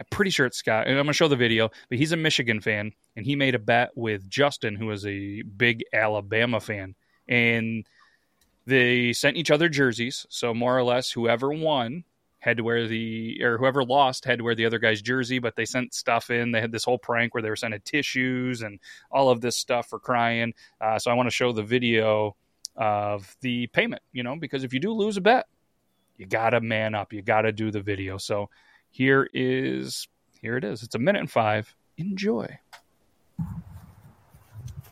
I'm 0.00 0.06
pretty 0.10 0.30
sure 0.30 0.46
it's 0.46 0.56
Scott, 0.56 0.86
and 0.86 0.98
I'm 0.98 1.04
gonna 1.04 1.12
show 1.12 1.28
the 1.28 1.36
video. 1.36 1.70
But 1.90 1.98
he's 1.98 2.12
a 2.12 2.16
Michigan 2.16 2.60
fan, 2.60 2.92
and 3.16 3.26
he 3.26 3.36
made 3.36 3.54
a 3.54 3.58
bet 3.58 3.90
with 3.94 4.28
Justin, 4.30 4.74
who 4.74 4.90
is 4.90 5.06
a 5.06 5.42
big 5.42 5.84
Alabama 5.92 6.58
fan, 6.58 6.94
and 7.28 7.86
they 8.64 9.12
sent 9.12 9.36
each 9.36 9.50
other 9.50 9.68
jerseys. 9.68 10.26
So 10.30 10.54
more 10.54 10.76
or 10.76 10.82
less, 10.82 11.12
whoever 11.12 11.52
won 11.52 12.04
had 12.38 12.56
to 12.56 12.64
wear 12.64 12.88
the 12.88 13.38
or 13.42 13.58
whoever 13.58 13.84
lost 13.84 14.24
had 14.24 14.38
to 14.38 14.44
wear 14.44 14.54
the 14.54 14.64
other 14.64 14.78
guy's 14.78 15.02
jersey 15.02 15.38
but 15.38 15.56
they 15.56 15.66
sent 15.66 15.92
stuff 15.92 16.30
in 16.30 16.50
they 16.52 16.60
had 16.60 16.72
this 16.72 16.84
whole 16.84 16.98
prank 16.98 17.34
where 17.34 17.42
they 17.42 17.50
were 17.50 17.56
sending 17.56 17.80
tissues 17.82 18.62
and 18.62 18.80
all 19.10 19.28
of 19.28 19.42
this 19.42 19.58
stuff 19.58 19.86
for 19.88 19.98
crying 19.98 20.54
uh, 20.80 20.98
so 20.98 21.10
i 21.10 21.14
want 21.14 21.26
to 21.26 21.34
show 21.34 21.52
the 21.52 21.62
video 21.62 22.34
of 22.76 23.36
the 23.42 23.66
payment 23.68 24.00
you 24.12 24.22
know 24.22 24.36
because 24.36 24.64
if 24.64 24.72
you 24.72 24.80
do 24.80 24.92
lose 24.92 25.18
a 25.18 25.20
bet 25.20 25.46
you 26.16 26.26
gotta 26.26 26.62
man 26.62 26.94
up 26.94 27.12
you 27.12 27.20
gotta 27.20 27.52
do 27.52 27.70
the 27.70 27.82
video 27.82 28.16
so 28.16 28.48
here 28.90 29.28
is 29.32 30.08
here 30.40 30.56
it 30.56 30.64
is 30.64 30.82
it's 30.82 30.94
a 30.94 30.98
minute 30.98 31.20
and 31.20 31.30
five 31.30 31.74
enjoy 31.96 32.46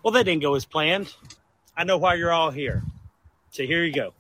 Well, 0.02 0.12
that 0.12 0.24
didn't 0.24 0.42
go 0.42 0.54
as 0.54 0.64
planned. 0.64 1.14
I 1.76 1.84
know 1.84 1.98
why 1.98 2.14
you're 2.14 2.32
all 2.32 2.50
here. 2.50 2.82
So 3.50 3.64
here 3.64 3.84
you 3.84 3.92
go. 3.92 4.14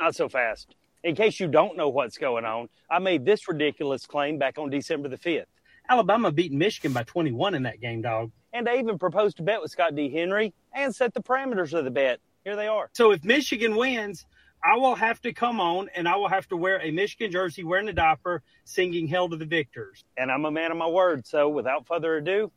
Not 0.00 0.14
so 0.14 0.28
fast. 0.28 0.74
In 1.04 1.14
case 1.14 1.38
you 1.38 1.46
don't 1.48 1.76
know 1.76 1.88
what's 1.88 2.18
going 2.18 2.44
on, 2.44 2.68
I 2.90 2.98
made 2.98 3.24
this 3.24 3.46
ridiculous 3.46 4.06
claim 4.06 4.38
back 4.38 4.58
on 4.58 4.70
December 4.70 5.08
the 5.08 5.18
5th. 5.18 5.46
Alabama 5.88 6.32
beat 6.32 6.52
Michigan 6.52 6.92
by 6.92 7.04
21 7.04 7.54
in 7.54 7.62
that 7.64 7.80
game, 7.80 8.02
dog. 8.02 8.32
And 8.52 8.68
I 8.68 8.76
even 8.78 8.98
proposed 8.98 9.38
a 9.38 9.42
bet 9.42 9.60
with 9.60 9.70
Scott 9.70 9.94
D. 9.94 10.10
Henry 10.10 10.52
and 10.74 10.94
set 10.94 11.14
the 11.14 11.22
parameters 11.22 11.72
of 11.72 11.84
the 11.84 11.90
bet. 11.90 12.18
Here 12.44 12.56
they 12.56 12.66
are. 12.66 12.90
So 12.94 13.12
if 13.12 13.22
Michigan 13.22 13.76
wins, 13.76 14.26
I 14.66 14.76
will 14.76 14.96
have 14.96 15.20
to 15.22 15.32
come 15.32 15.60
on 15.60 15.88
and 15.94 16.08
I 16.08 16.16
will 16.16 16.28
have 16.28 16.48
to 16.48 16.56
wear 16.56 16.80
a 16.82 16.90
Michigan 16.90 17.30
jersey, 17.30 17.62
wearing 17.62 17.88
a 17.88 17.92
diaper, 17.92 18.42
singing 18.64 19.06
"Hell 19.06 19.28
to 19.28 19.36
the 19.36 19.44
Victors." 19.44 20.04
And 20.16 20.30
I'm 20.30 20.44
a 20.44 20.50
man 20.50 20.72
of 20.72 20.76
my 20.76 20.88
word. 20.88 21.24
So 21.24 21.48
without 21.48 21.86
further 21.86 22.16
ado, 22.16 22.50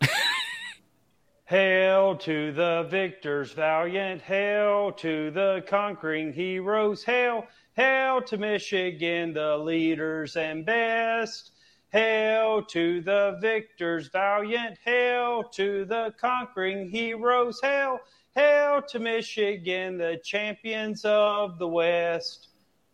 Hail 1.46 2.16
to 2.16 2.52
the 2.52 2.86
victors, 2.90 3.52
valiant. 3.52 4.20
Hail 4.20 4.92
to 4.92 5.30
the 5.30 5.64
conquering 5.66 6.34
heroes. 6.34 7.02
Hail, 7.02 7.46
hail 7.72 8.20
to 8.22 8.36
Michigan, 8.36 9.32
the 9.32 9.56
leaders 9.56 10.36
and 10.36 10.66
best. 10.66 11.52
Hail 11.92 12.62
to 12.66 13.00
the 13.00 13.38
victors, 13.40 14.08
valiant. 14.08 14.78
Hail 14.84 15.44
to 15.54 15.86
the 15.86 16.14
conquering 16.20 16.88
heroes. 16.90 17.58
Hail, 17.62 17.98
hail 18.34 18.82
to 18.82 18.98
Michigan, 18.98 19.98
the 19.98 20.20
champions 20.24 21.04
of 21.04 21.58
the 21.58 21.68
West. 21.68 22.48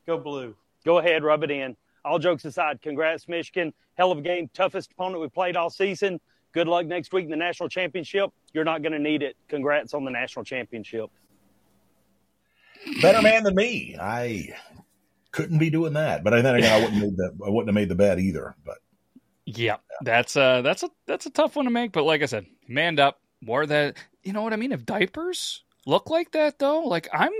Go 0.07 0.19
blue. 0.19 0.55
Go 0.85 0.99
ahead, 0.99 1.25
rub 1.25 1.43
it 1.43 1.51
in. 1.51 1.77
All 2.05 2.19
jokes 2.19 2.45
aside, 2.45 2.81
congrats, 2.83 3.29
Michigan. 3.29 3.73
Hell 3.95 4.13
of 4.13 4.19
a 4.19 4.23
game. 4.23 4.49
Toughest 4.55 4.93
opponent 4.93 5.21
we 5.21 5.29
played 5.29 5.57
all 5.57 5.71
season. 5.71 6.21
Good 6.53 6.69
luck 6.69 6.87
next 6.87 7.13
week 7.13 7.25
in 7.25 7.31
the 7.31 7.37
national 7.37 7.69
championship. 7.69 8.31
You're 8.53 8.65
not 8.65 8.83
going 8.83 8.93
to 8.93 8.99
need 8.99 9.23
it. 9.23 9.37
Congrats 9.49 9.95
on 9.95 10.05
the 10.05 10.11
national 10.11 10.45
championship. 10.45 11.11
Better 13.03 13.21
man 13.21 13.43
than 13.43 13.55
me. 13.55 13.97
I 14.01 14.55
couldn't 15.33 15.59
be 15.59 15.71
doing 15.71 15.95
that, 15.95 16.23
but 16.23 16.31
then 16.31 16.55
again, 16.55 16.73
I 16.73 16.85
wouldn't 16.85 17.03
made 17.03 17.17
the 17.17 17.37
I 17.45 17.51
wouldn't 17.51 17.69
have 17.69 17.75
made 17.75 17.89
the 17.89 17.95
bet 17.97 18.19
either. 18.21 18.55
But 18.65 18.79
yeah 19.47 19.77
that's 20.03 20.37
uh 20.37 20.61
that's 20.61 20.83
a 20.83 20.91
that's 21.07 21.27
a 21.27 21.31
tough 21.31 21.55
one 21.55 21.65
to 21.65 21.71
make 21.71 21.93
but 21.93 22.03
like 22.03 22.21
i 22.21 22.27
said 22.27 22.45
manned 22.67 22.99
up 22.99 23.21
wore 23.47 23.67
that 23.67 23.97
you 24.23 24.33
know 24.33 24.43
what 24.43 24.53
i 24.53 24.57
mean? 24.57 24.73
If 24.73 24.85
diapers 24.85 25.65
look 25.87 26.11
like 26.11 26.33
that 26.33 26.59
though 26.59 26.81
like 26.83 27.09
i'm 27.13 27.33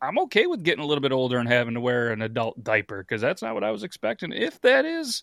i'm 0.00 0.18
okay 0.20 0.46
with 0.46 0.62
getting 0.62 0.82
a 0.82 0.86
little 0.86 1.02
bit 1.02 1.12
older 1.12 1.38
and 1.38 1.48
having 1.48 1.74
to 1.74 1.80
wear 1.80 2.12
an 2.12 2.22
adult 2.22 2.62
diaper 2.64 3.02
because 3.02 3.20
that's 3.20 3.42
not 3.42 3.54
what 3.54 3.64
i 3.64 3.70
was 3.70 3.82
expecting. 3.82 4.32
If 4.32 4.60
that 4.62 4.84
is 4.84 5.22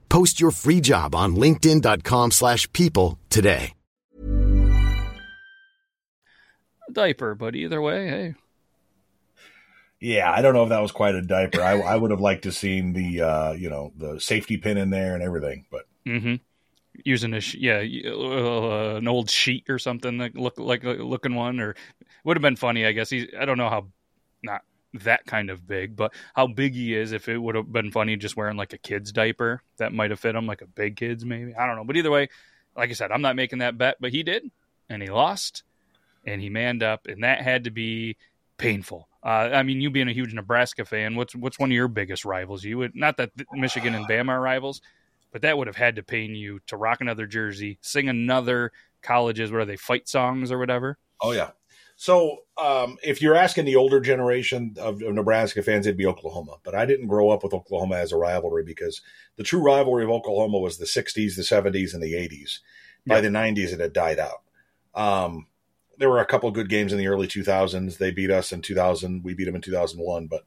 Post 0.11 0.39
your 0.39 0.51
free 0.51 0.79
job 0.79 1.15
on 1.15 1.35
linkedin.com 1.35 2.31
slash 2.31 2.71
people 2.73 3.17
today. 3.29 3.73
diaper 6.91 7.35
but 7.35 7.55
either 7.55 7.81
way 7.81 8.09
hey 8.09 8.35
yeah, 10.01 10.29
I 10.29 10.41
don't 10.41 10.53
know 10.53 10.63
if 10.63 10.69
that 10.69 10.81
was 10.81 10.91
quite 10.91 11.15
a 11.15 11.21
diaper. 11.21 11.61
I, 11.61 11.79
I 11.79 11.95
would 11.95 12.11
have 12.11 12.19
liked 12.19 12.43
to 12.43 12.51
seen 12.51 12.91
the 12.91 13.21
uh, 13.21 13.51
you 13.53 13.69
know 13.69 13.93
the 13.95 14.19
safety 14.19 14.57
pin 14.57 14.77
in 14.77 14.89
there 14.89 15.13
and 15.13 15.23
everything, 15.23 15.65
but 15.71 15.87
mm-hmm 16.05 16.35
using 17.05 17.33
a 17.33 17.39
yeah 17.57 17.77
uh, 18.11 18.95
an 18.97 19.07
old 19.07 19.29
sheet 19.29 19.69
or 19.69 19.79
something 19.79 20.17
that 20.17 20.35
look 20.35 20.59
like 20.59 20.83
looking 20.83 21.35
one 21.35 21.59
or 21.59 21.75
would 22.23 22.37
have 22.37 22.41
been 22.41 22.55
funny 22.55 22.85
i 22.85 22.91
guess 22.91 23.09
he 23.09 23.29
i 23.39 23.45
don't 23.45 23.57
know 23.57 23.69
how 23.69 23.87
not 24.43 24.61
that 24.93 25.25
kind 25.25 25.49
of 25.49 25.67
big 25.67 25.95
but 25.95 26.13
how 26.33 26.47
big 26.47 26.73
he 26.73 26.93
is 26.93 27.11
if 27.11 27.29
it 27.29 27.37
would 27.37 27.55
have 27.55 27.71
been 27.71 27.91
funny 27.91 28.15
just 28.17 28.35
wearing 28.35 28.57
like 28.57 28.73
a 28.73 28.77
kid's 28.77 29.11
diaper 29.11 29.61
that 29.77 29.93
might 29.93 30.09
have 30.09 30.19
fit 30.19 30.35
him 30.35 30.45
like 30.45 30.61
a 30.61 30.67
big 30.67 30.97
kid's 30.97 31.23
maybe 31.25 31.55
i 31.55 31.65
don't 31.65 31.77
know 31.77 31.83
but 31.83 31.95
either 31.95 32.11
way 32.11 32.27
like 32.75 32.89
i 32.89 32.93
said 32.93 33.11
i'm 33.11 33.21
not 33.21 33.35
making 33.35 33.59
that 33.59 33.77
bet 33.77 33.95
but 33.99 34.11
he 34.11 34.21
did 34.21 34.43
and 34.89 35.01
he 35.01 35.09
lost 35.09 35.63
and 36.25 36.41
he 36.41 36.49
manned 36.49 36.83
up 36.83 37.07
and 37.07 37.23
that 37.23 37.41
had 37.41 37.63
to 37.63 37.71
be 37.71 38.17
painful 38.57 39.07
uh, 39.23 39.51
I 39.53 39.63
mean, 39.63 39.81
you 39.81 39.91
being 39.91 40.07
a 40.07 40.13
huge 40.13 40.33
Nebraska 40.33 40.83
fan, 40.83 41.15
what's 41.15 41.35
what's 41.35 41.59
one 41.59 41.69
of 41.69 41.75
your 41.75 41.87
biggest 41.87 42.25
rivals? 42.25 42.63
You 42.63 42.79
would 42.79 42.95
not 42.95 43.17
that 43.17 43.29
Michigan 43.53 43.93
and 43.93 44.07
Bama 44.07 44.29
are 44.29 44.41
rivals, 44.41 44.81
but 45.31 45.43
that 45.43 45.57
would 45.57 45.67
have 45.67 45.75
had 45.75 45.97
to 45.97 46.03
pain 46.03 46.33
you 46.33 46.59
to 46.67 46.77
rock 46.77 47.01
another 47.01 47.27
jersey, 47.27 47.77
sing 47.81 48.09
another 48.09 48.71
colleges 49.03 49.51
where 49.51 49.65
they 49.65 49.77
fight 49.77 50.07
songs 50.07 50.51
or 50.51 50.57
whatever. 50.57 50.97
Oh 51.21 51.31
yeah. 51.31 51.51
So 52.01 52.45
um, 52.59 52.97
if 53.03 53.21
you're 53.21 53.35
asking 53.35 53.65
the 53.65 53.75
older 53.75 53.99
generation 53.99 54.73
of, 54.79 55.03
of, 55.03 55.13
Nebraska 55.13 55.61
fans, 55.61 55.85
it'd 55.85 55.99
be 55.99 56.07
Oklahoma. 56.07 56.55
But 56.63 56.73
I 56.73 56.87
didn't 56.87 57.05
grow 57.05 57.29
up 57.29 57.43
with 57.43 57.53
Oklahoma 57.53 57.97
as 57.97 58.11
a 58.11 58.17
rivalry 58.17 58.63
because 58.63 59.01
the 59.35 59.43
true 59.43 59.61
rivalry 59.61 60.03
of 60.03 60.09
Oklahoma 60.09 60.57
was 60.57 60.79
the 60.79 60.85
'60s, 60.85 61.35
the 61.35 61.43
'70s, 61.43 61.93
and 61.93 62.01
the 62.01 62.13
'80s. 62.13 62.57
By 63.05 63.17
yeah. 63.17 63.21
the 63.21 63.27
'90s, 63.27 63.71
it 63.71 63.79
had 63.79 63.93
died 63.93 64.17
out. 64.17 64.41
Um, 64.95 65.45
there 65.99 66.09
were 66.09 66.21
a 66.21 66.25
couple 66.25 66.49
good 66.49 66.69
games 66.69 66.91
in 66.91 66.97
the 66.97 67.05
early 67.05 67.27
2000s. 67.27 67.99
They 67.99 68.09
beat 68.09 68.31
us 68.31 68.51
in 68.51 68.63
2000. 68.63 69.23
We 69.23 69.35
beat 69.35 69.45
them 69.45 69.53
in 69.53 69.61
2001, 69.61 70.25
but 70.25 70.43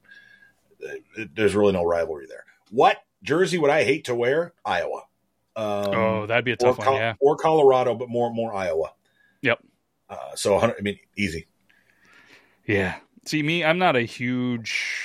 there's 1.37 1.55
really 1.55 1.73
no 1.73 1.85
rivalry 1.85 2.27
there. 2.29 2.47
What 2.73 2.97
jersey 3.23 3.59
would 3.59 3.71
I 3.71 3.85
hate 3.85 4.07
to 4.07 4.17
wear? 4.17 4.55
Iowa. 4.65 5.03
Um, 5.55 5.95
oh, 5.95 6.27
that'd 6.27 6.45
be 6.45 6.51
a 6.51 6.57
tough 6.57 6.79
one, 6.79 6.85
Col- 6.85 6.97
yeah. 6.97 7.15
Or 7.21 7.37
Colorado, 7.37 7.95
but 7.95 8.09
more 8.09 8.35
more 8.35 8.53
Iowa. 8.53 8.93
Yep. 9.43 9.61
Uh, 10.15 10.37
so 10.37 10.59
I 10.59 10.75
mean, 10.81 10.99
easy. 11.17 11.47
Yeah. 12.67 12.97
See 13.27 13.43
me, 13.43 13.65
I'm 13.65 13.79
not 13.79 13.97
a 13.97 14.03
huge 14.03 15.03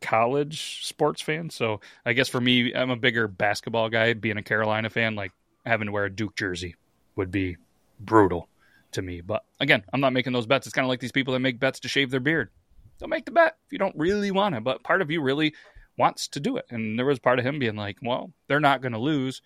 college 0.00 0.84
sports 0.84 1.22
fan, 1.22 1.50
so 1.50 1.80
I 2.04 2.12
guess 2.12 2.28
for 2.28 2.40
me, 2.40 2.74
I'm 2.74 2.90
a 2.90 2.96
bigger 2.96 3.28
basketball 3.28 3.88
guy. 3.88 4.12
Being 4.12 4.36
a 4.36 4.42
Carolina 4.42 4.90
fan, 4.90 5.14
like 5.14 5.32
having 5.64 5.86
to 5.86 5.92
wear 5.92 6.04
a 6.04 6.10
Duke 6.10 6.36
jersey 6.36 6.76
would 7.16 7.30
be 7.30 7.56
brutal 7.98 8.48
to 8.92 9.02
me. 9.02 9.20
But 9.20 9.44
again, 9.58 9.82
I'm 9.92 10.00
not 10.00 10.12
making 10.12 10.32
those 10.32 10.46
bets. 10.46 10.66
It's 10.66 10.74
kind 10.74 10.84
of 10.84 10.90
like 10.90 11.00
these 11.00 11.12
people 11.12 11.32
that 11.34 11.40
make 11.40 11.58
bets 11.58 11.80
to 11.80 11.88
shave 11.88 12.10
their 12.10 12.20
beard. 12.20 12.50
Don't 12.98 13.10
make 13.10 13.24
the 13.24 13.30
bet 13.30 13.56
if 13.66 13.72
you 13.72 13.78
don't 13.78 13.96
really 13.96 14.30
want 14.30 14.54
it. 14.54 14.64
But 14.64 14.82
part 14.82 15.02
of 15.02 15.10
you 15.10 15.22
really 15.22 15.54
wants 15.98 16.28
to 16.28 16.40
do 16.40 16.56
it. 16.56 16.66
And 16.70 16.98
there 16.98 17.06
was 17.06 17.18
part 17.18 17.38
of 17.38 17.46
him 17.46 17.58
being 17.58 17.76
like, 17.76 17.98
well, 18.02 18.32
they're 18.48 18.60
not 18.60 18.82
going 18.82 18.92
to 18.92 18.98
lose. 18.98 19.42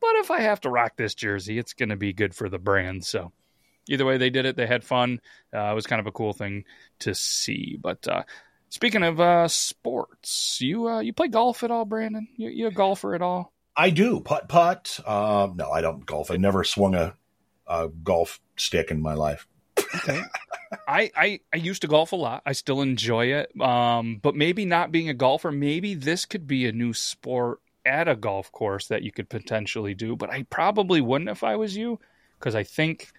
But 0.00 0.14
if 0.16 0.30
I 0.30 0.40
have 0.40 0.60
to 0.60 0.70
rock 0.70 0.96
this 0.96 1.14
jersey, 1.14 1.58
it's 1.58 1.72
going 1.72 1.88
to 1.88 1.96
be 1.96 2.12
good 2.12 2.34
for 2.34 2.48
the 2.48 2.58
brand. 2.58 3.04
So 3.04 3.32
either 3.88 4.04
way, 4.04 4.18
they 4.18 4.30
did 4.30 4.46
it. 4.46 4.56
They 4.56 4.66
had 4.66 4.84
fun. 4.84 5.20
Uh, 5.54 5.70
it 5.70 5.74
was 5.74 5.86
kind 5.86 6.00
of 6.00 6.06
a 6.06 6.12
cool 6.12 6.32
thing 6.32 6.64
to 7.00 7.14
see. 7.14 7.78
But 7.80 8.06
uh, 8.08 8.22
speaking 8.68 9.02
of 9.02 9.20
uh, 9.20 9.48
sports, 9.48 10.60
you 10.60 10.88
uh, 10.88 11.00
you 11.00 11.12
play 11.12 11.28
golf 11.28 11.64
at 11.64 11.70
all, 11.70 11.84
Brandon? 11.84 12.28
You, 12.36 12.50
you 12.50 12.66
a 12.66 12.72
golfer 12.72 13.14
at 13.14 13.22
all? 13.22 13.52
I 13.76 13.90
do 13.90 14.20
putt 14.20 14.48
putt. 14.48 14.98
Uh, 15.06 15.48
no, 15.54 15.70
I 15.70 15.80
don't 15.80 16.04
golf. 16.04 16.30
I 16.30 16.36
never 16.36 16.64
swung 16.64 16.94
a, 16.94 17.14
a 17.66 17.88
golf 17.88 18.40
stick 18.56 18.90
in 18.90 19.00
my 19.00 19.14
life. 19.14 19.46
Okay. 19.94 20.20
I, 20.88 21.10
I 21.16 21.40
I 21.52 21.56
used 21.56 21.82
to 21.82 21.88
golf 21.88 22.12
a 22.12 22.16
lot. 22.16 22.42
I 22.44 22.52
still 22.52 22.82
enjoy 22.82 23.26
it. 23.26 23.58
Um, 23.60 24.18
but 24.20 24.34
maybe 24.34 24.64
not 24.64 24.92
being 24.92 25.08
a 25.08 25.14
golfer, 25.14 25.52
maybe 25.52 25.94
this 25.94 26.24
could 26.24 26.46
be 26.46 26.66
a 26.66 26.72
new 26.72 26.92
sport 26.92 27.60
at 27.86 28.08
a 28.08 28.16
golf 28.16 28.52
course 28.52 28.88
that 28.88 29.02
you 29.02 29.12
could 29.12 29.28
potentially 29.28 29.94
do. 29.94 30.16
But 30.16 30.30
I 30.30 30.42
probably 30.44 31.00
wouldn't 31.00 31.30
if 31.30 31.42
I 31.42 31.56
was 31.56 31.76
you, 31.76 32.00
because 32.38 32.54
I 32.54 32.64
think 32.64 33.12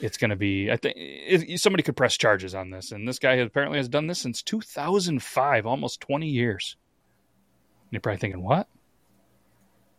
it's 0.00 0.16
going 0.16 0.30
to 0.30 0.36
be. 0.36 0.70
I 0.70 0.76
think 0.76 1.58
somebody 1.58 1.82
could 1.82 1.96
press 1.96 2.16
charges 2.16 2.54
on 2.54 2.70
this, 2.70 2.92
and 2.92 3.06
this 3.06 3.18
guy 3.18 3.34
apparently 3.34 3.78
has 3.78 3.88
done 3.88 4.06
this 4.06 4.20
since 4.20 4.42
2005, 4.42 5.66
almost 5.66 6.00
20 6.00 6.28
years. 6.28 6.76
And 7.84 7.92
you're 7.92 8.00
probably 8.00 8.18
thinking, 8.18 8.42
what? 8.42 8.68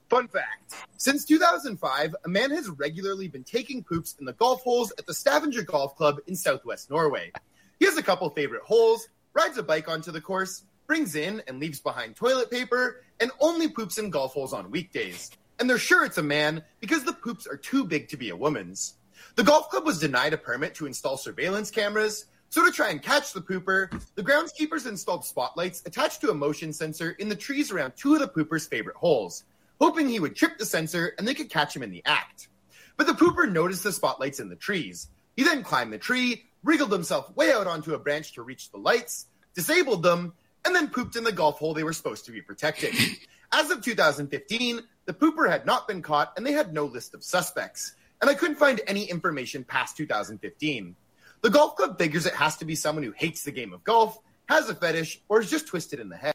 Fun 0.09 0.27
fact 0.27 0.75
Since 0.97 1.25
2005, 1.25 2.15
a 2.23 2.29
man 2.29 2.51
has 2.51 2.69
regularly 2.69 3.27
been 3.27 3.43
taking 3.43 3.83
poops 3.83 4.15
in 4.19 4.25
the 4.25 4.33
golf 4.33 4.61
holes 4.61 4.93
at 4.99 5.07
the 5.07 5.13
Stavanger 5.13 5.63
Golf 5.63 5.95
Club 5.95 6.17
in 6.27 6.35
southwest 6.35 6.89
Norway. 6.89 7.31
He 7.79 7.85
has 7.85 7.97
a 7.97 8.03
couple 8.03 8.29
favorite 8.29 8.63
holes, 8.63 9.07
rides 9.33 9.57
a 9.57 9.63
bike 9.63 9.89
onto 9.89 10.11
the 10.11 10.21
course, 10.21 10.63
brings 10.85 11.15
in 11.15 11.41
and 11.47 11.59
leaves 11.59 11.79
behind 11.79 12.15
toilet 12.15 12.51
paper, 12.51 13.03
and 13.19 13.31
only 13.39 13.67
poops 13.67 13.97
in 13.97 14.09
golf 14.09 14.33
holes 14.33 14.53
on 14.53 14.69
weekdays. 14.69 15.31
And 15.59 15.69
they're 15.69 15.77
sure 15.77 16.05
it's 16.05 16.17
a 16.17 16.23
man 16.23 16.63
because 16.79 17.03
the 17.03 17.13
poops 17.13 17.47
are 17.47 17.57
too 17.57 17.83
big 17.85 18.09
to 18.09 18.17
be 18.17 18.29
a 18.29 18.35
woman's. 18.35 18.95
The 19.35 19.43
golf 19.43 19.69
club 19.69 19.83
was 19.83 19.99
denied 19.99 20.33
a 20.33 20.37
permit 20.37 20.75
to 20.75 20.85
install 20.85 21.17
surveillance 21.17 21.71
cameras, 21.71 22.25
so 22.49 22.63
to 22.63 22.71
try 22.71 22.91
and 22.91 23.01
catch 23.01 23.33
the 23.33 23.41
pooper, 23.41 23.89
the 24.13 24.21
groundskeepers 24.21 24.87
installed 24.87 25.25
spotlights 25.25 25.81
attached 25.87 26.21
to 26.21 26.29
a 26.29 26.35
motion 26.35 26.71
sensor 26.71 27.11
in 27.17 27.29
the 27.29 27.35
trees 27.35 27.71
around 27.71 27.93
two 27.95 28.13
of 28.13 28.19
the 28.19 28.27
pooper's 28.27 28.67
favorite 28.67 28.95
holes, 28.95 29.43
hoping 29.81 30.07
he 30.07 30.19
would 30.19 30.35
trip 30.35 30.59
the 30.59 30.65
sensor 30.67 31.15
and 31.17 31.27
they 31.27 31.33
could 31.33 31.49
catch 31.49 31.75
him 31.75 31.81
in 31.81 31.89
the 31.89 32.03
act. 32.05 32.49
But 32.95 33.07
the 33.07 33.13
pooper 33.13 33.51
noticed 33.51 33.81
the 33.81 33.91
spotlights 33.91 34.39
in 34.39 34.49
the 34.49 34.55
trees. 34.55 35.07
He 35.35 35.41
then 35.41 35.63
climbed 35.63 35.93
the 35.93 35.97
tree, 35.97 36.43
wriggled 36.63 36.91
himself 36.91 37.35
way 37.35 37.51
out 37.51 37.65
onto 37.65 37.95
a 37.95 37.99
branch 37.99 38.33
to 38.33 38.43
reach 38.43 38.69
the 38.69 38.77
lights, 38.77 39.25
disabled 39.55 40.03
them, 40.03 40.33
and 40.63 40.75
then 40.75 40.89
pooped 40.89 41.15
in 41.15 41.23
the 41.23 41.31
golf 41.31 41.57
hole 41.57 41.73
they 41.73 41.83
were 41.83 41.91
supposed 41.91 42.25
to 42.25 42.31
be 42.31 42.41
protecting. 42.43 42.93
As 43.51 43.71
of 43.71 43.81
2015, 43.81 44.81
the 45.05 45.13
pooper 45.13 45.49
had 45.49 45.65
not 45.65 45.87
been 45.87 46.03
caught 46.03 46.33
and 46.37 46.45
they 46.45 46.51
had 46.51 46.71
no 46.71 46.85
list 46.85 47.15
of 47.15 47.23
suspects. 47.23 47.95
And 48.23 48.29
I 48.29 48.35
couldn't 48.35 48.55
find 48.55 48.79
any 48.87 49.03
information 49.03 49.65
past 49.65 49.97
2015. 49.97 50.95
The 51.41 51.49
golf 51.49 51.75
club 51.75 51.97
figures 51.97 52.25
it 52.25 52.33
has 52.33 52.55
to 52.55 52.63
be 52.63 52.73
someone 52.73 53.03
who 53.03 53.11
hates 53.11 53.43
the 53.43 53.51
game 53.51 53.73
of 53.73 53.83
golf, 53.83 54.17
has 54.47 54.69
a 54.69 54.75
fetish, 54.75 55.21
or 55.27 55.41
is 55.41 55.49
just 55.51 55.67
twisted 55.67 55.99
in 55.99 56.07
the 56.07 56.15
head. 56.15 56.33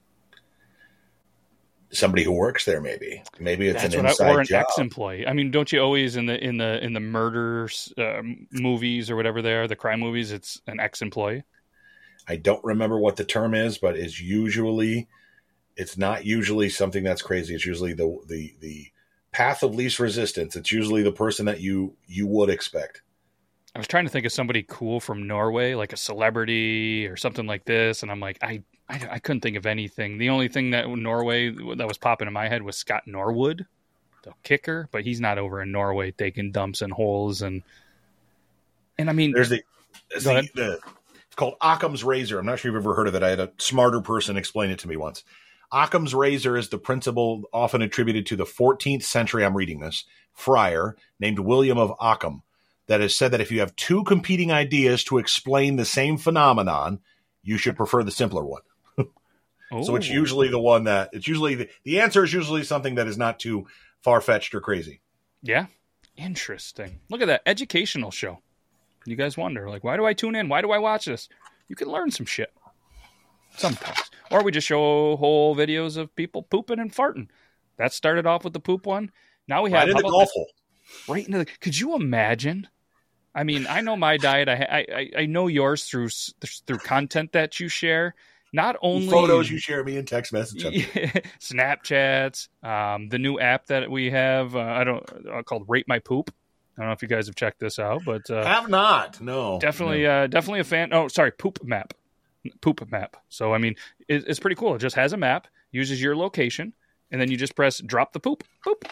Somebody 1.91 2.25
who 2.25 2.33
works 2.33 2.67
there, 2.67 2.83
maybe. 2.83 3.23
Maybe 3.41 3.69
it's 3.69 3.81
That's 3.81 3.95
an 3.95 4.05
inside 4.05 4.27
I, 4.27 4.35
or 4.35 4.41
an 4.41 4.47
job. 4.47 4.67
ex-employee. 4.69 5.27
I 5.27 5.33
mean, 5.33 5.51
don't 5.51 5.73
you 5.73 5.81
always 5.81 6.17
in 6.17 6.27
the 6.27 6.39
in 6.45 6.59
the 6.59 6.85
in 6.85 6.93
the 6.93 7.01
murder 7.01 7.71
uh, 7.97 8.21
movies 8.53 9.09
or 9.11 9.17
whatever 9.17 9.41
they 9.41 9.55
are, 9.55 9.67
the 9.67 9.75
crime 9.75 10.01
movies? 10.01 10.31
It's 10.31 10.61
an 10.67 10.81
ex-employee. 10.81 11.43
I 12.29 12.37
don't 12.37 12.63
remember 12.63 12.99
what 12.99 13.17
the 13.17 13.25
term 13.25 13.55
is, 13.55 13.79
but 13.79 13.97
it's 13.97 14.21
usually 14.21 15.09
it's 15.75 15.97
not 15.97 16.27
usually 16.27 16.69
something 16.69 17.03
that's 17.03 17.23
crazy. 17.23 17.55
It's 17.55 17.65
usually 17.65 17.95
the 17.95 18.19
the 18.27 18.55
the 18.61 18.89
path 19.33 19.63
of 19.63 19.75
least 19.75 19.99
resistance. 19.99 20.57
It's 20.57 20.73
usually 20.73 21.03
the 21.03 21.13
person 21.13 21.47
that 21.47 21.61
you 21.61 21.95
you 22.07 22.27
would 22.27 22.51
expect. 22.51 23.03
I 23.75 23.79
was 23.79 23.89
trying 23.89 24.05
to 24.05 24.11
think 24.11 24.27
of 24.27 24.33
somebody 24.33 24.65
cool 24.67 24.99
from 24.99 25.27
Norway, 25.27 25.75
like 25.75 25.93
a 25.93 25.97
celebrity 25.97 27.07
or 27.07 27.17
something 27.17 27.47
like 27.47 27.65
this, 27.65 28.03
and 28.03 28.11
I'm 28.11 28.19
like, 28.19 28.39
I, 28.43 28.63
I, 28.89 29.09
I 29.13 29.19
couldn't 29.19 29.43
think 29.43 29.57
of 29.57 29.67
anything. 29.67 30.19
The 30.19 30.31
only 30.31 30.49
thing 30.49 30.71
that 30.71 30.89
Norway 30.89 31.51
that 31.51 31.87
was 31.87 31.99
popping 31.99 32.27
in 32.27 32.33
my 32.33 32.49
head 32.49 32.63
was 32.63 32.77
Scott 32.77 33.03
Norwood, 33.07 33.67
the 34.25 34.33
kicker, 34.43 34.89
but 34.91 35.05
he's 35.05 35.21
not 35.21 35.39
over 35.39 35.63
in 35.63 35.71
Norway 35.71 36.11
taking 36.11 36.51
dumps 36.51 36.81
and 36.81 36.93
holes 36.93 37.43
and 37.43 37.63
and 38.99 39.09
I 39.09 39.13
mean, 39.13 39.33
there's 39.33 39.51
the, 39.51 39.63
there's 40.11 40.25
the, 40.25 40.49
the 40.55 40.81
it's 41.27 41.37
called 41.37 41.55
Occam's 41.61 42.03
razor. 42.03 42.39
I'm 42.39 42.47
not 42.47 42.59
sure 42.59 42.73
you've 42.73 42.83
ever 42.83 42.95
heard 42.95 43.07
of 43.07 43.15
it. 43.15 43.23
I 43.23 43.31
had 43.31 43.41
a 43.41 43.53
smarter 43.59 44.01
person 44.01 44.37
explain 44.37 44.71
it 44.71 44.81
to 44.81 44.89
me 44.89 44.97
once. 44.97 45.23
Occam's 45.73 46.15
razor 46.15 46.57
is 46.57 46.69
the 46.69 46.79
principle 46.79 47.45
often 47.53 47.83
attributed 47.83 48.27
to 48.27 48.37
the 48.37 48.45
14th 48.45 49.03
century, 49.03 49.45
I'm 49.45 49.57
reading 49.57 49.81
this, 49.81 50.05
friar 50.33 50.97
named 51.21 51.39
William 51.39 51.79
of 51.79 51.93
Occam, 52.01 52.43
that 52.87 53.01
has 53.01 53.15
said 53.15 53.33
that 53.33 53.41
if 53.41 53.53
you 53.53 53.61
have 53.61 53.77
two 53.77 54.03
competing 54.05 54.51
ideas 54.51 55.05
to 55.05 55.19
explain 55.19 55.77
the 55.77 55.85
same 55.85 56.17
phenomenon, 56.17 57.01
you 57.43 57.59
should 57.59 57.77
prefer 57.77 58.03
the 58.03 58.11
simpler 58.11 58.45
one. 58.45 58.63
so 58.97 59.97
it's 59.97 60.09
oh. 60.09 60.13
usually 60.13 60.49
the 60.49 60.59
one 60.59 60.85
that 60.85 61.11
it's 61.13 61.29
usually 61.29 61.55
the, 61.55 61.69
the 61.85 62.01
answer 62.01 62.25
is 62.25 62.33
usually 62.33 62.65
something 62.65 62.95
that 62.95 63.07
is 63.07 63.19
not 63.19 63.39
too 63.39 63.67
far 64.01 64.21
fetched 64.21 64.55
or 64.55 64.61
crazy. 64.61 65.01
Yeah. 65.43 65.67
Interesting. 66.17 67.01
Look 67.11 67.21
at 67.21 67.27
that 67.27 67.43
educational 67.47 68.11
show. 68.11 68.39
You 69.05 69.17
guys 69.17 69.37
wonder, 69.37 69.69
like, 69.71 69.85
why 69.85 69.97
do 69.97 70.05
I 70.05 70.15
tune 70.15 70.35
in? 70.35 70.49
Why 70.49 70.63
do 70.63 70.73
I 70.73 70.79
watch 70.79 71.05
this? 71.05 71.29
You 71.69 71.77
can 71.77 71.89
learn 71.89 72.11
some 72.11 72.27
shit 72.27 72.53
sometimes. 73.57 73.99
Or 74.31 74.43
we 74.43 74.53
just 74.53 74.67
show 74.67 75.17
whole 75.17 75.57
videos 75.57 75.97
of 75.97 76.15
people 76.15 76.43
pooping 76.43 76.79
and 76.79 76.95
farting. 76.95 77.29
That 77.77 77.93
started 77.93 78.27
off 78.27 78.45
with 78.45 78.53
the 78.53 78.61
poop 78.61 78.87
one. 78.87 79.11
Now 79.47 79.63
we 79.63 79.71
have 79.71 79.81
right 79.81 79.91
in 79.91 79.97
the 79.97 80.03
golf 80.03 80.31
hole. 80.31 80.49
Right 81.09 81.27
into 81.27 81.39
the. 81.39 81.47
Could 81.47 81.79
you 81.79 81.95
imagine? 81.95 82.69
I 83.35 83.45
mean, 83.45 83.67
I 83.69 83.81
know 83.81 83.97
my 83.97 84.17
diet. 84.17 84.49
I 84.49 84.87
I, 84.93 85.11
I 85.21 85.27
know 85.27 85.47
yours 85.47 85.85
through 85.85 86.09
through 86.67 86.79
content 86.79 87.33
that 87.33 87.61
you 87.61 87.69
share. 87.69 88.15
Not 88.53 88.77
only 88.81 89.09
photos 89.09 89.51
you 89.51 89.59
share 89.59 89.85
me 89.85 89.97
in 89.97 90.07
text 90.07 90.33
messages, 90.33 90.83
Snapchats, 91.41 92.49
um, 92.65 93.11
the 93.11 93.19
new 93.19 93.39
app 93.39 93.67
that 93.67 93.91
we 93.91 94.11
have. 94.11 94.57
Uh, 94.57 94.61
I 94.61 94.85
don't 94.85 95.05
uh, 95.31 95.43
called 95.43 95.67
Rate 95.69 95.87
My 95.87 95.99
Poop. 95.99 96.35
I 96.77 96.83
don't 96.83 96.89
know 96.89 96.93
if 96.93 97.03
you 97.03 97.09
guys 97.09 97.27
have 97.27 97.37
checked 97.37 97.61
this 97.61 97.79
out, 97.79 98.03
but 98.07 98.31
uh, 98.31 98.45
have 98.45 98.71
not. 98.71 99.21
No, 99.21 99.59
definitely, 99.61 100.05
no. 100.05 100.23
Uh, 100.23 100.27
definitely 100.27 100.61
a 100.61 100.65
fan. 100.65 100.93
Oh, 100.93 101.09
sorry, 101.09 101.31
Poop 101.31 101.63
Map 101.63 101.93
poop 102.61 102.89
map. 102.91 103.17
So 103.29 103.53
I 103.53 103.59
mean, 103.59 103.77
it, 104.09 104.25
it's 104.27 104.41
pretty 104.41 104.57
cool. 104.57 104.75
It 104.75 104.81
just 104.81 104.97
has 104.97 105.13
a 105.13 105.17
map, 105.17 105.49
uses 105.73 106.01
your 106.01 106.17
location, 106.17 106.75
and 107.11 107.21
then 107.21 107.31
you 107.31 107.37
just 107.37 107.57
press 107.57 107.79
drop 107.79 108.13
the 108.13 108.21
poop. 108.21 108.45
Poop. 108.65 108.85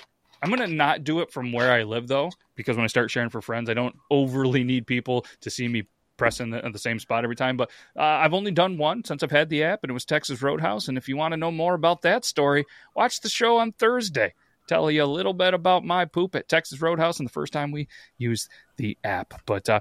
I'm 0.43 0.51
gonna 0.51 0.67
not 0.67 1.05
do 1.05 1.21
it 1.21 1.33
from 1.33 1.53
where 1.53 1.73
I 1.73 1.83
live 1.85 2.09
though, 2.09 2.31
because 2.55 2.77
when 2.77 2.85
I 2.85 2.89
start 2.89 3.11
sharing 3.11 3.31
for 3.31 3.41
friends, 3.41 3.71
I 3.71 3.75
don't 3.75 3.97
overly 4.11 4.65
need 4.65 4.87
people 4.87 5.27
to 5.41 5.51
see 5.51 5.67
me 5.67 5.85
pressing 6.17 6.51
the, 6.51 6.69
the 6.73 6.79
same 6.79 6.99
spot 6.99 7.25
every 7.25 7.37
time. 7.37 7.57
But 7.57 7.71
uh, 7.97 8.03
I've 8.03 8.35
only 8.35 8.51
done 8.51 8.79
one 8.79 9.05
since 9.05 9.23
I've 9.23 9.31
had 9.31 9.49
the 9.49 9.65
app, 9.65 9.81
and 9.83 9.91
it 9.91 9.95
was 9.95 10.05
Texas 10.05 10.43
Roadhouse. 10.43 10.89
And 10.89 10.99
if 10.99 11.09
you 11.09 11.17
want 11.17 11.33
to 11.33 11.37
know 11.37 11.51
more 11.51 11.75
about 11.75 12.03
that 12.03 12.25
story, 12.25 12.65
watch 12.95 13.21
the 13.21 13.29
show 13.29 13.59
on 13.59 13.73
Thursday. 13.73 14.35
Tell 14.67 14.91
you 14.91 15.05
a 15.05 15.07
little 15.07 15.35
bit 15.35 15.55
about 15.55 15.85
my 15.85 16.07
poop 16.07 16.35
at 16.35 16.49
Texas 16.49 16.83
Roadhouse 16.83 17.21
and 17.21 17.29
the 17.29 17.33
first 17.33 17.53
time 17.53 17.71
we 17.71 17.87
used 18.19 18.49
the 18.79 18.99
app. 19.05 19.43
But 19.47 19.69
uh, 19.69 19.81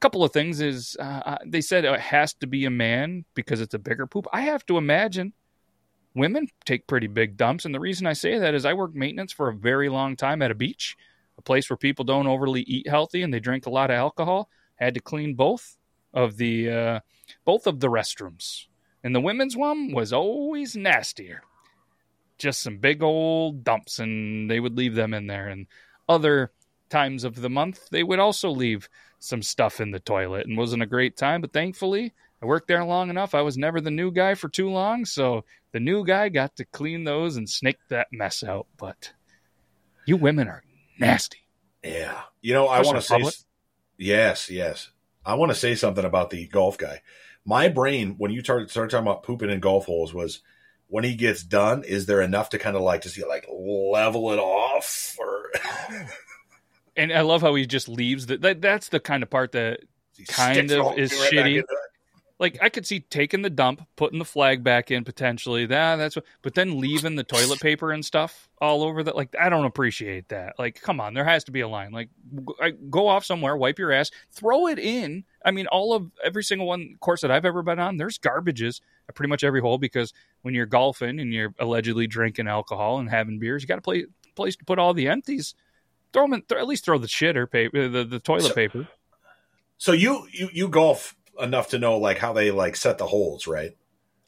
couple 0.00 0.24
of 0.24 0.32
things 0.32 0.60
is 0.60 0.96
uh, 0.98 1.22
uh, 1.24 1.38
they 1.44 1.60
said 1.60 1.84
it 1.84 2.00
has 2.00 2.34
to 2.34 2.46
be 2.46 2.64
a 2.64 2.70
man 2.70 3.24
because 3.34 3.60
it's 3.60 3.74
a 3.74 3.78
bigger 3.78 4.06
poop. 4.06 4.26
I 4.32 4.42
have 4.42 4.64
to 4.66 4.78
imagine 4.78 5.32
women 6.14 6.48
take 6.64 6.86
pretty 6.86 7.06
big 7.06 7.36
dumps, 7.36 7.64
and 7.64 7.74
the 7.74 7.80
reason 7.80 8.06
I 8.06 8.12
say 8.12 8.38
that 8.38 8.54
is 8.54 8.64
I 8.64 8.74
worked 8.74 8.94
maintenance 8.94 9.32
for 9.32 9.48
a 9.48 9.54
very 9.54 9.88
long 9.88 10.16
time 10.16 10.42
at 10.42 10.50
a 10.50 10.54
beach, 10.54 10.96
a 11.38 11.42
place 11.42 11.68
where 11.68 11.76
people 11.76 12.04
don't 12.04 12.26
overly 12.26 12.62
eat 12.62 12.88
healthy 12.88 13.22
and 13.22 13.32
they 13.32 13.40
drink 13.40 13.66
a 13.66 13.70
lot 13.70 13.90
of 13.90 13.96
alcohol. 13.96 14.48
Had 14.76 14.94
to 14.94 15.00
clean 15.00 15.34
both 15.34 15.76
of 16.12 16.36
the 16.36 16.70
uh, 16.70 17.00
both 17.44 17.66
of 17.66 17.80
the 17.80 17.88
restrooms, 17.88 18.66
and 19.02 19.14
the 19.14 19.20
women's 19.20 19.56
one 19.56 19.92
was 19.92 20.12
always 20.12 20.76
nastier. 20.76 21.42
Just 22.38 22.62
some 22.62 22.76
big 22.76 23.02
old 23.02 23.64
dumps, 23.64 23.98
and 23.98 24.50
they 24.50 24.60
would 24.60 24.76
leave 24.76 24.94
them 24.94 25.14
in 25.14 25.26
there. 25.26 25.48
And 25.48 25.66
other 26.06 26.52
times 26.90 27.24
of 27.24 27.36
the 27.36 27.50
month, 27.50 27.88
they 27.90 28.02
would 28.02 28.18
also 28.18 28.50
leave 28.50 28.88
some 29.18 29.42
stuff 29.42 29.80
in 29.80 29.90
the 29.90 30.00
toilet 30.00 30.46
and 30.46 30.56
wasn't 30.56 30.82
a 30.82 30.86
great 30.86 31.16
time. 31.16 31.40
But 31.40 31.52
thankfully, 31.52 32.12
I 32.42 32.46
worked 32.46 32.68
there 32.68 32.84
long 32.84 33.10
enough. 33.10 33.34
I 33.34 33.42
was 33.42 33.56
never 33.56 33.80
the 33.80 33.90
new 33.90 34.10
guy 34.10 34.34
for 34.34 34.48
too 34.48 34.68
long, 34.70 35.04
so 35.04 35.44
the 35.72 35.80
new 35.80 36.04
guy 36.04 36.28
got 36.28 36.56
to 36.56 36.64
clean 36.64 37.04
those 37.04 37.36
and 37.36 37.48
snake 37.48 37.78
that 37.88 38.08
mess 38.12 38.42
out. 38.42 38.66
But 38.76 39.12
you 40.06 40.16
women 40.16 40.48
are 40.48 40.62
nasty. 40.98 41.38
Yeah. 41.82 42.22
You 42.40 42.54
know, 42.54 42.66
I 42.66 42.82
want 42.82 42.96
to 42.96 43.02
say 43.02 43.22
yes, 43.98 44.50
yes. 44.50 44.90
I 45.24 45.34
want 45.34 45.50
to 45.50 45.58
say 45.58 45.74
something 45.74 46.04
about 46.04 46.30
the 46.30 46.46
golf 46.46 46.78
guy. 46.78 47.02
My 47.44 47.68
brain, 47.68 48.14
when 48.18 48.30
you 48.30 48.42
started, 48.42 48.70
started 48.70 48.90
talking 48.90 49.06
about 49.06 49.22
pooping 49.22 49.50
in 49.50 49.60
golf 49.60 49.86
holes, 49.86 50.12
was 50.12 50.40
when 50.88 51.04
he 51.04 51.14
gets 51.14 51.42
done, 51.42 51.84
is 51.84 52.06
there 52.06 52.20
enough 52.20 52.50
to 52.50 52.58
kind 52.58 52.76
of 52.76 52.82
like 52.82 53.02
to 53.02 53.08
see 53.08 53.24
like 53.24 53.46
level 53.48 54.32
it 54.32 54.38
off 54.38 55.16
or? 55.18 55.50
and 56.96 57.12
I 57.12 57.20
love 57.22 57.42
how 57.42 57.54
he 57.54 57.66
just 57.66 57.88
leaves 57.88 58.26
the, 58.26 58.38
that. 58.38 58.60
That's 58.60 58.88
the 58.88 59.00
kind 59.00 59.22
of 59.22 59.30
part 59.30 59.52
that 59.52 59.80
kind 60.28 60.70
of 60.70 60.98
is 60.98 61.12
right 61.12 61.32
shitty 61.32 61.62
like 62.38 62.58
I 62.60 62.68
could 62.68 62.86
see 62.86 63.00
taking 63.00 63.42
the 63.42 63.50
dump, 63.50 63.86
putting 63.96 64.18
the 64.18 64.24
flag 64.24 64.62
back 64.62 64.90
in 64.90 65.04
potentially. 65.04 65.66
That 65.66 65.96
that's 65.96 66.16
what, 66.16 66.24
but 66.42 66.54
then 66.54 66.80
leaving 66.80 67.16
the 67.16 67.24
toilet 67.24 67.60
paper 67.60 67.92
and 67.92 68.04
stuff 68.04 68.48
all 68.60 68.82
over 68.82 69.02
that. 69.02 69.16
Like 69.16 69.34
I 69.40 69.48
don't 69.48 69.64
appreciate 69.64 70.28
that. 70.28 70.58
Like 70.58 70.80
come 70.80 71.00
on, 71.00 71.14
there 71.14 71.24
has 71.24 71.44
to 71.44 71.52
be 71.52 71.62
a 71.62 71.68
line. 71.68 71.92
Like 71.92 72.10
go 72.90 73.08
off 73.08 73.24
somewhere, 73.24 73.56
wipe 73.56 73.78
your 73.78 73.92
ass, 73.92 74.10
throw 74.30 74.66
it 74.66 74.78
in. 74.78 75.24
I 75.44 75.50
mean, 75.50 75.66
all 75.68 75.94
of 75.94 76.10
every 76.22 76.44
single 76.44 76.66
one 76.66 76.96
course 77.00 77.22
that 77.22 77.30
I've 77.30 77.46
ever 77.46 77.62
been 77.62 77.78
on, 77.78 77.96
there's 77.96 78.18
garbages 78.18 78.80
at 79.08 79.14
pretty 79.14 79.30
much 79.30 79.44
every 79.44 79.60
hole 79.60 79.78
because 79.78 80.12
when 80.42 80.54
you're 80.54 80.66
golfing 80.66 81.20
and 81.20 81.32
you're 81.32 81.54
allegedly 81.58 82.06
drinking 82.06 82.48
alcohol 82.48 82.98
and 82.98 83.08
having 83.08 83.38
beers, 83.38 83.62
you 83.62 83.68
got 83.68 83.76
to 83.76 83.82
play 83.82 84.06
place 84.34 84.56
to 84.56 84.64
put 84.64 84.78
all 84.78 84.92
the 84.92 85.08
empties. 85.08 85.54
Throw 86.12 86.24
them 86.24 86.34
in, 86.34 86.42
th- 86.42 86.60
at 86.60 86.66
least 86.66 86.84
throw 86.84 86.98
the 86.98 87.06
shitter 87.06 87.50
paper, 87.50 87.88
the, 87.88 88.04
the 88.04 88.20
toilet 88.20 88.44
so, 88.44 88.54
paper. 88.54 88.88
So 89.78 89.92
you 89.92 90.26
you 90.32 90.48
you 90.52 90.68
golf 90.68 91.14
enough 91.38 91.68
to 91.68 91.78
know 91.78 91.98
like 91.98 92.18
how 92.18 92.32
they 92.32 92.50
like 92.50 92.76
set 92.76 92.98
the 92.98 93.06
holes, 93.06 93.46
right? 93.46 93.76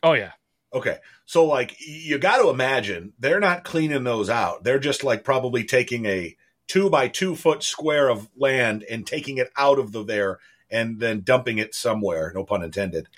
Oh 0.02 0.12
yeah. 0.12 0.32
Okay. 0.72 0.98
So 1.24 1.44
like 1.46 1.76
you 1.80 2.18
got 2.18 2.38
to 2.42 2.50
imagine 2.50 3.12
they're 3.18 3.40
not 3.40 3.64
cleaning 3.64 4.04
those 4.04 4.28
out. 4.28 4.64
They're 4.64 4.78
just 4.78 5.04
like 5.04 5.24
probably 5.24 5.64
taking 5.64 6.06
a 6.06 6.36
two 6.66 6.90
by 6.90 7.08
two 7.08 7.34
foot 7.34 7.62
square 7.62 8.08
of 8.08 8.28
land 8.36 8.84
and 8.88 9.06
taking 9.06 9.38
it 9.38 9.50
out 9.56 9.78
of 9.78 9.92
the 9.92 10.04
there 10.04 10.38
and 10.70 11.00
then 11.00 11.22
dumping 11.22 11.58
it 11.58 11.74
somewhere. 11.74 12.32
No 12.34 12.44
pun 12.44 12.62
intended. 12.62 13.08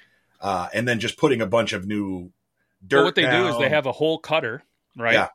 Uh, 0.41 0.69
and 0.73 0.87
then 0.89 1.01
just 1.01 1.19
putting 1.19 1.43
a 1.43 1.47
bunch 1.47 1.73
of 1.73 1.87
new 1.87 2.33
dirt. 2.87 2.99
Well, 2.99 3.05
what 3.07 3.15
they 3.15 3.23
down. 3.23 3.45
do 3.45 3.49
is 3.49 3.59
they 3.59 3.69
have 3.69 3.87
a 3.87 3.93
hole 3.93 4.19
cutter, 4.19 4.63
right? 4.97 5.15
Yeah. 5.15 5.29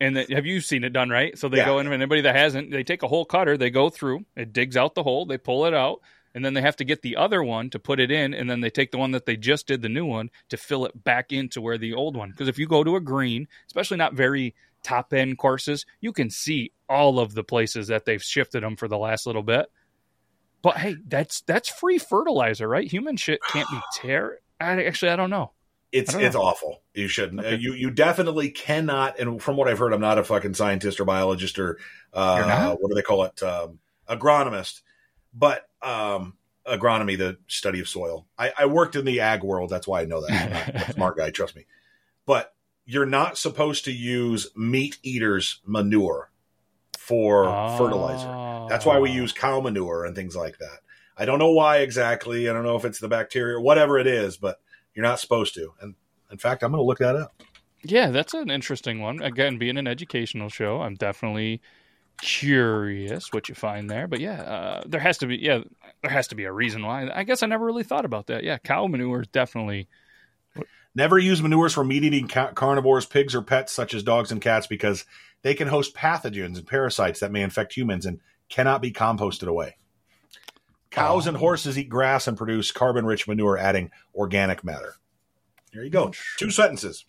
And 0.00 0.16
the, 0.16 0.26
have 0.30 0.46
you 0.46 0.60
seen 0.62 0.82
it 0.82 0.94
done 0.94 1.10
right? 1.10 1.38
So 1.38 1.48
they 1.48 1.58
yeah. 1.58 1.66
go 1.66 1.78
in, 1.78 1.86
and 1.86 1.94
anybody 1.94 2.22
that 2.22 2.34
hasn't, 2.34 2.70
they 2.70 2.82
take 2.82 3.02
a 3.02 3.08
hole 3.08 3.26
cutter, 3.26 3.58
they 3.58 3.70
go 3.70 3.90
through, 3.90 4.24
it 4.34 4.52
digs 4.52 4.76
out 4.76 4.94
the 4.94 5.02
hole, 5.02 5.26
they 5.26 5.36
pull 5.36 5.66
it 5.66 5.74
out, 5.74 6.00
and 6.34 6.44
then 6.44 6.54
they 6.54 6.60
have 6.60 6.76
to 6.76 6.84
get 6.84 7.02
the 7.02 7.16
other 7.16 7.42
one 7.42 7.70
to 7.70 7.78
put 7.78 8.00
it 8.00 8.10
in 8.10 8.34
and 8.34 8.48
then 8.48 8.60
they 8.60 8.70
take 8.70 8.90
the 8.92 8.98
one 8.98 9.10
that 9.12 9.26
they 9.26 9.36
just 9.36 9.66
did 9.66 9.82
the 9.82 9.88
new 9.88 10.04
one 10.04 10.30
to 10.48 10.56
fill 10.56 10.84
it 10.84 11.04
back 11.04 11.32
into 11.32 11.60
where 11.60 11.78
the 11.78 11.94
old 11.94 12.16
one 12.16 12.30
because 12.30 12.48
if 12.48 12.58
you 12.58 12.66
go 12.66 12.84
to 12.84 12.96
a 12.96 13.00
green 13.00 13.48
especially 13.66 13.96
not 13.96 14.14
very 14.14 14.54
top 14.82 15.12
end 15.12 15.38
courses 15.38 15.84
you 16.00 16.12
can 16.12 16.30
see 16.30 16.72
all 16.88 17.18
of 17.18 17.34
the 17.34 17.44
places 17.44 17.88
that 17.88 18.04
they've 18.04 18.22
shifted 18.22 18.62
them 18.62 18.76
for 18.76 18.88
the 18.88 18.98
last 18.98 19.26
little 19.26 19.42
bit 19.42 19.66
but 20.62 20.76
hey 20.76 20.96
that's 21.06 21.42
that's 21.42 21.68
free 21.68 21.98
fertilizer 21.98 22.68
right 22.68 22.90
human 22.90 23.16
shit 23.16 23.40
can't 23.50 23.68
be 23.70 23.80
tear 23.94 24.38
I, 24.60 24.84
actually 24.84 25.10
i 25.10 25.16
don't 25.16 25.30
know 25.30 25.52
it's 25.92 26.14
it's 26.14 26.36
awful. 26.36 26.82
You 26.94 27.08
shouldn't. 27.08 27.40
Okay. 27.40 27.56
You 27.56 27.74
you 27.74 27.90
definitely 27.90 28.50
cannot. 28.50 29.18
And 29.18 29.42
from 29.42 29.56
what 29.56 29.68
I've 29.68 29.78
heard, 29.78 29.92
I'm 29.92 30.00
not 30.00 30.18
a 30.18 30.24
fucking 30.24 30.54
scientist 30.54 31.00
or 31.00 31.04
biologist 31.04 31.58
or 31.58 31.78
uh, 32.12 32.76
what 32.76 32.88
do 32.88 32.94
they 32.94 33.02
call 33.02 33.24
it, 33.24 33.42
um, 33.42 33.78
agronomist. 34.08 34.82
But 35.34 35.68
um, 35.82 36.34
agronomy, 36.66 37.18
the 37.18 37.38
study 37.46 37.80
of 37.80 37.88
soil. 37.88 38.26
I, 38.38 38.52
I, 38.58 38.66
worked 38.66 38.96
in 38.96 39.04
the 39.04 39.20
ag 39.20 39.42
world. 39.42 39.70
That's 39.70 39.86
why 39.86 40.02
I 40.02 40.04
know 40.04 40.26
that. 40.26 40.92
smart 40.94 41.16
guy, 41.16 41.30
trust 41.30 41.56
me. 41.56 41.66
But 42.26 42.52
you're 42.84 43.06
not 43.06 43.38
supposed 43.38 43.84
to 43.84 43.92
use 43.92 44.48
meat 44.56 44.98
eaters' 45.02 45.60
manure 45.64 46.30
for 46.98 47.46
oh. 47.46 47.76
fertilizer. 47.78 48.68
That's 48.68 48.84
why 48.84 48.98
we 48.98 49.10
use 49.10 49.32
cow 49.32 49.60
manure 49.60 50.04
and 50.04 50.14
things 50.14 50.36
like 50.36 50.58
that. 50.58 50.80
I 51.16 51.24
don't 51.24 51.38
know 51.38 51.52
why 51.52 51.78
exactly. 51.78 52.48
I 52.48 52.52
don't 52.52 52.64
know 52.64 52.76
if 52.76 52.84
it's 52.84 53.00
the 53.00 53.08
bacteria 53.08 53.56
or 53.56 53.60
whatever 53.60 53.98
it 53.98 54.06
is, 54.06 54.36
but 54.36 54.60
you're 54.94 55.04
not 55.04 55.20
supposed 55.20 55.54
to. 55.54 55.72
And 55.80 55.94
in 56.30 56.38
fact, 56.38 56.62
I'm 56.62 56.72
going 56.72 56.82
to 56.82 56.86
look 56.86 56.98
that 56.98 57.16
up. 57.16 57.42
Yeah, 57.82 58.10
that's 58.10 58.34
an 58.34 58.50
interesting 58.50 59.00
one. 59.00 59.22
Again, 59.22 59.58
being 59.58 59.78
an 59.78 59.86
educational 59.86 60.48
show, 60.48 60.82
I'm 60.82 60.94
definitely 60.94 61.62
curious 62.20 63.32
what 63.32 63.48
you 63.48 63.54
find 63.54 63.88
there. 63.88 64.06
But 64.06 64.20
yeah, 64.20 64.42
uh, 64.42 64.82
there 64.86 65.00
has 65.00 65.18
to 65.18 65.26
be 65.26 65.36
yeah, 65.36 65.60
there 66.02 66.10
has 66.10 66.28
to 66.28 66.34
be 66.34 66.44
a 66.44 66.52
reason 66.52 66.84
why. 66.84 67.10
I 67.12 67.24
guess 67.24 67.42
I 67.42 67.46
never 67.46 67.64
really 67.64 67.84
thought 67.84 68.04
about 68.04 68.26
that. 68.26 68.44
Yeah, 68.44 68.58
cow 68.58 68.86
manure 68.86 69.22
is 69.22 69.28
definitely. 69.28 69.88
Never 70.94 71.18
use 71.18 71.40
manures 71.40 71.72
for 71.72 71.84
meat 71.84 72.02
eating 72.02 72.26
ca- 72.26 72.52
carnivores, 72.52 73.06
pigs, 73.06 73.34
or 73.34 73.42
pets 73.42 73.72
such 73.72 73.94
as 73.94 74.02
dogs 74.02 74.32
and 74.32 74.42
cats 74.42 74.66
because 74.66 75.04
they 75.42 75.54
can 75.54 75.68
host 75.68 75.94
pathogens 75.94 76.56
and 76.56 76.66
parasites 76.66 77.20
that 77.20 77.30
may 77.30 77.42
infect 77.42 77.76
humans 77.76 78.06
and 78.06 78.20
cannot 78.48 78.82
be 78.82 78.92
composted 78.92 79.46
away. 79.46 79.76
Cows 80.90 81.26
oh. 81.26 81.30
and 81.30 81.36
horses 81.36 81.78
eat 81.78 81.88
grass 81.88 82.26
and 82.26 82.36
produce 82.36 82.72
carbon 82.72 83.06
rich 83.06 83.28
manure, 83.28 83.56
adding 83.56 83.90
organic 84.14 84.64
matter. 84.64 84.96
There 85.72 85.84
you 85.84 85.90
go. 85.90 86.12
Two 86.36 86.50
sentences. 86.50 87.04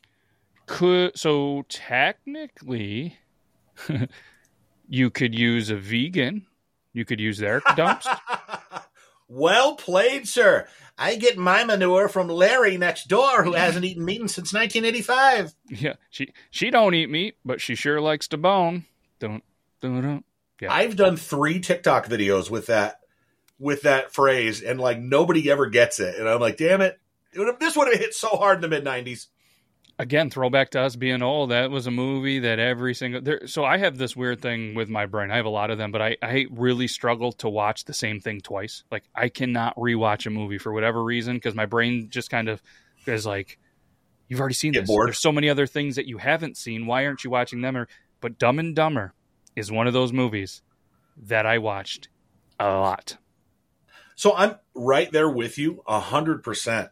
Could 0.67 1.17
so 1.17 1.65
technically 1.67 3.17
You 4.91 5.09
could 5.09 5.33
use 5.33 5.69
a 5.69 5.77
vegan. 5.77 6.47
You 6.91 7.05
could 7.05 7.21
use 7.21 7.37
their 7.37 7.61
dumps. 7.77 8.07
well 9.29 9.75
played, 9.75 10.27
sir. 10.27 10.67
I 10.97 11.15
get 11.15 11.37
my 11.37 11.63
manure 11.63 12.09
from 12.09 12.27
Larry 12.27 12.77
next 12.77 13.07
door, 13.07 13.43
who 13.43 13.53
hasn't 13.53 13.85
eaten 13.85 14.03
meat 14.03 14.19
since 14.29 14.53
1985. 14.53 15.53
Yeah, 15.69 15.93
she 16.09 16.33
she 16.49 16.69
don't 16.69 16.93
eat 16.93 17.09
meat, 17.09 17.37
but 17.45 17.61
she 17.61 17.73
sure 17.73 18.01
likes 18.01 18.27
to 18.29 18.37
bone. 18.37 18.85
Don't 19.19 19.45
don't 19.79 20.01
don't. 20.01 20.25
Yeah. 20.59 20.73
I've 20.73 20.97
done 20.97 21.15
three 21.15 21.61
TikTok 21.61 22.07
videos 22.07 22.51
with 22.51 22.67
that 22.67 22.99
with 23.61 23.83
that 23.83 24.13
phrase, 24.13 24.61
and 24.61 24.79
like 24.79 24.99
nobody 24.99 25.49
ever 25.49 25.67
gets 25.67 25.99
it, 25.99 26.15
and 26.17 26.27
I'm 26.27 26.41
like, 26.41 26.57
damn 26.57 26.81
it, 26.81 26.99
this 27.59 27.77
would 27.77 27.87
have 27.87 27.99
hit 27.99 28.13
so 28.13 28.29
hard 28.29 28.57
in 28.57 28.61
the 28.61 28.67
mid 28.67 28.83
90s 28.83 29.27
again 29.99 30.29
throwback 30.31 30.71
to 30.71 30.79
us 30.81 30.95
being 30.95 31.21
old. 31.21 31.51
That 31.51 31.69
was 31.69 31.85
a 31.85 31.91
movie 31.91 32.39
that 32.39 32.57
every 32.57 32.95
single 32.95 33.21
there 33.21 33.45
so 33.45 33.63
i 33.63 33.77
have 33.77 33.97
this 33.97 34.15
weird 34.15 34.41
thing 34.41 34.73
with 34.73 34.89
my 34.89 35.05
brain. 35.05 35.29
I 35.29 35.35
have 35.35 35.45
a 35.45 35.49
lot 35.49 35.69
of 35.69 35.77
them 35.77 35.91
but 35.91 36.01
i 36.01 36.17
i 36.23 36.47
really 36.49 36.87
struggle 36.87 37.31
to 37.33 37.49
watch 37.49 37.85
the 37.85 37.93
same 37.93 38.19
thing 38.19 38.41
twice. 38.41 38.83
Like 38.91 39.03
i 39.15 39.29
cannot 39.29 39.75
rewatch 39.75 40.25
a 40.25 40.31
movie 40.31 40.57
for 40.57 40.73
whatever 40.73 41.03
reason 41.03 41.35
because 41.37 41.53
my 41.55 41.67
brain 41.67 42.07
just 42.09 42.31
kind 42.31 42.49
of 42.49 42.61
is 43.05 43.25
like 43.27 43.59
you've 44.27 44.39
already 44.39 44.55
seen 44.55 44.71
Get 44.71 44.81
this. 44.81 44.87
bored. 44.87 45.07
there's 45.07 45.19
so 45.19 45.31
many 45.31 45.49
other 45.49 45.67
things 45.67 45.97
that 45.97 46.07
you 46.07 46.17
haven't 46.17 46.57
seen. 46.57 46.87
Why 46.87 47.05
aren't 47.05 47.23
you 47.23 47.29
watching 47.29 47.61
them? 47.61 47.77
Or 47.77 47.87
but 48.21 48.39
dumb 48.39 48.57
and 48.59 48.75
dumber 48.75 49.13
is 49.55 49.71
one 49.71 49.85
of 49.87 49.93
those 49.93 50.11
movies 50.11 50.61
that 51.17 51.45
i 51.45 51.59
watched 51.59 52.07
a 52.59 52.65
lot 52.65 53.17
so 54.21 54.35
i'm 54.35 54.55
right 54.75 55.11
there 55.11 55.29
with 55.29 55.57
you 55.57 55.81
a 55.87 55.99
hundred 55.99 56.43
percent 56.43 56.89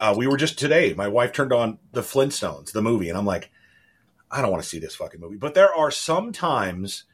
uh, 0.00 0.14
we 0.16 0.26
were 0.26 0.36
just 0.36 0.58
today. 0.58 0.94
My 0.94 1.08
wife 1.08 1.32
turned 1.32 1.52
on 1.52 1.78
the 1.92 2.02
Flintstones, 2.02 2.72
the 2.72 2.82
movie, 2.82 3.08
and 3.08 3.18
I'm 3.18 3.26
like, 3.26 3.50
I 4.30 4.40
don't 4.40 4.50
want 4.50 4.62
to 4.62 4.68
see 4.68 4.78
this 4.78 4.94
fucking 4.94 5.20
movie. 5.20 5.36
But 5.36 5.54
there 5.54 5.74
are 5.74 5.90
some 5.90 6.32
times 6.32 7.04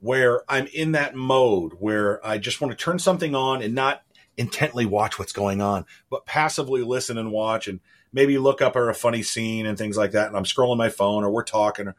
where 0.00 0.42
I'm 0.48 0.66
in 0.68 0.92
that 0.92 1.14
mode 1.14 1.74
where 1.78 2.24
I 2.24 2.38
just 2.38 2.60
want 2.60 2.70
to 2.76 2.82
turn 2.82 2.98
something 2.98 3.34
on 3.34 3.62
and 3.62 3.74
not 3.74 4.02
intently 4.36 4.86
watch 4.86 5.18
what's 5.18 5.32
going 5.32 5.60
on, 5.60 5.84
but 6.08 6.24
passively 6.24 6.82
listen 6.82 7.18
and 7.18 7.32
watch 7.32 7.66
and 7.66 7.80
maybe 8.12 8.38
look 8.38 8.62
up 8.62 8.76
a 8.76 8.94
funny 8.94 9.22
scene 9.22 9.66
and 9.66 9.76
things 9.76 9.96
like 9.96 10.12
that. 10.12 10.28
And 10.28 10.36
I'm 10.36 10.44
scrolling 10.44 10.78
my 10.78 10.88
phone 10.88 11.24
or 11.24 11.30
we're 11.30 11.44
talking. 11.44 11.92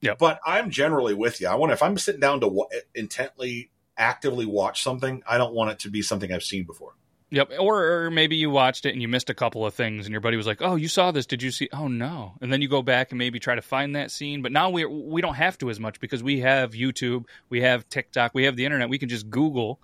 Yeah. 0.00 0.14
But 0.18 0.40
I'm 0.46 0.70
generally 0.70 1.14
with 1.14 1.40
you. 1.40 1.48
I 1.48 1.56
want 1.56 1.72
if 1.72 1.82
I'm 1.82 1.98
sitting 1.98 2.20
down 2.20 2.40
to 2.40 2.46
w- 2.46 2.66
intently, 2.94 3.70
actively 3.96 4.46
watch 4.46 4.82
something, 4.82 5.22
I 5.26 5.38
don't 5.38 5.54
want 5.54 5.70
it 5.70 5.78
to 5.80 5.90
be 5.90 6.02
something 6.02 6.32
I've 6.32 6.42
seen 6.42 6.64
before. 6.64 6.94
Yep. 7.32 7.52
Or, 7.58 8.04
or, 8.04 8.10
maybe 8.10 8.36
you 8.36 8.50
watched 8.50 8.84
it 8.84 8.92
and 8.92 9.00
you 9.00 9.08
missed 9.08 9.30
a 9.30 9.34
couple 9.34 9.64
of 9.64 9.72
things, 9.72 10.04
and 10.04 10.12
your 10.12 10.20
buddy 10.20 10.36
was 10.36 10.46
like, 10.46 10.60
"Oh, 10.60 10.74
you 10.76 10.86
saw 10.86 11.12
this? 11.12 11.24
Did 11.24 11.42
you 11.42 11.50
see? 11.50 11.66
Oh 11.72 11.88
no!" 11.88 12.34
And 12.42 12.52
then 12.52 12.60
you 12.60 12.68
go 12.68 12.82
back 12.82 13.10
and 13.10 13.18
maybe 13.18 13.40
try 13.40 13.54
to 13.54 13.62
find 13.62 13.96
that 13.96 14.10
scene. 14.10 14.42
But 14.42 14.52
now 14.52 14.68
we 14.68 14.84
we 14.84 15.22
don't 15.22 15.36
have 15.36 15.56
to 15.58 15.70
as 15.70 15.80
much 15.80 15.98
because 15.98 16.22
we 16.22 16.40
have 16.40 16.72
YouTube, 16.72 17.24
we 17.48 17.62
have 17.62 17.88
TikTok, 17.88 18.32
we 18.34 18.44
have 18.44 18.56
the 18.56 18.66
internet. 18.66 18.90
We 18.90 18.98
can 18.98 19.08
just 19.08 19.30
Google 19.30 19.80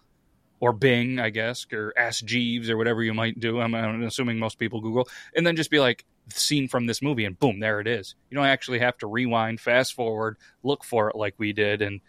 or 0.60 0.74
Bing, 0.74 1.18
I 1.18 1.30
guess, 1.30 1.66
or 1.72 1.94
Ask 1.96 2.22
Jeeves 2.22 2.68
or 2.68 2.76
whatever 2.76 3.02
you 3.02 3.14
might 3.14 3.40
do. 3.40 3.60
I'm, 3.60 3.74
I'm 3.74 4.02
assuming 4.02 4.38
most 4.38 4.58
people 4.58 4.82
Google, 4.82 5.08
and 5.34 5.46
then 5.46 5.56
just 5.56 5.70
be 5.70 5.80
like, 5.80 6.04
"Scene 6.28 6.68
from 6.68 6.84
this 6.84 7.00
movie," 7.00 7.24
and 7.24 7.38
boom, 7.38 7.60
there 7.60 7.80
it 7.80 7.86
is. 7.86 8.14
You 8.28 8.34
don't 8.36 8.44
actually 8.44 8.80
have 8.80 8.98
to 8.98 9.06
rewind, 9.06 9.58
fast 9.58 9.94
forward, 9.94 10.36
look 10.62 10.84
for 10.84 11.08
it 11.08 11.16
like 11.16 11.34
we 11.38 11.54
did, 11.54 11.80
and 11.80 12.02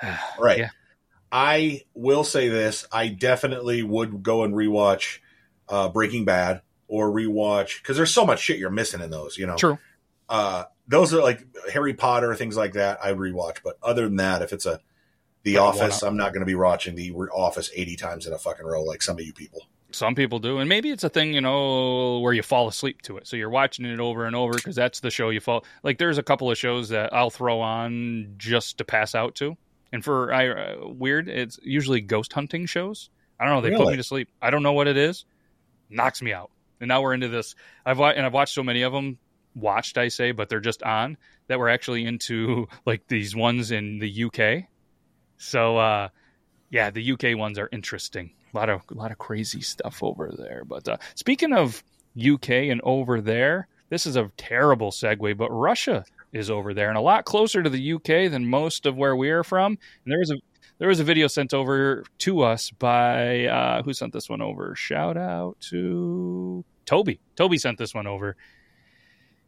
right. 0.38 0.58
Yeah. 0.58 0.70
I 1.34 1.82
will 1.94 2.22
say 2.22 2.48
this: 2.48 2.86
I 2.92 3.08
definitely 3.08 3.82
would 3.82 4.22
go 4.22 4.44
and 4.44 4.54
rewatch 4.54 5.18
uh, 5.68 5.88
Breaking 5.88 6.24
Bad 6.24 6.62
or 6.86 7.10
rewatch 7.10 7.82
because 7.82 7.96
there's 7.96 8.14
so 8.14 8.24
much 8.24 8.38
shit 8.38 8.58
you're 8.58 8.70
missing 8.70 9.00
in 9.00 9.10
those. 9.10 9.36
You 9.36 9.48
know, 9.48 9.56
true. 9.56 9.78
Uh, 10.28 10.64
those 10.86 11.12
are 11.12 11.20
like 11.20 11.44
Harry 11.72 11.92
Potter 11.92 12.32
things 12.36 12.56
like 12.56 12.74
that. 12.74 13.04
I 13.04 13.12
rewatch, 13.14 13.58
but 13.64 13.78
other 13.82 14.04
than 14.04 14.16
that, 14.16 14.42
if 14.42 14.52
it's 14.52 14.64
a 14.64 14.78
The 15.42 15.56
Office, 15.56 16.02
I'm 16.04 16.16
not 16.16 16.32
going 16.32 16.42
to 16.42 16.46
be 16.46 16.54
watching 16.54 16.94
The 16.94 17.10
Office 17.12 17.68
80 17.74 17.96
times 17.96 18.26
in 18.28 18.32
a 18.32 18.38
fucking 18.38 18.64
row 18.64 18.84
like 18.84 19.02
some 19.02 19.18
of 19.18 19.24
you 19.24 19.32
people. 19.32 19.66
Some 19.90 20.14
people 20.14 20.38
do, 20.38 20.58
and 20.58 20.68
maybe 20.68 20.90
it's 20.90 21.04
a 21.04 21.08
thing, 21.08 21.34
you 21.34 21.40
know, 21.40 22.20
where 22.20 22.32
you 22.32 22.42
fall 22.42 22.68
asleep 22.68 23.02
to 23.02 23.16
it. 23.16 23.26
So 23.26 23.36
you're 23.36 23.50
watching 23.50 23.84
it 23.84 24.00
over 24.00 24.24
and 24.26 24.36
over 24.36 24.54
because 24.54 24.76
that's 24.76 25.00
the 25.00 25.10
show 25.10 25.30
you 25.30 25.40
fall. 25.40 25.64
Like 25.82 25.98
there's 25.98 26.18
a 26.18 26.22
couple 26.22 26.50
of 26.50 26.58
shows 26.58 26.90
that 26.90 27.12
I'll 27.12 27.30
throw 27.30 27.60
on 27.60 28.34
just 28.36 28.78
to 28.78 28.84
pass 28.84 29.14
out 29.14 29.34
to, 29.36 29.56
and 29.94 30.04
for 30.04 30.34
I 30.34 30.48
uh, 30.48 30.88
weird, 30.88 31.28
it's 31.28 31.60
usually 31.62 32.00
ghost 32.00 32.32
hunting 32.32 32.66
shows. 32.66 33.10
I 33.38 33.44
don't 33.44 33.54
know. 33.54 33.60
They 33.60 33.76
put 33.76 33.92
me 33.92 33.96
to 33.96 34.02
sleep. 34.02 34.28
I 34.42 34.50
don't 34.50 34.64
know 34.64 34.72
what 34.72 34.88
it 34.88 34.96
is. 34.96 35.24
Knocks 35.88 36.20
me 36.20 36.32
out. 36.32 36.50
And 36.80 36.88
now 36.88 37.00
we're 37.00 37.14
into 37.14 37.28
this. 37.28 37.54
I've 37.86 38.00
wa- 38.00 38.10
and 38.10 38.26
I've 38.26 38.32
watched 38.32 38.54
so 38.54 38.64
many 38.64 38.82
of 38.82 38.92
them. 38.92 39.18
Watched, 39.54 39.96
I 39.96 40.08
say, 40.08 40.32
but 40.32 40.48
they're 40.48 40.58
just 40.58 40.82
on 40.82 41.16
that 41.46 41.60
we're 41.60 41.68
actually 41.68 42.04
into 42.06 42.66
like 42.86 43.06
these 43.06 43.36
ones 43.36 43.70
in 43.70 44.00
the 44.00 44.24
UK. 44.24 44.64
So 45.36 45.78
uh, 45.78 46.08
yeah, 46.70 46.90
the 46.90 47.12
UK 47.12 47.38
ones 47.38 47.56
are 47.56 47.68
interesting. 47.70 48.32
A 48.52 48.56
lot 48.56 48.68
of 48.68 48.82
a 48.90 48.94
lot 48.94 49.12
of 49.12 49.18
crazy 49.18 49.60
stuff 49.60 50.02
over 50.02 50.34
there. 50.36 50.64
But 50.66 50.88
uh, 50.88 50.96
speaking 51.14 51.52
of 51.52 51.84
UK 52.20 52.50
and 52.50 52.80
over 52.82 53.20
there, 53.20 53.68
this 53.90 54.06
is 54.06 54.16
a 54.16 54.32
terrible 54.36 54.90
segue, 54.90 55.36
but 55.36 55.50
Russia 55.50 56.04
is 56.34 56.50
over 56.50 56.74
there 56.74 56.88
and 56.88 56.98
a 56.98 57.00
lot 57.00 57.24
closer 57.24 57.62
to 57.62 57.70
the 57.70 57.92
UK 57.94 58.30
than 58.30 58.44
most 58.44 58.84
of 58.84 58.96
where 58.96 59.16
we 59.16 59.30
are 59.30 59.44
from. 59.44 59.78
And 60.04 60.12
there 60.12 60.18
was 60.18 60.30
a 60.30 60.36
there 60.78 60.88
was 60.88 60.98
a 60.98 61.04
video 61.04 61.28
sent 61.28 61.54
over 61.54 62.04
to 62.18 62.42
us 62.42 62.70
by 62.70 63.46
uh, 63.46 63.82
who 63.84 63.94
sent 63.94 64.12
this 64.12 64.28
one 64.28 64.42
over? 64.42 64.74
Shout 64.74 65.16
out 65.16 65.56
to 65.70 66.64
Toby. 66.84 67.20
Toby 67.36 67.58
sent 67.58 67.78
this 67.78 67.94
one 67.94 68.08
over. 68.08 68.36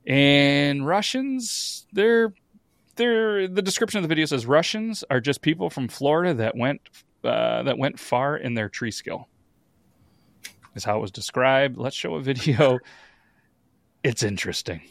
And 0.06 0.86
Russians, 0.86 1.86
they're 1.92 2.32
they're 2.94 3.48
the 3.48 3.62
description 3.62 3.98
of 3.98 4.02
the 4.02 4.08
video 4.08 4.24
says 4.24 4.46
Russians 4.46 5.04
are 5.10 5.20
just 5.20 5.42
people 5.42 5.68
from 5.68 5.88
Florida 5.88 6.32
that 6.34 6.56
went 6.56 6.80
uh, 7.24 7.64
that 7.64 7.76
went 7.76 7.98
far 7.98 8.36
in 8.36 8.54
their 8.54 8.68
tree 8.68 8.92
skill. 8.92 9.28
Is 10.76 10.84
how 10.84 10.98
it 10.98 11.00
was 11.00 11.10
described. 11.10 11.76
Let's 11.76 11.96
show 11.96 12.14
a 12.14 12.22
video. 12.22 12.78
It's 14.04 14.22
interesting. 14.22 14.82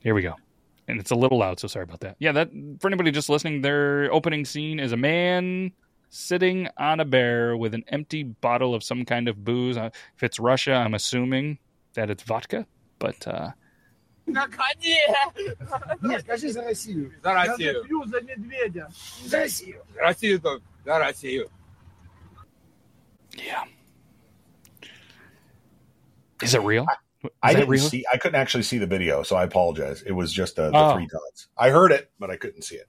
Here 0.00 0.14
we 0.14 0.22
go 0.22 0.34
And 0.87 0.99
it's 0.99 1.11
a 1.11 1.15
little 1.15 1.37
loud, 1.37 1.59
so 1.59 1.67
sorry 1.67 1.83
about 1.83 1.99
that. 1.99 2.15
Yeah, 2.19 2.31
that 2.31 2.49
for 2.79 2.87
anybody 2.87 3.11
just 3.11 3.29
listening, 3.29 3.61
their 3.61 4.11
opening 4.11 4.43
scene 4.45 4.79
is 4.79 4.91
a 4.91 4.97
man 4.97 5.71
sitting 6.09 6.67
on 6.77 6.99
a 6.99 7.05
bear 7.05 7.55
with 7.55 7.75
an 7.75 7.83
empty 7.89 8.23
bottle 8.23 8.73
of 8.73 8.83
some 8.83 9.05
kind 9.05 9.27
of 9.27 9.43
booze. 9.45 9.77
Uh, 9.77 9.91
If 10.15 10.23
it's 10.23 10.39
Russia, 10.39 10.73
I'm 10.73 10.95
assuming 10.95 11.59
that 11.93 12.09
it's 12.09 12.23
vodka, 12.23 12.65
but 12.97 13.27
uh, 13.27 13.51
Не, 16.01 16.19
скажи 16.19 16.49
за 16.51 16.61
Россию. 16.63 17.11
За 17.23 17.29
Я 17.29 17.45
Россию. 17.45 17.81
запью 17.83 18.05
за 18.05 18.21
медведя. 18.21 18.87
За 19.25 19.37
Россию. 19.41 19.81
Россию 19.95 20.39
только. 20.41 20.63
За 20.85 20.99
Россию. 20.99 21.49
yeah. 23.37 23.63
Is 26.41 26.53
it 26.53 26.61
real? 26.61 26.85
I 27.42 27.54
didn't 27.54 27.68
real? 27.68 27.82
see. 27.82 28.04
I 28.12 28.16
couldn't 28.16 28.40
actually 28.40 28.62
see 28.64 28.78
the 28.78 28.86
video, 28.86 29.22
so 29.22 29.36
I 29.36 29.44
apologize. 29.44 30.02
It 30.02 30.12
was 30.12 30.32
just 30.32 30.56
the, 30.56 30.70
the 30.70 30.76
Oh. 30.78 30.94
three 30.94 31.06
dots. 31.06 31.48
I 31.56 31.70
heard 31.70 31.92
it, 31.92 32.10
but 32.18 32.30
I 32.30 32.36
couldn't 32.36 32.62
see 32.62 32.76
it. 32.76 32.88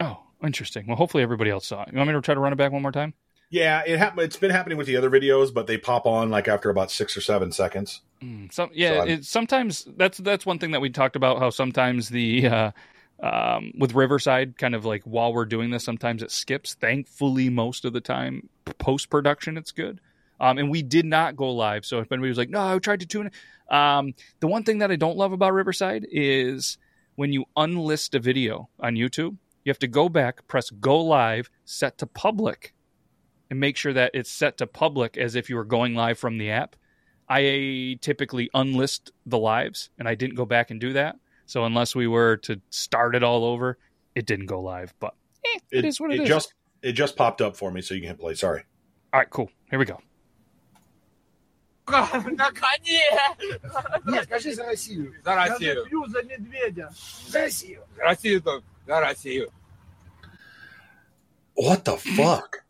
Oh, 0.00 0.18
interesting. 0.42 0.86
Well, 0.86 0.96
hopefully 0.96 1.22
everybody 1.22 1.50
else 1.50 1.66
saw 1.66 1.82
it. 1.82 1.88
You 1.92 1.98
want 1.98 2.08
me 2.08 2.14
to 2.14 2.20
try 2.20 2.34
to 2.34 2.40
run 2.40 2.52
it 2.52 2.56
back 2.56 2.72
one 2.72 2.82
more 2.82 2.92
time? 2.92 3.14
Yeah, 3.48 3.82
it 3.86 3.98
happened. 3.98 4.22
It's 4.22 4.36
been 4.36 4.50
happening 4.50 4.76
with 4.76 4.88
the 4.88 4.96
other 4.96 5.08
videos, 5.08 5.54
but 5.54 5.66
they 5.68 5.78
pop 5.78 6.04
on 6.06 6.30
like 6.30 6.48
after 6.48 6.68
about 6.68 6.90
six 6.90 7.16
or 7.16 7.20
seven 7.20 7.52
seconds. 7.52 8.00
Mm, 8.22 8.52
some 8.52 8.70
yeah, 8.74 8.92
I'm- 8.94 9.08
it, 9.08 9.24
sometimes 9.24 9.86
that's 9.96 10.18
that's 10.18 10.44
one 10.44 10.58
thing 10.58 10.72
that 10.72 10.80
we 10.80 10.90
talked 10.90 11.14
about. 11.16 11.38
How 11.38 11.50
sometimes 11.50 12.08
the 12.08 12.46
uh, 12.48 12.70
um, 13.22 13.72
with 13.78 13.94
Riverside, 13.94 14.58
kind 14.58 14.74
of 14.74 14.84
like 14.84 15.02
while 15.04 15.32
we're 15.32 15.44
doing 15.44 15.70
this, 15.70 15.84
sometimes 15.84 16.22
it 16.24 16.30
skips. 16.32 16.74
Thankfully, 16.74 17.48
most 17.48 17.84
of 17.84 17.92
the 17.92 18.00
time, 18.00 18.48
post 18.78 19.10
production, 19.10 19.56
it's 19.56 19.70
good. 19.70 20.00
Um, 20.38 20.58
and 20.58 20.70
we 20.70 20.82
did 20.82 21.06
not 21.06 21.36
go 21.36 21.50
live, 21.50 21.86
so 21.86 22.00
if 22.00 22.12
anybody 22.12 22.28
was 22.28 22.38
like, 22.38 22.50
"No, 22.50 22.74
I 22.74 22.78
tried 22.78 23.00
to 23.00 23.06
tune," 23.06 23.28
it. 23.28 23.74
Um, 23.74 24.14
the 24.40 24.46
one 24.46 24.64
thing 24.64 24.78
that 24.78 24.90
I 24.90 24.96
don't 24.96 25.16
love 25.16 25.32
about 25.32 25.52
Riverside 25.52 26.06
is 26.10 26.78
when 27.16 27.32
you 27.32 27.46
unlist 27.56 28.14
a 28.14 28.18
video 28.18 28.68
on 28.78 28.94
YouTube, 28.94 29.36
you 29.64 29.70
have 29.70 29.78
to 29.80 29.88
go 29.88 30.08
back, 30.08 30.46
press 30.46 30.70
go 30.70 31.00
live, 31.00 31.50
set 31.64 31.98
to 31.98 32.06
public, 32.06 32.74
and 33.50 33.58
make 33.58 33.76
sure 33.76 33.92
that 33.92 34.12
it's 34.14 34.30
set 34.30 34.58
to 34.58 34.66
public 34.66 35.16
as 35.16 35.34
if 35.34 35.50
you 35.50 35.56
were 35.56 35.64
going 35.64 35.94
live 35.94 36.18
from 36.18 36.38
the 36.38 36.50
app. 36.50 36.76
I 37.28 37.98
typically 38.00 38.48
unlist 38.54 39.10
the 39.24 39.38
lives, 39.38 39.90
and 39.98 40.08
I 40.08 40.14
didn't 40.14 40.36
go 40.36 40.44
back 40.44 40.70
and 40.70 40.80
do 40.80 40.92
that. 40.92 41.16
So 41.46 41.64
unless 41.64 41.94
we 41.94 42.06
were 42.06 42.36
to 42.38 42.60
start 42.70 43.16
it 43.16 43.22
all 43.22 43.44
over, 43.44 43.78
it 44.14 44.26
didn't 44.26 44.46
go 44.46 44.60
live. 44.60 44.94
But 45.00 45.14
eh, 45.44 45.58
it 45.70 45.84
is 45.84 46.00
what 46.00 46.12
it 46.12 46.20
is. 46.20 46.28
just 46.28 46.54
it 46.82 46.92
just 46.92 47.16
popped 47.16 47.40
up 47.40 47.56
for 47.56 47.70
me, 47.70 47.80
so 47.80 47.94
you 47.94 48.00
can 48.00 48.10
hit 48.10 48.20
play. 48.20 48.34
Sorry. 48.34 48.62
all 49.12 49.20
right, 49.20 49.30
cool. 49.30 49.50
Here 49.70 49.78
we 49.78 49.84
go. 49.84 50.00
На 51.87 52.51
коне. 52.51 53.01
Не, 54.05 54.23
скажи 54.23 54.53
за 54.53 54.65
Россию. 54.65 55.13
За 55.25 55.31
Я 55.31 55.35
Россию. 55.47 55.81
запью 55.83 56.05
за 56.07 56.23
медведя. 56.23 56.89
За 57.27 57.39
Россию. 57.41 57.83
Россию 57.97 58.41
только. 58.41 58.65
За 58.87 58.99
Россию. 59.01 59.49
What 61.55 61.83
the 61.83 61.97
fuck? 61.97 62.63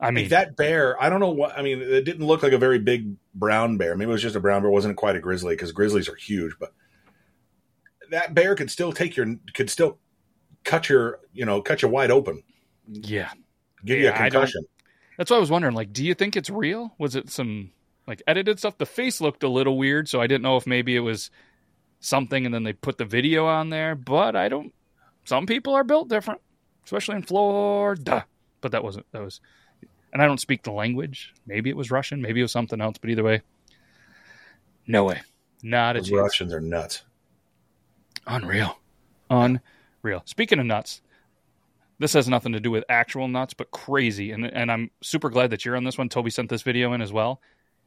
I 0.00 0.10
mean, 0.12 0.24
Like 0.24 0.28
that 0.30 0.56
bear, 0.56 1.00
I 1.02 1.08
don't 1.08 1.18
know 1.18 1.30
what. 1.30 1.58
I 1.58 1.62
mean, 1.62 1.80
it 1.80 2.04
didn't 2.04 2.24
look 2.26 2.42
like 2.42 2.52
a 2.52 2.58
very 2.58 2.78
big 2.78 3.16
brown 3.34 3.76
bear. 3.78 3.96
Maybe 3.96 4.10
it 4.10 4.12
was 4.12 4.22
just 4.22 4.36
a 4.36 4.40
brown 4.40 4.62
bear. 4.62 4.70
It 4.70 4.74
wasn't 4.74 4.96
quite 4.96 5.16
a 5.16 5.20
grizzly 5.20 5.54
because 5.54 5.72
grizzlies 5.72 6.08
are 6.08 6.14
huge. 6.14 6.52
But 6.60 6.72
that 8.10 8.34
bear 8.34 8.54
could 8.54 8.70
still 8.70 8.92
take 8.92 9.16
your, 9.16 9.34
could 9.54 9.70
still 9.70 9.98
cut 10.64 10.88
your, 10.88 11.20
you 11.32 11.44
know, 11.44 11.60
cut 11.62 11.82
you 11.82 11.88
wide 11.88 12.10
open, 12.10 12.42
yeah, 12.86 13.30
give 13.84 13.98
Yeah, 13.98 14.02
you 14.04 14.08
a 14.10 14.12
I 14.14 14.18
don't- 14.28 14.30
concussion. 14.42 14.64
that's 15.17 15.31
why 15.31 15.37
I 15.37 15.39
was 15.39 15.51
wondering. 15.51 15.75
Like, 15.75 15.93
do 15.93 16.03
you 16.03 16.13
think 16.13 16.35
it's 16.35 16.49
real? 16.49 16.93
Was 16.97 17.15
it 17.15 17.29
some 17.29 17.71
like 18.07 18.21
edited 18.27 18.59
stuff? 18.59 18.77
The 18.77 18.85
face 18.85 19.21
looked 19.21 19.43
a 19.43 19.49
little 19.49 19.77
weird, 19.77 20.09
so 20.09 20.21
I 20.21 20.27
didn't 20.27 20.43
know 20.43 20.57
if 20.57 20.67
maybe 20.67 20.95
it 20.95 21.01
was 21.01 21.29
something, 21.99 22.45
and 22.45 22.53
then 22.53 22.63
they 22.63 22.73
put 22.73 22.97
the 22.97 23.05
video 23.05 23.45
on 23.45 23.69
there. 23.69 23.95
But 23.95 24.35
I 24.35 24.49
don't. 24.49 24.73
Some 25.25 25.45
people 25.45 25.73
are 25.73 25.83
built 25.83 26.09
different, 26.09 26.41
especially 26.83 27.15
in 27.15 27.23
Florida. 27.23 28.25
But 28.61 28.71
that 28.71 28.83
wasn't. 28.83 29.05
That 29.11 29.21
was. 29.21 29.39
And 30.11 30.21
I 30.21 30.25
don't 30.25 30.39
speak 30.39 30.63
the 30.63 30.71
language. 30.71 31.33
Maybe 31.47 31.69
it 31.69 31.77
was 31.77 31.89
Russian. 31.89 32.21
Maybe 32.21 32.39
it 32.39 32.43
was 32.43 32.51
something 32.51 32.79
else. 32.79 32.97
But 32.99 33.09
either 33.09 33.23
way, 33.23 33.41
no 34.85 35.03
way. 35.05 35.21
Not 35.63 35.95
a 35.95 35.99
Those 35.99 36.09
chance. 36.09 36.21
Russians 36.21 36.53
are 36.53 36.61
nuts. 36.61 37.03
Unreal. 38.27 38.77
Unreal. 39.29 40.21
Speaking 40.25 40.59
of 40.59 40.65
nuts, 40.65 41.01
this 42.03 42.13
has 42.13 42.27
nothing 42.27 42.51
to 42.51 42.59
do 42.59 42.69
with 42.69 42.83
actual 42.89 43.29
nuts, 43.29 43.53
but 43.53 43.71
crazy. 43.71 44.31
And 44.31 44.45
and 44.45 44.69
I'm 44.69 44.91
super 45.01 45.29
glad 45.29 45.51
that 45.51 45.63
you're 45.63 45.77
on 45.77 45.85
this 45.85 45.97
one. 45.97 46.09
Toby 46.09 46.29
sent 46.29 46.49
this 46.49 46.61
video 46.61 46.91
in 46.91 47.01
as 47.01 47.13
well. 47.13 47.41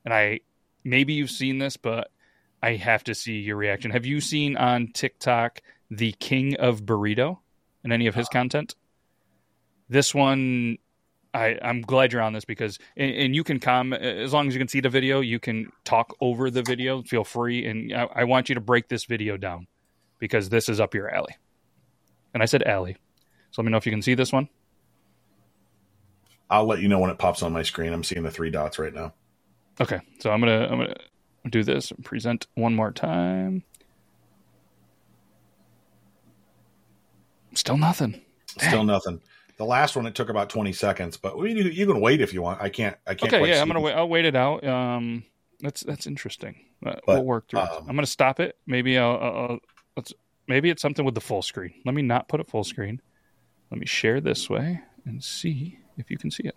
And 0.07 0.15
I 0.15 0.41
maybe 0.85 1.13
you've 1.13 1.31
seen 1.31 1.59
this, 1.59 1.77
but 1.77 2.11
I 2.63 2.77
have 2.77 3.05
to 3.05 3.15
see 3.15 3.41
your 3.41 3.57
reaction. 3.57 3.91
Have 3.91 4.07
you 4.07 4.23
seen 4.23 4.57
on 4.57 4.89
TikTok 4.89 5.61
the 5.91 6.13
King 6.13 6.57
of 6.57 6.83
Burrito 6.85 7.39
and 7.85 7.93
any 7.93 8.07
of 8.07 8.15
his 8.15 8.27
uh-huh. 8.27 8.39
content? 8.39 8.75
This 9.91 10.15
one 10.15 10.79
I, 11.35 11.59
I'm 11.61 11.83
glad 11.83 12.15
you're 12.15 12.23
on 12.23 12.33
this 12.33 12.47
because, 12.47 12.79
and, 12.97 13.11
and 13.15 13.35
you 13.35 13.45
can 13.45 13.61
come 13.61 13.93
as 13.93 14.33
long 14.33 14.49
as 14.49 14.55
you 14.55 14.59
can 14.59 14.69
see 14.69 14.81
the 14.81 14.89
video. 14.89 15.21
You 15.21 15.39
can 15.39 15.71
talk 15.85 16.17
over 16.23 16.51
the 16.51 16.63
video. 16.63 17.03
Feel 17.03 17.25
free, 17.25 17.67
and 17.67 17.93
I, 17.93 18.09
I 18.15 18.25
want 18.25 18.49
you 18.49 18.55
to 18.55 18.61
break 18.63 18.89
this 18.89 19.05
video 19.05 19.37
down 19.37 19.67
because 20.19 20.49
this 20.49 20.71
is 20.71 20.81
up 20.81 20.95
your 20.95 21.15
alley. 21.15 21.37
And 22.33 22.43
I 22.43 22.47
said 22.47 22.63
alley, 22.63 22.97
so 23.57 23.63
let 23.63 23.65
me 23.65 23.71
know 23.71 23.79
if 23.79 23.87
you 23.87 23.93
can 23.93 24.03
see 24.03 24.13
this 24.13 24.35
one. 24.35 24.51
I'll 26.51 26.67
let 26.67 26.81
you 26.81 26.89
know 26.89 26.99
when 26.99 27.09
it 27.09 27.17
pops 27.17 27.43
on 27.43 27.55
my 27.55 27.63
screen. 27.63 27.91
I'm 27.95 28.05
seeing 28.05 28.23
the 28.23 28.31
three 28.31 28.51
dots 28.51 28.79
right 28.79 28.93
now. 28.93 29.15
Okay, 29.81 29.99
so 30.19 30.31
I'm 30.31 30.41
gonna 30.41 30.69
I'm 30.71 30.77
gonna 30.77 30.95
do 31.49 31.65
this 31.65 31.91
and 31.91 32.05
present 32.05 32.49
one 32.55 32.75
more 32.75 32.93
time. 32.93 33.63
Still 37.55 37.79
nothing. 37.79 38.21
Still 38.59 38.85
nothing. 38.85 39.23
The 39.57 39.65
last 39.65 39.97
one 39.97 40.05
it 40.05 40.15
took 40.15 40.29
about 40.29 40.51
20 40.51 40.75
seconds, 40.75 41.17
but 41.17 41.39
you, 41.39 41.65
you 41.65 41.87
can 41.87 41.99
wait 42.03 42.21
if 42.21 42.35
you 42.35 42.43
want. 42.43 42.61
I 42.61 42.69
can't. 42.69 42.99
I 43.07 43.15
can't. 43.15 43.33
Okay, 43.33 43.49
yeah, 43.49 43.63
I'm 43.63 43.69
gonna 43.69 43.81
it. 43.81 43.85
wait. 43.85 43.95
I'll 43.95 44.09
wait 44.09 44.27
it 44.27 44.37
out. 44.37 44.67
Um, 44.67 45.25
that's 45.61 45.81
that's 45.81 46.07
interesting. 46.07 46.57
But, 46.83 47.01
we'll 47.07 47.25
work 47.25 47.49
through. 47.49 47.61
it. 47.61 47.71
um, 47.71 47.87
I'm 47.89 47.97
gonna 47.97 48.05
stop 48.05 48.39
it. 48.39 48.59
Maybe 48.67 48.99
I'll, 48.99 49.17
I'll, 49.17 49.35
I'll 49.35 49.59
let's 49.97 50.13
maybe 50.47 50.69
it's 50.69 50.83
something 50.83 51.07
with 51.07 51.15
the 51.15 51.23
full 51.23 51.41
screen. 51.41 51.73
Let 51.87 51.95
me 51.95 52.03
not 52.03 52.29
put 52.29 52.41
it 52.41 52.51
full 52.51 52.63
screen. 52.63 53.01
Let 53.71 53.81
me 53.81 53.87
share 53.87 54.21
this 54.21 54.49
way 54.49 54.81
and 55.05 55.23
see 55.23 55.79
if 55.97 56.11
you 56.11 56.19
can 56.19 56.31
see 56.31 56.45
it. 56.45 56.57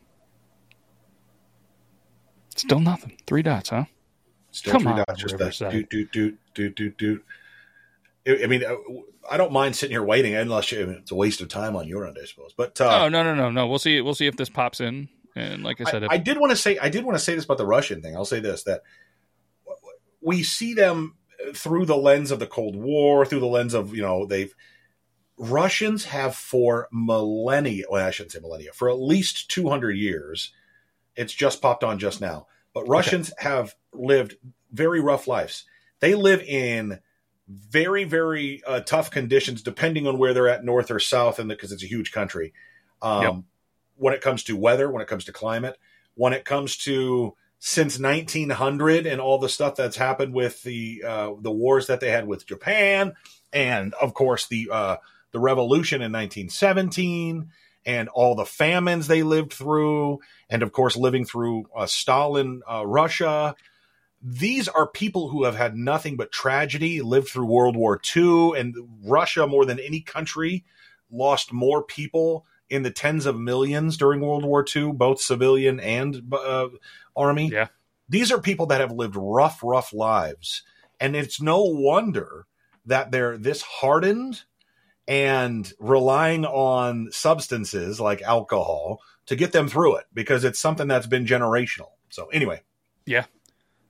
Still 2.55 2.80
nothing. 2.80 3.18
Three 3.26 3.41
dots, 3.41 3.70
huh? 3.70 3.86
Still 4.51 4.74
Come 4.74 4.82
three 4.84 4.91
on, 4.91 4.97
dots, 5.07 5.22
just 5.22 5.38
that. 5.38 5.62
I 8.28 8.43
I 8.43 8.47
mean, 8.47 8.64
uh, 8.64 8.76
I 9.32 9.38
don't 9.38 9.51
mind 9.51 9.76
sitting 9.76 9.93
here 9.93 10.03
waiting 10.03 10.36
unless 10.36 10.72
you, 10.72 10.89
it's 10.89 11.12
a 11.12 11.16
waste 11.16 11.41
of 11.41 11.47
time 11.47 11.76
on 11.76 11.88
your 11.88 12.05
end, 12.05 12.18
I 12.22 12.26
suppose. 12.26 12.53
But 12.55 12.80
uh, 12.82 13.03
oh 13.03 13.10
no 13.10 13.24
no 13.24 13.34
no 13.34 13.49
no. 13.49 13.68
We'll 13.68 13.80
see. 13.80 14.01
We'll 14.01 14.14
see 14.16 14.28
if 14.28 14.36
this 14.36 14.49
pops 14.49 14.82
in. 14.82 15.10
And 15.36 15.64
like 15.64 15.80
I 15.80 15.89
said, 15.89 16.03
if, 16.03 16.12
I, 16.12 16.16
I 16.16 16.18
did 16.18 16.38
want 16.38 16.51
to 16.51 16.55
say 16.55 16.78
I 16.80 16.89
did 16.89 17.05
want 17.05 17.18
to 17.18 17.24
say 17.24 17.36
this 17.36 17.45
about 17.45 17.57
the 17.57 17.66
Russian 17.66 18.01
thing. 18.01 18.16
I'll 18.16 18.26
say 18.26 18.39
this 18.39 18.64
that 18.64 18.82
we 20.22 20.43
see 20.43 20.74
them 20.74 21.16
through 21.53 21.86
the 21.86 21.95
lens 21.95 22.32
of 22.32 22.39
the 22.39 22.47
Cold 22.47 22.76
War, 22.76 23.26
through 23.26 23.39
the 23.39 23.47
lens 23.47 23.74
of 23.74 23.95
you 23.95 24.01
know 24.01 24.26
they've 24.26 24.53
Russians 25.39 26.03
have 26.05 26.35
for 26.35 26.89
millennia. 26.91 27.85
Well, 27.89 28.05
I 28.05 28.11
shouldn't 28.11 28.33
say 28.33 28.39
millennia 28.39 28.73
for 28.73 28.89
at 28.89 28.99
least 28.99 29.49
two 29.49 29.69
hundred 29.69 29.97
years. 29.97 30.51
It's 31.15 31.33
just 31.33 31.61
popped 31.61 31.83
on 31.83 31.97
just 31.97 32.21
now. 32.21 32.47
But 32.73 32.87
Russians 32.87 33.31
have 33.39 33.73
lived 33.93 34.35
very 34.71 34.99
rough 34.99 35.27
lives. 35.27 35.65
They 36.01 36.13
live 36.13 36.41
in 36.41 36.99
very, 37.47 38.03
very 38.03 38.61
uh, 38.65 38.81
tough 38.81 39.09
conditions, 39.09 39.63
depending 39.63 40.05
on 40.07 40.17
where 40.17 40.33
they're 40.33 40.47
at, 40.47 40.63
north 40.63 40.91
or 40.91 40.99
south, 40.99 41.39
and 41.39 41.49
because 41.49 41.71
it's 41.71 41.83
a 41.83 41.87
huge 41.87 42.11
country. 42.11 42.53
Um, 43.01 43.23
Yep. 43.23 43.33
When 43.95 44.13
it 44.13 44.21
comes 44.21 44.43
to 44.43 44.55
weather, 44.55 44.89
when 44.89 45.01
it 45.01 45.09
comes 45.09 45.25
to 45.25 45.33
climate, 45.33 45.77
when 46.15 46.31
it 46.31 46.45
comes 46.45 46.77
to 46.77 47.35
since 47.59 47.99
1900 47.99 49.05
and 49.05 49.19
all 49.19 49.39
the 49.39 49.49
stuff 49.49 49.75
that's 49.75 49.97
happened 49.97 50.33
with 50.33 50.63
the 50.63 51.03
uh, 51.05 51.31
the 51.41 51.51
wars 51.51 51.87
that 51.87 51.99
they 51.99 52.09
had 52.09 52.25
with 52.25 52.47
Japan, 52.47 53.13
and 53.51 53.93
of 53.95 54.13
course 54.13 54.47
the 54.47 54.69
uh, 54.71 54.97
the 55.32 55.39
revolution 55.39 56.01
in 56.01 56.11
1917 56.11 57.49
and 57.86 58.09
all 58.09 58.36
the 58.36 58.45
famines 58.45 59.07
they 59.07 59.23
lived 59.23 59.53
through, 59.53 60.19
and 60.49 60.63
of 60.63 60.71
course 60.71 60.95
living 60.95 61.25
through 61.25 61.65
uh, 61.75 61.86
Stalin 61.86 62.61
uh, 62.69 62.86
Russia. 62.86 63.55
These 64.21 64.67
are 64.67 64.86
people 64.86 65.30
who 65.30 65.45
have 65.45 65.55
had 65.55 65.77
nothing 65.77 66.17
but 66.17 66.32
tragedy, 66.32 67.01
lived 67.01 67.30
through 67.30 67.45
World 67.45 67.77
War 67.77 67.99
II, 68.15 68.51
and 68.57 68.75
Russia 69.05 69.47
more 69.47 69.65
than 69.65 69.80
any 69.80 70.01
country 70.01 70.65
lost 71.09 71.53
more 71.53 71.84
people 71.84 72.45
in 72.69 72.84
the 72.84 72.91
tens 72.91 73.25
of 73.25 73.39
millions 73.39 73.97
during 73.97 74.21
World 74.21 74.45
War 74.45 74.65
II, 74.75 74.91
both 74.93 75.21
civilian 75.21 75.80
and 75.80 76.32
uh, 76.34 76.67
army. 77.15 77.49
Yeah. 77.49 77.67
These 78.07 78.32
are 78.32 78.41
people 78.41 78.67
that 78.67 78.82
have 78.82 78.91
lived 78.91 79.15
rough, 79.17 79.61
rough 79.63 79.93
lives. 79.93 80.63
And 80.99 81.15
it's 81.15 81.41
no 81.41 81.63
wonder 81.63 82.45
that 82.86 83.11
they're 83.11 83.38
this 83.38 83.61
hardened 83.61 84.43
and 85.10 85.74
relying 85.80 86.45
on 86.45 87.12
substances 87.12 87.99
like 87.99 88.22
alcohol 88.22 89.01
to 89.26 89.36
get 89.36 89.51
them 89.51 89.68
through 89.68 89.95
it 89.95 90.05
because 90.14 90.43
it's 90.43 90.60
something 90.60 90.88
that's 90.88 91.07
been 91.07 91.26
generational. 91.26 91.89
So, 92.10 92.28
anyway, 92.28 92.62
Yeah. 93.05 93.26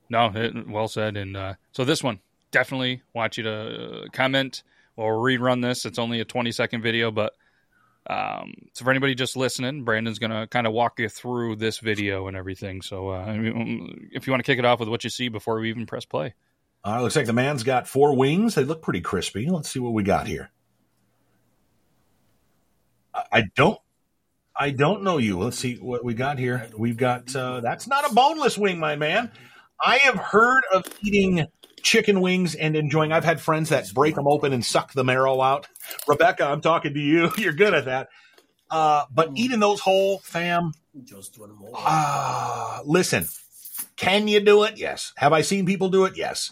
No, 0.09 0.31
it, 0.33 0.67
well 0.67 0.87
said. 0.87 1.17
And 1.17 1.35
uh, 1.35 1.53
so 1.73 1.83
this 1.83 2.01
one, 2.01 2.19
definitely 2.51 3.03
want 3.13 3.37
you 3.37 3.43
to 3.43 3.51
uh, 3.51 4.05
comment 4.13 4.63
or 4.95 5.17
rerun 5.17 5.61
this. 5.61 5.85
It's 5.85 5.99
only 5.99 6.21
a 6.21 6.25
20 6.25 6.53
second 6.53 6.81
video, 6.81 7.11
but 7.11 7.33
um, 8.09 8.53
so 8.73 8.85
for 8.85 8.89
anybody 8.89 9.13
just 9.13 9.35
listening, 9.35 9.83
Brandon's 9.83 10.19
going 10.19 10.31
to 10.31 10.47
kind 10.47 10.65
of 10.65 10.73
walk 10.73 10.99
you 10.99 11.09
through 11.09 11.57
this 11.57 11.79
video 11.79 12.27
and 12.27 12.37
everything. 12.37 12.81
So 12.81 13.09
uh, 13.09 13.25
mean, 13.37 14.09
if 14.13 14.25
you 14.25 14.31
want 14.31 14.43
to 14.43 14.49
kick 14.49 14.57
it 14.57 14.65
off 14.65 14.79
with 14.79 14.89
what 14.89 15.03
you 15.03 15.09
see 15.09 15.27
before 15.27 15.59
we 15.59 15.69
even 15.69 15.85
press 15.85 16.05
play. 16.05 16.33
uh, 16.85 17.01
looks 17.01 17.17
like 17.17 17.25
the 17.25 17.33
man's 17.33 17.63
got 17.63 17.89
four 17.89 18.15
wings. 18.15 18.55
They 18.55 18.63
look 18.63 18.81
pretty 18.81 19.01
crispy. 19.01 19.49
Let's 19.49 19.69
see 19.69 19.79
what 19.79 19.93
we 19.93 20.03
got 20.03 20.25
here. 20.25 20.49
I, 23.13 23.43
don't. 23.55 23.79
I 24.55 24.71
don't 24.71 25.03
know 25.03 25.17
you. 25.17 25.39
Let's 25.39 25.57
see 25.57 25.75
what 25.75 26.03
we 26.03 26.13
got 26.13 26.37
here. 26.37 26.69
We've 26.77 26.97
got 26.97 27.35
uh, 27.35 27.61
that's 27.61 27.87
not 27.87 28.09
a 28.09 28.13
boneless 28.13 28.57
wing, 28.57 28.79
my 28.79 28.95
man. 28.95 29.31
I 29.81 29.97
have 29.97 30.15
heard 30.15 30.63
of 30.73 30.83
eating 31.01 31.47
chicken 31.81 32.21
wings 32.21 32.55
and 32.55 32.75
enjoying. 32.75 33.11
I've 33.11 33.23
had 33.23 33.39
friends 33.39 33.69
that 33.69 33.91
break 33.93 34.15
them 34.15 34.27
open 34.27 34.53
and 34.53 34.63
suck 34.65 34.93
the 34.93 35.03
marrow 35.03 35.41
out. 35.41 35.67
Rebecca, 36.07 36.45
I'm 36.45 36.61
talking 36.61 36.93
to 36.93 36.99
you. 36.99 37.31
You're 37.37 37.53
good 37.53 37.73
at 37.73 37.85
that. 37.85 38.09
Uh, 38.69 39.05
but 39.11 39.31
eating 39.35 39.59
those 39.59 39.79
whole, 39.79 40.19
fam. 40.19 40.73
Ah, 41.75 42.81
listen, 42.85 43.27
can 43.95 44.27
you 44.27 44.39
do 44.39 44.63
it? 44.63 44.77
Yes. 44.77 45.13
Have 45.17 45.33
I 45.33 45.41
seen 45.41 45.65
people 45.65 45.89
do 45.89 46.05
it? 46.05 46.17
Yes. 46.17 46.51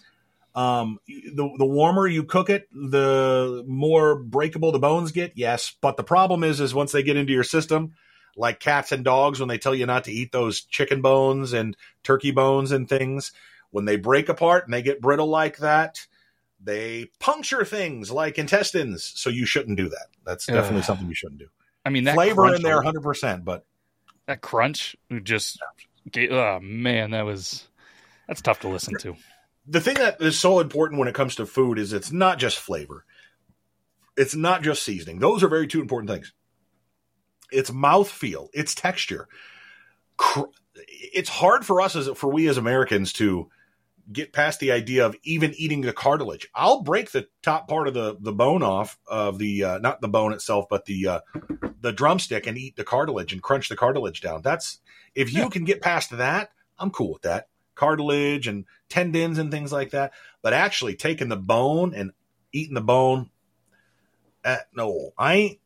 Um, 0.57 0.97
the 1.07 1.53
the 1.59 1.65
warmer 1.67 2.07
you 2.07 2.23
cook 2.23 2.49
it, 2.49 2.67
the 2.73 3.63
more 3.67 4.15
breakable 4.15 4.71
the 4.71 4.79
bones 4.79 5.11
get. 5.11 5.33
Yes, 5.35 5.75
but 5.81 5.97
the 5.97 6.03
problem 6.03 6.43
is, 6.43 6.59
is 6.59 6.73
once 6.73 6.91
they 6.91 7.03
get 7.03 7.15
into 7.15 7.31
your 7.31 7.43
system, 7.43 7.93
like 8.35 8.59
cats 8.59 8.91
and 8.91 9.05
dogs, 9.05 9.39
when 9.39 9.49
they 9.49 9.59
tell 9.59 9.75
you 9.75 9.85
not 9.85 10.05
to 10.05 10.11
eat 10.11 10.31
those 10.31 10.61
chicken 10.61 11.03
bones 11.03 11.53
and 11.53 11.77
turkey 12.01 12.31
bones 12.31 12.71
and 12.71 12.89
things, 12.89 13.33
when 13.69 13.85
they 13.85 13.97
break 13.97 14.29
apart 14.29 14.65
and 14.65 14.73
they 14.73 14.81
get 14.81 14.99
brittle 14.99 15.27
like 15.27 15.57
that, 15.57 16.07
they 16.59 17.11
puncture 17.19 17.63
things 17.63 18.09
like 18.09 18.39
intestines. 18.39 19.03
So 19.15 19.29
you 19.29 19.45
shouldn't 19.45 19.77
do 19.77 19.89
that. 19.89 20.07
That's 20.25 20.47
definitely 20.47 20.79
Ugh. 20.79 20.85
something 20.85 21.07
you 21.07 21.13
shouldn't 21.13 21.39
do. 21.39 21.49
I 21.85 21.91
mean, 21.91 22.05
that 22.05 22.15
Flavor 22.15 22.55
in 22.55 22.63
there, 22.63 22.81
hundred 22.81 23.03
percent, 23.03 23.45
but 23.45 23.63
That 24.25 24.41
crunch 24.41 24.95
just, 25.21 25.59
oh 26.31 26.59
man, 26.59 27.11
that 27.11 27.25
was, 27.25 27.67
that's 28.27 28.41
tough 28.41 28.61
to 28.61 28.69
listen 28.69 28.95
to. 29.01 29.15
The 29.67 29.81
thing 29.81 29.95
that 29.95 30.21
is 30.21 30.39
so 30.39 30.59
important 30.59 30.99
when 30.99 31.07
it 31.07 31.15
comes 31.15 31.35
to 31.35 31.45
food 31.45 31.77
is 31.77 31.93
it's 31.93 32.11
not 32.11 32.39
just 32.39 32.57
flavor. 32.57 33.05
It's 34.15 34.35
not 34.35 34.63
just 34.63 34.83
seasoning. 34.83 35.19
Those 35.19 35.43
are 35.43 35.49
very 35.49 35.67
two 35.67 35.81
important 35.81 36.09
things. 36.09 36.33
It's 37.51 37.69
mouthfeel, 37.69 38.49
it's 38.53 38.73
texture. 38.73 39.27
It's 40.75 41.29
hard 41.29 41.65
for 41.65 41.81
us 41.81 41.95
as 41.95 42.07
for 42.15 42.31
we 42.31 42.47
as 42.47 42.57
Americans 42.57 43.13
to 43.13 43.49
get 44.11 44.33
past 44.33 44.59
the 44.59 44.71
idea 44.71 45.05
of 45.05 45.15
even 45.23 45.53
eating 45.55 45.81
the 45.81 45.93
cartilage. 45.93 46.47
I'll 46.55 46.81
break 46.81 47.11
the 47.11 47.27
top 47.43 47.67
part 47.67 47.87
of 47.87 47.93
the 47.93 48.17
the 48.19 48.33
bone 48.33 48.63
off 48.63 48.97
of 49.07 49.37
the 49.37 49.63
uh, 49.63 49.77
not 49.79 50.01
the 50.01 50.07
bone 50.07 50.33
itself, 50.33 50.65
but 50.69 50.85
the 50.85 51.07
uh, 51.07 51.19
the 51.81 51.91
drumstick 51.91 52.47
and 52.47 52.57
eat 52.57 52.75
the 52.75 52.83
cartilage 52.83 53.33
and 53.33 53.41
crunch 53.41 53.69
the 53.69 53.75
cartilage 53.75 54.21
down. 54.21 54.41
That's 54.41 54.79
if 55.13 55.33
you 55.33 55.49
can 55.49 55.63
get 55.63 55.81
past 55.81 56.17
that, 56.17 56.51
I'm 56.79 56.91
cool 56.91 57.13
with 57.13 57.23
that. 57.23 57.47
Cartilage 57.77 58.47
and 58.47 58.65
tendons 58.89 59.37
and 59.37 59.51
things 59.51 59.71
like 59.71 59.91
that. 59.91 60.11
But 60.41 60.53
actually 60.53 60.95
taking 60.95 61.29
the 61.29 61.37
bone 61.37 61.93
and 61.93 62.11
eating 62.51 62.73
the 62.73 62.81
bone, 62.81 63.29
uh, 64.43 64.57
no, 64.73 65.11
I 65.17 65.33
ain't. 65.35 65.59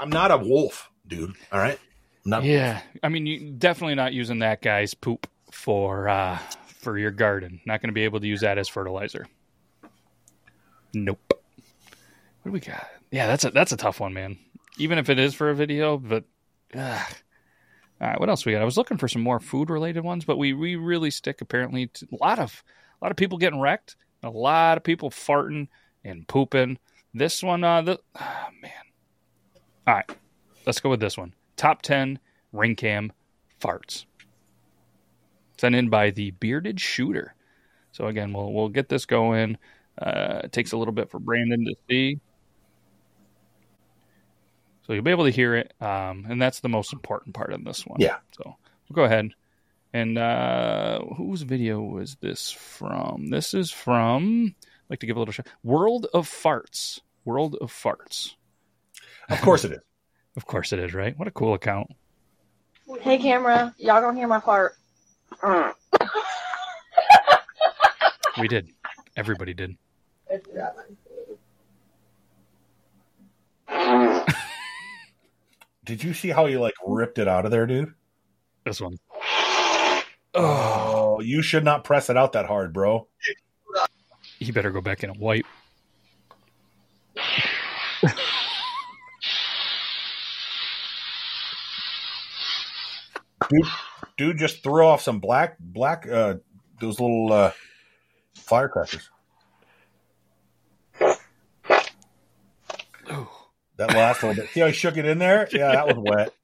I'm 0.00 0.10
not 0.10 0.32
a 0.32 0.38
wolf, 0.38 0.90
dude. 1.06 1.34
All 1.52 1.60
right, 1.60 1.78
not. 2.24 2.42
Yeah, 2.42 2.80
I 3.02 3.08
mean, 3.08 3.26
you 3.26 3.52
definitely 3.52 3.94
not 3.94 4.12
using 4.12 4.40
that 4.40 4.62
guy's 4.62 4.94
poop 4.94 5.28
for 5.52 6.08
uh, 6.08 6.38
for 6.66 6.98
your 6.98 7.10
garden. 7.12 7.60
Not 7.66 7.80
going 7.80 7.90
to 7.90 7.94
be 7.94 8.04
able 8.04 8.20
to 8.20 8.26
use 8.26 8.40
that 8.40 8.58
as 8.58 8.68
fertilizer. 8.68 9.26
Nope. 10.94 11.20
What 12.42 12.44
do 12.44 12.50
we 12.52 12.60
got? 12.60 12.88
Yeah, 13.10 13.26
that's 13.26 13.44
a 13.44 13.50
that's 13.50 13.72
a 13.72 13.76
tough 13.76 14.00
one, 14.00 14.14
man. 14.14 14.38
Even 14.78 14.98
if 14.98 15.10
it 15.10 15.18
is 15.18 15.34
for 15.34 15.50
a 15.50 15.54
video, 15.54 15.98
but 15.98 16.24
ugh. 16.74 17.06
All 18.00 18.08
right, 18.08 18.20
what 18.20 18.28
else 18.28 18.46
we 18.46 18.52
got? 18.52 18.62
I 18.62 18.66
was 18.66 18.76
looking 18.76 18.96
for 18.96 19.08
some 19.08 19.22
more 19.22 19.40
food 19.40 19.70
related 19.70 20.04
ones, 20.04 20.24
but 20.24 20.38
we 20.38 20.52
we 20.52 20.76
really 20.76 21.10
stick 21.10 21.40
apparently 21.40 21.88
to 21.88 22.06
a 22.12 22.16
lot 22.22 22.38
of 22.38 22.62
a 23.00 23.04
lot 23.04 23.10
of 23.10 23.16
people 23.16 23.38
getting 23.38 23.60
wrecked, 23.60 23.96
a 24.22 24.30
lot 24.30 24.76
of 24.76 24.84
people 24.84 25.10
farting 25.10 25.68
and 26.04 26.26
pooping. 26.28 26.78
This 27.12 27.42
one, 27.42 27.64
uh, 27.64 27.82
the 27.82 28.00
ah, 28.14 28.50
man. 28.62 28.72
All 29.86 29.94
right, 29.94 30.10
let's 30.66 30.80
go 30.80 30.90
with 30.90 31.00
this 31.00 31.18
one. 31.18 31.34
Top 31.56 31.82
ten 31.82 32.20
ring 32.52 32.76
cam 32.76 33.12
farts. 33.60 34.04
Sent 35.58 35.74
in 35.74 35.88
by 35.88 36.10
the 36.10 36.30
bearded 36.32 36.80
shooter. 36.80 37.34
So 37.90 38.06
again, 38.06 38.32
we'll 38.32 38.52
we'll 38.52 38.68
get 38.68 38.88
this 38.88 39.06
going. 39.06 39.58
Uh, 40.00 40.42
it 40.44 40.52
takes 40.52 40.70
a 40.70 40.76
little 40.76 40.94
bit 40.94 41.10
for 41.10 41.18
Brandon 41.18 41.64
to 41.64 41.74
see. 41.90 42.20
So 44.88 44.94
you'll 44.94 45.04
be 45.04 45.10
able 45.10 45.26
to 45.26 45.30
hear 45.30 45.54
it, 45.54 45.74
um, 45.82 46.26
and 46.30 46.40
that's 46.40 46.60
the 46.60 46.70
most 46.70 46.94
important 46.94 47.34
part 47.34 47.52
in 47.52 47.62
this 47.62 47.86
one. 47.86 48.00
Yeah. 48.00 48.16
So 48.30 48.56
we'll 48.88 48.94
go 48.94 49.04
ahead. 49.04 49.32
And 49.92 50.16
uh, 50.16 51.00
whose 51.14 51.42
video 51.42 51.82
was 51.82 52.16
this 52.22 52.50
from? 52.50 53.28
This 53.28 53.52
is 53.52 53.70
from. 53.70 54.54
I'd 54.56 54.90
like 54.90 55.00
to 55.00 55.06
give 55.06 55.16
a 55.16 55.18
little 55.18 55.32
shout. 55.32 55.46
World 55.62 56.06
of 56.14 56.26
Farts. 56.26 57.00
World 57.26 57.54
of 57.60 57.70
Farts. 57.70 58.32
Of 59.28 59.42
course 59.42 59.64
it 59.64 59.72
is. 59.72 59.78
Of 60.36 60.46
course 60.46 60.72
it 60.72 60.78
is, 60.78 60.94
right? 60.94 61.18
What 61.18 61.26
a 61.26 61.32
cool 61.32 61.54
account. 61.54 61.90
Hey, 63.00 63.18
camera, 63.18 63.74
y'all 63.76 64.00
gonna 64.00 64.16
hear 64.16 64.28
my 64.28 64.38
fart? 64.38 64.76
We 68.40 68.46
did. 68.46 68.68
Everybody 69.16 69.52
did. 69.52 69.76
Did 75.88 76.04
you 76.04 76.12
see 76.12 76.28
how 76.28 76.44
you 76.44 76.60
like 76.60 76.74
ripped 76.86 77.18
it 77.18 77.26
out 77.28 77.46
of 77.46 77.50
there, 77.50 77.66
dude? 77.66 77.94
This 78.62 78.78
one. 78.78 78.98
Oh, 80.34 81.18
you 81.24 81.40
should 81.40 81.64
not 81.64 81.82
press 81.82 82.10
it 82.10 82.16
out 82.18 82.34
that 82.34 82.44
hard, 82.44 82.74
bro. 82.74 83.08
He 84.38 84.52
better 84.52 84.70
go 84.70 84.82
back 84.82 85.02
in 85.02 85.08
and 85.08 85.18
wipe. 85.18 85.46
Dude, 93.48 93.66
dude 94.18 94.36
just 94.36 94.62
threw 94.62 94.84
off 94.84 95.00
some 95.00 95.20
black, 95.20 95.56
black, 95.58 96.06
uh, 96.06 96.34
those 96.82 97.00
little 97.00 97.32
uh, 97.32 97.52
firecrackers. 98.34 99.08
That 103.78 103.94
last 103.94 104.22
little 104.24 104.34
bit. 104.42 104.50
See 104.50 104.60
how 104.60 104.66
he 104.66 104.72
shook 104.72 104.96
it 104.96 105.06
in 105.06 105.18
there? 105.18 105.48
Yeah, 105.52 105.70
that 105.70 105.86
was 105.86 105.96
wet. 105.98 106.34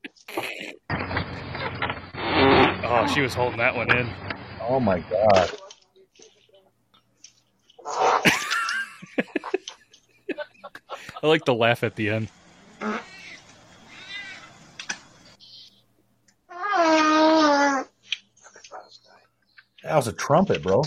Oh, 2.86 3.06
she 3.12 3.22
was 3.22 3.34
holding 3.34 3.58
that 3.58 3.74
one 3.74 3.90
in. 3.96 4.08
Oh 4.62 4.78
my 4.78 5.00
god. 5.00 5.50
I 11.22 11.26
like 11.26 11.44
the 11.44 11.54
laugh 11.54 11.82
at 11.82 11.96
the 11.96 12.10
end. 12.10 12.28
That 19.82 19.96
was 19.96 20.06
a 20.06 20.12
trumpet, 20.12 20.62
bro. 20.62 20.84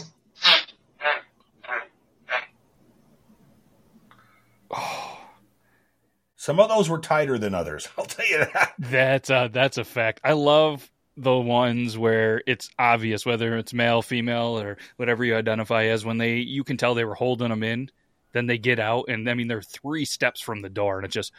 Some 6.47 6.61
of 6.61 6.69
those 6.69 6.87
were 6.87 6.99
tighter 6.99 7.37
than 7.37 7.53
others. 7.53 7.89
I'll 7.97 8.05
tell 8.05 8.25
you 8.25 8.37
that. 8.37 8.73
That's 8.79 9.29
uh, 9.29 9.49
that's 9.49 9.77
a 9.77 9.83
fact. 9.83 10.21
I 10.23 10.31
love 10.31 10.89
the 11.17 11.35
ones 11.35 11.97
where 11.97 12.41
it's 12.47 12.69
obvious 12.79 13.25
whether 13.25 13.57
it's 13.57 13.73
male, 13.73 14.01
female, 14.01 14.57
or 14.57 14.77
whatever 14.95 15.25
you 15.25 15.35
identify 15.35 15.87
as. 15.87 16.05
When 16.05 16.19
they, 16.19 16.35
you 16.35 16.63
can 16.63 16.77
tell 16.77 16.95
they 16.95 17.03
were 17.03 17.15
holding 17.15 17.49
them 17.49 17.63
in. 17.63 17.91
Then 18.31 18.45
they 18.45 18.57
get 18.57 18.79
out, 18.79 19.09
and 19.09 19.29
I 19.29 19.33
mean 19.33 19.49
they're 19.49 19.61
three 19.61 20.05
steps 20.05 20.39
from 20.39 20.61
the 20.61 20.69
door, 20.69 20.95
and 20.95 21.05
it's 21.05 21.13
just. 21.13 21.33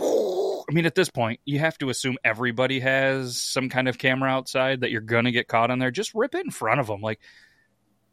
I 0.00 0.72
mean, 0.72 0.86
at 0.86 0.94
this 0.94 1.10
point, 1.10 1.40
you 1.44 1.58
have 1.58 1.76
to 1.78 1.90
assume 1.90 2.16
everybody 2.24 2.80
has 2.80 3.36
some 3.36 3.68
kind 3.68 3.86
of 3.86 3.98
camera 3.98 4.30
outside 4.30 4.80
that 4.80 4.90
you're 4.90 5.02
gonna 5.02 5.30
get 5.30 5.48
caught 5.48 5.70
on 5.70 5.78
there. 5.78 5.90
Just 5.90 6.14
rip 6.14 6.34
it 6.34 6.46
in 6.46 6.50
front 6.50 6.80
of 6.80 6.86
them. 6.86 7.02
Like, 7.02 7.20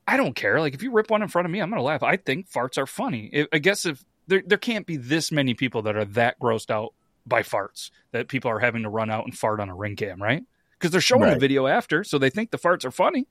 I 0.05 0.17
don't 0.17 0.35
care. 0.35 0.59
Like, 0.59 0.73
if 0.73 0.83
you 0.83 0.91
rip 0.91 1.09
one 1.09 1.21
in 1.21 1.29
front 1.29 1.45
of 1.45 1.51
me, 1.51 1.61
I'm 1.61 1.69
gonna 1.69 1.81
laugh. 1.81 2.03
I 2.03 2.17
think 2.17 2.51
farts 2.51 2.77
are 2.77 2.87
funny. 2.87 3.47
I 3.53 3.59
guess 3.59 3.85
if 3.85 4.03
there 4.27 4.43
there 4.45 4.57
can't 4.57 4.85
be 4.85 4.97
this 4.97 5.31
many 5.31 5.53
people 5.53 5.81
that 5.83 5.95
are 5.95 6.05
that 6.05 6.39
grossed 6.39 6.69
out 6.71 6.93
by 7.25 7.41
farts 7.41 7.89
that 8.11 8.27
people 8.27 8.49
are 8.51 8.59
having 8.59 8.83
to 8.83 8.89
run 8.89 9.09
out 9.09 9.25
and 9.25 9.37
fart 9.37 9.59
on 9.59 9.69
a 9.69 9.75
ring 9.75 9.95
cam, 9.95 10.21
right? 10.21 10.43
Because 10.79 10.91
they're 10.91 11.01
showing 11.01 11.23
Right. 11.23 11.33
the 11.33 11.39
video 11.39 11.67
after, 11.67 12.03
so 12.03 12.17
they 12.17 12.29
think 12.29 12.51
the 12.51 12.57
farts 12.57 12.85
are 12.85 12.91
funny. 12.91 13.27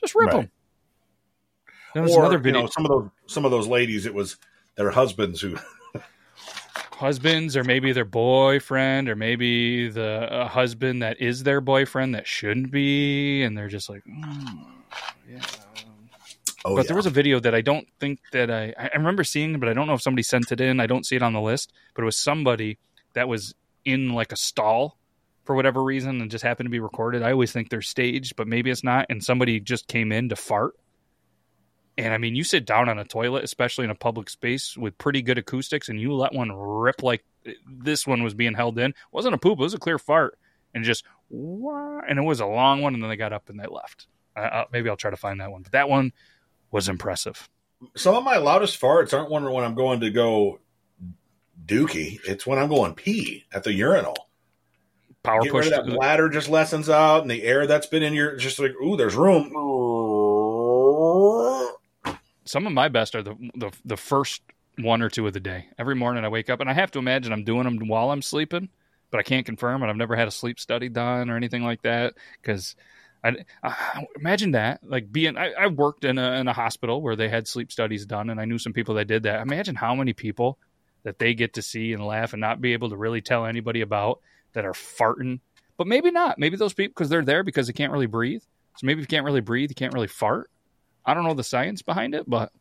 Just 0.00 0.14
rip 0.14 0.28
Right. 0.28 0.36
them. 0.42 0.50
There 1.94 2.02
was 2.02 2.14
or 2.14 2.20
another 2.20 2.36
you 2.36 2.42
video. 2.42 2.62
know, 2.62 2.68
some 2.68 2.84
of 2.84 2.90
those 2.90 3.10
some 3.26 3.44
of 3.44 3.50
those 3.50 3.66
ladies, 3.66 4.04
it 4.06 4.14
was 4.14 4.36
their 4.76 4.90
husbands 4.90 5.40
who 5.40 5.56
husbands 6.92 7.56
or 7.56 7.64
maybe 7.64 7.92
their 7.92 8.04
boyfriend 8.04 9.08
or 9.08 9.16
maybe 9.16 9.88
the 9.88 10.28
a 10.30 10.48
husband 10.48 11.02
that 11.02 11.20
is 11.20 11.42
their 11.44 11.60
boyfriend 11.60 12.14
that 12.14 12.26
shouldn't 12.26 12.70
be 12.72 13.42
and 13.42 13.56
they're 13.56 13.68
just 13.68 13.88
like 13.88 14.02
"Mm, 14.04 14.64
yeah 15.28 15.40
Oh, 16.68 16.76
but 16.76 16.84
yeah. 16.84 16.88
there 16.88 16.96
was 16.96 17.06
a 17.06 17.10
video 17.10 17.40
that 17.40 17.54
i 17.54 17.60
don't 17.60 17.86
think 18.00 18.20
that 18.32 18.50
i 18.50 18.74
i 18.78 18.90
remember 18.96 19.24
seeing 19.24 19.58
but 19.58 19.68
i 19.68 19.72
don't 19.72 19.86
know 19.86 19.94
if 19.94 20.02
somebody 20.02 20.22
sent 20.22 20.52
it 20.52 20.60
in 20.60 20.80
i 20.80 20.86
don't 20.86 21.06
see 21.06 21.16
it 21.16 21.22
on 21.22 21.32
the 21.32 21.40
list 21.40 21.72
but 21.94 22.02
it 22.02 22.04
was 22.04 22.16
somebody 22.16 22.78
that 23.14 23.28
was 23.28 23.54
in 23.84 24.12
like 24.12 24.32
a 24.32 24.36
stall 24.36 24.98
for 25.44 25.54
whatever 25.54 25.82
reason 25.82 26.20
and 26.20 26.30
just 26.30 26.44
happened 26.44 26.66
to 26.66 26.70
be 26.70 26.80
recorded 26.80 27.22
i 27.22 27.32
always 27.32 27.52
think 27.52 27.70
they're 27.70 27.82
staged 27.82 28.36
but 28.36 28.46
maybe 28.46 28.70
it's 28.70 28.84
not 28.84 29.06
and 29.08 29.24
somebody 29.24 29.60
just 29.60 29.88
came 29.88 30.12
in 30.12 30.28
to 30.28 30.36
fart 30.36 30.74
and 31.98 32.14
I 32.14 32.18
mean, 32.18 32.36
you 32.36 32.44
sit 32.44 32.64
down 32.64 32.88
on 32.88 33.00
a 33.00 33.04
toilet, 33.04 33.42
especially 33.42 33.84
in 33.84 33.90
a 33.90 33.94
public 33.94 34.30
space 34.30 34.76
with 34.76 34.96
pretty 34.98 35.20
good 35.20 35.36
acoustics, 35.36 35.88
and 35.88 36.00
you 36.00 36.14
let 36.14 36.32
one 36.32 36.52
rip 36.52 37.02
like 37.02 37.24
this 37.66 38.06
one 38.06 38.22
was 38.22 38.34
being 38.34 38.54
held 38.54 38.78
in. 38.78 38.90
It 38.90 38.96
wasn't 39.10 39.34
a 39.34 39.38
poop; 39.38 39.58
it 39.58 39.62
was 39.62 39.74
a 39.74 39.78
clear 39.78 39.98
fart, 39.98 40.38
and 40.72 40.84
just 40.84 41.04
and 41.30 42.18
it 42.18 42.22
was 42.22 42.38
a 42.38 42.46
long 42.46 42.82
one. 42.82 42.94
And 42.94 43.02
then 43.02 43.10
they 43.10 43.16
got 43.16 43.32
up 43.32 43.48
and 43.48 43.58
they 43.58 43.66
left. 43.66 44.06
Uh, 44.36 44.40
uh, 44.40 44.64
maybe 44.72 44.88
I'll 44.88 44.96
try 44.96 45.10
to 45.10 45.16
find 45.16 45.40
that 45.40 45.50
one, 45.50 45.62
but 45.62 45.72
that 45.72 45.88
one 45.88 46.12
was 46.70 46.88
impressive. 46.88 47.48
some 47.96 48.14
of 48.14 48.24
my 48.24 48.36
loudest 48.36 48.80
farts 48.80 49.12
aren't 49.16 49.30
when 49.30 49.44
when 49.50 49.64
I'm 49.64 49.74
going 49.74 50.00
to 50.00 50.10
go 50.10 50.58
dookie. 51.64 52.18
It's 52.26 52.46
when 52.46 52.58
I'm 52.58 52.68
going 52.68 52.94
pee 52.94 53.44
at 53.52 53.64
the 53.64 53.72
urinal. 53.72 54.16
Power 55.22 55.42
Get 55.42 55.52
push. 55.52 55.70
that 55.70 55.86
bladder 55.86 56.28
just 56.28 56.48
lessens 56.48 56.88
out, 56.88 57.22
and 57.22 57.30
the 57.30 57.42
air 57.42 57.66
that's 57.66 57.86
been 57.86 58.02
in 58.02 58.14
your 58.14 58.36
just 58.36 58.58
like 58.58 58.72
ooh, 58.82 58.96
there's 58.96 59.14
room. 59.16 59.50
Some 62.44 62.66
of 62.66 62.72
my 62.72 62.88
best 62.88 63.14
are 63.14 63.22
the, 63.22 63.34
the 63.56 63.70
the 63.84 63.96
first 63.96 64.42
one 64.78 65.02
or 65.02 65.10
two 65.10 65.26
of 65.26 65.32
the 65.32 65.40
day. 65.40 65.66
Every 65.78 65.94
morning 65.94 66.24
I 66.24 66.28
wake 66.28 66.48
up, 66.48 66.60
and 66.60 66.70
I 66.70 66.72
have 66.72 66.90
to 66.92 66.98
imagine 66.98 67.32
I'm 67.32 67.44
doing 67.44 67.64
them 67.64 67.88
while 67.88 68.10
I'm 68.10 68.22
sleeping, 68.22 68.68
but 69.10 69.18
I 69.18 69.22
can't 69.22 69.44
confirm, 69.44 69.82
and 69.82 69.90
I've 69.90 69.96
never 69.96 70.16
had 70.16 70.28
a 70.28 70.32
sleep 70.32 70.60
study 70.60 70.88
done 70.88 71.30
or 71.30 71.36
anything 71.36 71.64
like 71.64 71.82
that 71.82 72.14
because. 72.40 72.74
I, 73.24 73.36
I 73.62 74.06
imagine 74.16 74.52
that 74.52 74.80
like 74.82 75.10
being 75.10 75.36
I, 75.36 75.52
I 75.52 75.66
worked 75.66 76.04
in 76.04 76.18
a 76.18 76.32
in 76.34 76.48
a 76.48 76.52
hospital 76.52 77.02
where 77.02 77.16
they 77.16 77.28
had 77.28 77.48
sleep 77.48 77.72
studies 77.72 78.06
done 78.06 78.30
and 78.30 78.40
I 78.40 78.44
knew 78.44 78.58
some 78.58 78.72
people 78.72 78.94
that 78.96 79.06
did 79.06 79.24
that. 79.24 79.40
Imagine 79.40 79.74
how 79.74 79.94
many 79.94 80.12
people 80.12 80.58
that 81.02 81.18
they 81.18 81.34
get 81.34 81.54
to 81.54 81.62
see 81.62 81.92
and 81.92 82.04
laugh 82.04 82.32
and 82.32 82.40
not 82.40 82.60
be 82.60 82.72
able 82.72 82.90
to 82.90 82.96
really 82.96 83.20
tell 83.20 83.46
anybody 83.46 83.80
about 83.80 84.20
that 84.52 84.64
are 84.64 84.72
farting. 84.72 85.40
But 85.76 85.86
maybe 85.86 86.10
not. 86.10 86.38
Maybe 86.38 86.56
those 86.56 86.74
people 86.74 86.92
because 86.94 87.08
they're 87.08 87.24
there 87.24 87.42
because 87.42 87.66
they 87.66 87.72
can't 87.72 87.92
really 87.92 88.06
breathe. 88.06 88.42
So 88.76 88.86
maybe 88.86 89.00
if 89.00 89.04
you 89.04 89.16
can't 89.16 89.24
really 89.24 89.40
breathe, 89.40 89.70
you 89.70 89.74
can't 89.74 89.94
really 89.94 90.06
fart. 90.06 90.50
I 91.04 91.14
don't 91.14 91.24
know 91.24 91.34
the 91.34 91.44
science 91.44 91.82
behind 91.82 92.14
it, 92.14 92.28
but 92.28 92.52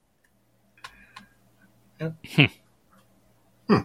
Hmm. 3.67 3.81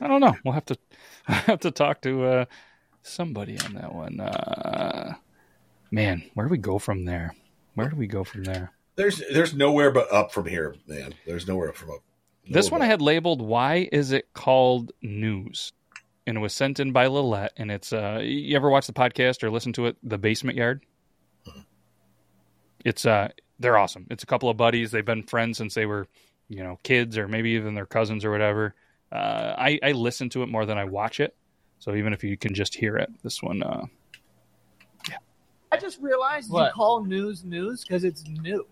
I 0.00 0.06
don't 0.06 0.20
know. 0.20 0.34
We'll 0.44 0.54
have 0.54 0.66
to 0.66 0.78
I 1.28 1.32
have 1.34 1.60
to 1.60 1.70
talk 1.70 2.02
to 2.02 2.24
uh, 2.24 2.44
somebody 3.02 3.58
on 3.60 3.74
that 3.74 3.94
one. 3.94 4.20
Uh, 4.20 5.14
man, 5.90 6.22
where 6.34 6.46
do 6.46 6.50
we 6.50 6.58
go 6.58 6.78
from 6.78 7.04
there? 7.04 7.34
Where 7.74 7.88
do 7.88 7.96
we 7.96 8.06
go 8.06 8.24
from 8.24 8.44
there? 8.44 8.72
There's 8.96 9.22
there's 9.32 9.54
nowhere 9.54 9.90
but 9.90 10.12
up 10.12 10.32
from 10.32 10.46
here, 10.46 10.76
man. 10.86 11.14
There's 11.26 11.48
nowhere 11.48 11.68
up 11.70 11.76
from 11.76 11.90
up. 11.90 12.02
This 12.48 12.70
one 12.70 12.82
I 12.82 12.86
had 12.86 13.02
labeled 13.02 13.40
"Why 13.42 13.88
is 13.90 14.12
it 14.12 14.32
called 14.34 14.92
news?" 15.02 15.72
and 16.26 16.36
it 16.36 16.40
was 16.40 16.54
sent 16.54 16.80
in 16.80 16.92
by 16.92 17.06
Lillette. 17.06 17.52
And 17.56 17.70
it's 17.70 17.92
uh, 17.92 18.20
you 18.22 18.56
ever 18.56 18.70
watch 18.70 18.86
the 18.86 18.92
podcast 18.92 19.42
or 19.42 19.50
listen 19.50 19.72
to 19.74 19.86
it, 19.86 19.96
The 20.02 20.18
Basement 20.18 20.56
Yard? 20.56 20.84
It's 22.84 23.06
uh, 23.06 23.28
they're 23.58 23.78
awesome. 23.78 24.06
It's 24.10 24.22
a 24.22 24.26
couple 24.26 24.48
of 24.48 24.56
buddies. 24.56 24.90
They've 24.90 25.04
been 25.04 25.22
friends 25.22 25.58
since 25.58 25.74
they 25.74 25.86
were, 25.86 26.06
you 26.48 26.62
know, 26.62 26.78
kids 26.82 27.16
or 27.16 27.28
maybe 27.28 27.50
even 27.50 27.74
their 27.74 27.86
cousins 27.86 28.24
or 28.24 28.30
whatever. 28.30 28.74
Uh, 29.10 29.54
I 29.56 29.78
I 29.82 29.92
listen 29.92 30.28
to 30.30 30.42
it 30.42 30.48
more 30.48 30.66
than 30.66 30.76
I 30.76 30.84
watch 30.84 31.20
it. 31.20 31.34
So 31.78 31.94
even 31.94 32.12
if 32.12 32.24
you 32.24 32.36
can 32.36 32.54
just 32.54 32.74
hear 32.74 32.96
it, 32.96 33.10
this 33.22 33.42
one, 33.42 33.62
uh, 33.62 33.86
I 35.74 35.80
just 35.80 36.00
realized 36.00 36.50
What? 36.50 36.66
you 36.68 36.72
call 36.72 37.04
news 37.04 37.44
news 37.44 37.82
because 37.82 38.04
it's 38.04 38.24
new. 38.26 38.66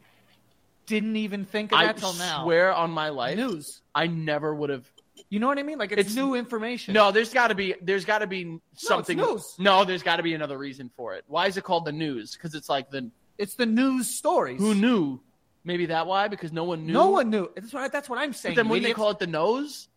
Didn't 0.87 1.17
even 1.17 1.45
think 1.45 1.73
of 1.73 1.79
I 1.79 1.87
that 1.87 1.97
till 1.97 2.13
now. 2.15 2.43
swear 2.45 2.75
on 2.75 2.91
my 2.91 3.09
life, 3.11 3.37
News. 3.37 3.83
I 3.95 4.07
never 4.09 4.55
would 4.55 4.71
have. 4.71 4.85
You 5.31 5.39
know 5.41 5.47
what 5.47 5.59
I 5.59 5.63
mean? 5.63 5.79
Like 5.79 5.93
it's, 5.93 6.01
It's- 6.01 6.15
new 6.17 6.35
information. 6.35 6.93
No, 6.95 7.13
there's 7.13 7.33
got 7.33 7.49
to 7.49 7.55
be. 7.55 7.75
There's 7.81 8.05
got 8.05 8.19
to 8.19 8.27
be 8.27 8.59
something. 8.75 9.17
news. 9.17 9.55
No, 9.59 9.85
there's 9.85 10.03
got 10.03 10.17
to 10.17 10.23
be 10.23 10.35
another 10.35 10.59
reason 10.59 10.91
for 10.97 11.15
it. 11.15 11.25
Why 11.29 11.47
is 11.47 11.57
it 11.57 11.65
called 11.65 11.85
the 11.85 11.93
news? 11.93 12.33
Because 12.37 12.55
it's 12.55 12.69
like 12.69 12.91
the 12.91 13.11
it's 13.39 13.55
the 13.55 13.67
news 13.67 14.09
stories. 14.09 14.59
who 14.61 14.75
knew. 14.75 15.21
Maybe 15.65 15.87
that 15.87 16.09
why 16.09 16.27
because 16.27 16.53
no 16.53 16.65
one 16.65 16.85
knew. 16.87 16.93
No 16.93 17.11
one 17.11 17.31
knew. 17.31 17.49
That's 17.55 17.73
what, 17.73 17.93
that's 17.93 18.09
what 18.09 18.19
I'm 18.19 18.31
But 18.31 18.37
saying. 18.37 18.57
then 18.57 18.69
when 18.69 18.83
they 18.83 18.93
call 18.93 19.11
it 19.11 19.21
the 19.21 19.29
nose, 19.29 19.89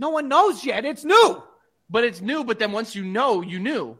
no 0.00 0.10
one 0.10 0.26
knows 0.28 0.64
yet. 0.64 0.84
It's 0.84 1.04
new. 1.04 1.42
but 1.88 2.02
it's 2.02 2.20
new. 2.20 2.42
But 2.42 2.58
then 2.58 2.72
once 2.72 2.94
you 2.96 3.04
know, 3.04 3.42
you 3.42 3.60
knew. 3.60 3.96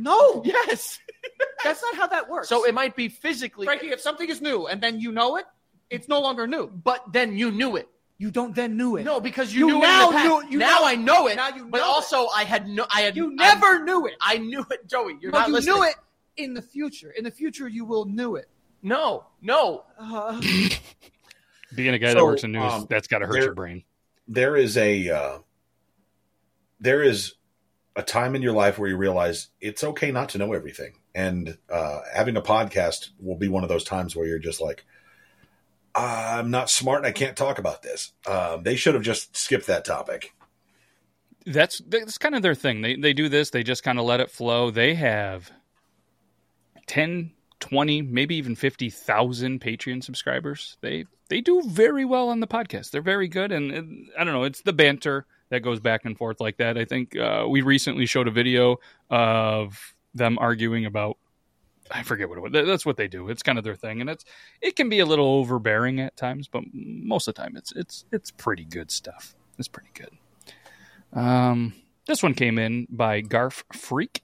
No, 0.00 0.42
Yes. 0.44 0.98
that's 1.64 1.82
not 1.82 1.94
how 1.96 2.06
that 2.06 2.28
works. 2.28 2.48
So 2.48 2.64
it 2.64 2.72
might 2.74 2.94
be 2.94 3.08
physically, 3.08 3.66
Frankie, 3.66 3.88
if 3.90 4.00
something 4.00 4.28
is 4.28 4.40
new 4.40 4.66
and 4.66 4.80
then 4.80 5.00
you 5.00 5.10
know 5.12 5.36
it, 5.36 5.44
it's 5.90 6.06
no 6.08 6.20
longer 6.20 6.46
new. 6.46 6.68
but 6.68 7.02
then 7.12 7.36
you 7.36 7.50
knew 7.50 7.76
it. 7.76 7.88
You 8.20 8.30
don't 8.30 8.54
then 8.54 8.76
knew 8.76 8.96
it. 8.96 9.04
No, 9.04 9.20
because 9.20 9.54
you, 9.54 9.68
You 9.68 9.74
knew 9.74 9.80
now 9.80 10.02
it 10.02 10.06
in 10.06 10.10
the 10.10 10.18
past. 10.18 10.26
knew- 10.44 10.50
you 10.52 10.58
now 10.58 10.78
know- 10.80 10.84
I 10.86 10.94
know 10.96 11.26
it. 11.28 11.36
now 11.36 11.48
you 11.54 11.66
but 11.66 11.78
know 11.78 11.84
also 11.84 12.26
I 12.34 12.44
had 12.44 12.68
no. 12.68 12.84
I 12.92 13.00
had. 13.02 13.16
you 13.16 13.30
I- 13.38 13.54
never 13.54 13.84
knew 13.84 14.06
it. 14.06 14.14
I 14.20 14.38
knew 14.38 14.64
it, 14.70 14.88
Joey. 14.88 15.16
You're 15.20 15.30
no, 15.32 15.38
not 15.38 15.48
you 15.48 15.54
listening. 15.54 15.74
knew 15.76 15.82
it 15.84 15.94
in 16.36 16.54
the 16.54 16.62
future. 16.62 17.10
In 17.10 17.22
the 17.24 17.30
future, 17.30 17.68
you 17.68 17.84
will 17.84 18.04
knew 18.06 18.34
it. 18.36 18.48
No, 18.82 19.24
no. 19.40 19.84
Uh, 19.98 20.40
being 21.76 21.94
a 21.94 21.98
guy 21.98 22.08
that 22.08 22.18
So, 22.18 22.24
works 22.24 22.42
in 22.44 22.52
news, 22.52 22.72
um, 22.72 22.86
that's 22.90 23.06
got 23.08 23.18
to 23.20 23.26
hurt 23.26 23.32
there- 23.34 23.44
your 23.44 23.54
brain. 23.54 23.84
there 24.26 24.56
is 24.56 24.76
a 24.76 25.08
uh, 25.10 25.38
there 26.80 27.02
is 27.02 27.34
a 27.98 28.02
time 28.02 28.34
in 28.34 28.42
your 28.42 28.52
life 28.52 28.78
where 28.78 28.88
you 28.88 28.96
realize 28.96 29.48
it's 29.60 29.84
okay 29.84 30.10
not 30.10 30.30
to 30.30 30.38
know 30.38 30.54
everything 30.54 30.94
and 31.14 31.58
uh, 31.70 32.00
having 32.14 32.36
a 32.36 32.42
podcast 32.42 33.10
will 33.18 33.36
be 33.36 33.48
one 33.48 33.62
of 33.64 33.68
those 33.68 33.84
times 33.84 34.16
where 34.16 34.26
you're 34.26 34.38
just 34.38 34.60
like 34.60 34.84
i'm 35.94 36.50
not 36.50 36.70
smart 36.70 36.98
and 36.98 37.06
i 37.06 37.12
can't 37.12 37.36
talk 37.36 37.58
about 37.58 37.82
this 37.82 38.12
um, 38.26 38.62
they 38.62 38.76
should 38.76 38.94
have 38.94 39.02
just 39.02 39.36
skipped 39.36 39.66
that 39.66 39.84
topic 39.84 40.32
that's 41.52 41.78
that's 41.88 42.18
kind 42.18 42.34
of 42.34 42.42
their 42.42 42.54
thing. 42.54 42.82
They 42.82 42.96
they 42.96 43.12
do 43.12 43.28
this. 43.28 43.50
They 43.50 43.62
just 43.62 43.82
kind 43.82 43.98
of 43.98 44.04
let 44.04 44.20
it 44.20 44.30
flow. 44.30 44.70
They 44.70 44.94
have 44.94 45.50
10, 46.86 47.32
20, 47.60 48.02
maybe 48.02 48.36
even 48.36 48.54
50,000 48.54 49.60
Patreon 49.60 50.02
subscribers. 50.04 50.76
They 50.80 51.06
they 51.28 51.40
do 51.40 51.62
very 51.66 52.04
well 52.04 52.28
on 52.28 52.40
the 52.40 52.46
podcast. 52.46 52.90
They're 52.90 53.02
very 53.02 53.28
good 53.28 53.52
and, 53.52 53.70
and 53.70 54.08
I 54.18 54.24
don't 54.24 54.34
know, 54.34 54.44
it's 54.44 54.62
the 54.62 54.72
banter 54.72 55.26
that 55.50 55.60
goes 55.60 55.80
back 55.80 56.04
and 56.04 56.16
forth 56.16 56.40
like 56.40 56.58
that. 56.58 56.76
I 56.76 56.84
think 56.84 57.16
uh, 57.16 57.46
we 57.48 57.62
recently 57.62 58.06
showed 58.06 58.28
a 58.28 58.30
video 58.30 58.76
of 59.10 59.94
them 60.14 60.38
arguing 60.38 60.86
about 60.86 61.16
I 61.90 62.02
forget 62.02 62.28
what 62.28 62.38
it 62.38 62.40
was. 62.42 62.52
That's 62.52 62.84
what 62.84 62.96
they 62.96 63.08
do. 63.08 63.28
It's 63.28 63.42
kind 63.42 63.58
of 63.58 63.64
their 63.64 63.74
thing, 63.74 64.00
and 64.00 64.10
it's 64.10 64.24
it 64.60 64.76
can 64.76 64.88
be 64.88 64.98
a 64.98 65.06
little 65.06 65.26
overbearing 65.26 66.00
at 66.00 66.16
times, 66.16 66.48
but 66.48 66.62
most 66.72 67.28
of 67.28 67.34
the 67.34 67.42
time 67.42 67.56
it's 67.56 67.72
it's 67.72 68.04
it's 68.12 68.30
pretty 68.30 68.64
good 68.64 68.90
stuff. 68.90 69.34
It's 69.58 69.68
pretty 69.68 69.90
good. 69.94 70.10
Um, 71.12 71.74
this 72.06 72.22
one 72.22 72.34
came 72.34 72.58
in 72.58 72.86
by 72.90 73.22
Garf 73.22 73.62
Freak, 73.72 74.22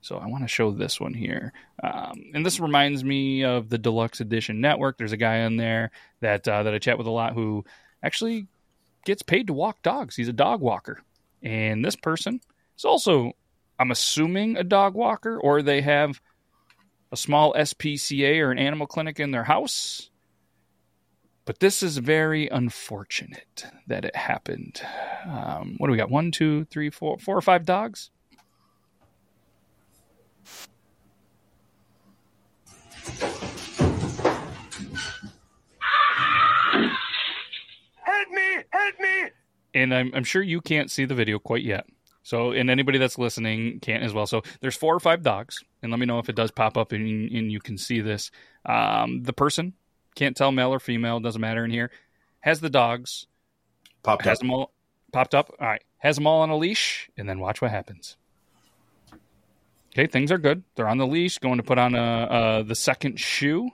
so 0.00 0.16
I 0.16 0.26
want 0.26 0.44
to 0.44 0.48
show 0.48 0.70
this 0.70 1.00
one 1.00 1.14
here. 1.14 1.52
Um, 1.82 2.24
and 2.34 2.44
this 2.44 2.60
reminds 2.60 3.04
me 3.04 3.44
of 3.44 3.68
the 3.68 3.78
Deluxe 3.78 4.20
Edition 4.20 4.60
Network. 4.60 4.98
There's 4.98 5.12
a 5.12 5.16
guy 5.16 5.44
on 5.44 5.56
there 5.56 5.90
that 6.20 6.46
uh, 6.48 6.64
that 6.64 6.74
I 6.74 6.78
chat 6.78 6.98
with 6.98 7.06
a 7.06 7.12
lot 7.12 7.34
who 7.34 7.64
actually 8.02 8.46
gets 9.04 9.22
paid 9.22 9.46
to 9.48 9.52
walk 9.52 9.82
dogs. 9.82 10.16
He's 10.16 10.28
a 10.28 10.32
dog 10.32 10.60
walker, 10.60 11.02
and 11.42 11.84
this 11.84 11.96
person 11.96 12.40
is 12.76 12.84
also, 12.84 13.32
I'm 13.78 13.90
assuming, 13.90 14.56
a 14.56 14.64
dog 14.64 14.94
walker, 14.94 15.38
or 15.38 15.62
they 15.62 15.80
have 15.80 16.20
a 17.12 17.16
small 17.16 17.54
SPCA 17.54 18.40
or 18.40 18.50
an 18.50 18.58
animal 18.58 18.86
clinic 18.86 19.20
in 19.20 19.30
their 19.30 19.44
house. 19.44 20.10
But 21.44 21.60
this 21.60 21.82
is 21.82 21.98
very 21.98 22.48
unfortunate 22.48 23.66
that 23.86 24.04
it 24.06 24.16
happened. 24.16 24.80
Um, 25.26 25.74
what 25.76 25.88
do 25.88 25.92
we 25.92 25.98
got? 25.98 26.10
One, 26.10 26.30
two, 26.30 26.64
three, 26.64 26.88
four, 26.88 27.18
four 27.18 27.36
or 27.36 27.42
five 27.42 27.66
dogs? 27.66 28.10
Me! 39.00 39.22
Me! 39.22 39.30
and 39.74 39.92
I'm, 39.92 40.12
I'm 40.14 40.24
sure 40.24 40.42
you 40.42 40.60
can't 40.60 40.90
see 40.90 41.04
the 41.04 41.14
video 41.14 41.38
quite 41.38 41.62
yet. 41.62 41.86
So, 42.22 42.52
and 42.52 42.70
anybody 42.70 42.96
that's 42.96 43.18
listening 43.18 43.80
can't 43.80 44.02
as 44.02 44.14
well. 44.14 44.26
So, 44.26 44.42
there's 44.60 44.76
four 44.76 44.94
or 44.94 45.00
five 45.00 45.22
dogs, 45.22 45.62
and 45.82 45.90
let 45.90 46.00
me 46.00 46.06
know 46.06 46.18
if 46.18 46.30
it 46.30 46.36
does 46.36 46.50
pop 46.50 46.78
up 46.78 46.92
and, 46.92 47.30
and 47.30 47.52
you 47.52 47.60
can 47.60 47.76
see 47.76 48.00
this. 48.00 48.30
Um, 48.64 49.24
the 49.24 49.34
person 49.34 49.74
can't 50.14 50.36
tell 50.36 50.50
male 50.50 50.72
or 50.72 50.80
female, 50.80 51.20
doesn't 51.20 51.40
matter 51.40 51.64
in 51.64 51.70
here. 51.70 51.90
Has 52.40 52.60
the 52.60 52.70
dogs 52.70 53.26
popped 54.02 54.24
has 54.24 54.38
up. 54.38 54.40
them 54.40 54.50
all 54.52 54.72
popped 55.12 55.34
up. 55.34 55.54
All 55.60 55.66
right, 55.66 55.82
has 55.98 56.16
them 56.16 56.26
all 56.26 56.40
on 56.40 56.50
a 56.50 56.56
leash, 56.56 57.10
and 57.16 57.28
then 57.28 57.40
watch 57.40 57.60
what 57.60 57.70
happens. 57.70 58.16
Okay, 59.92 60.06
things 60.06 60.32
are 60.32 60.38
good. 60.38 60.62
They're 60.74 60.88
on 60.88 60.98
the 60.98 61.06
leash, 61.06 61.38
going 61.38 61.58
to 61.58 61.62
put 61.62 61.78
on 61.78 61.94
a, 61.94 62.02
uh 62.02 62.62
the 62.62 62.74
second 62.74 63.20
shoe. 63.20 63.70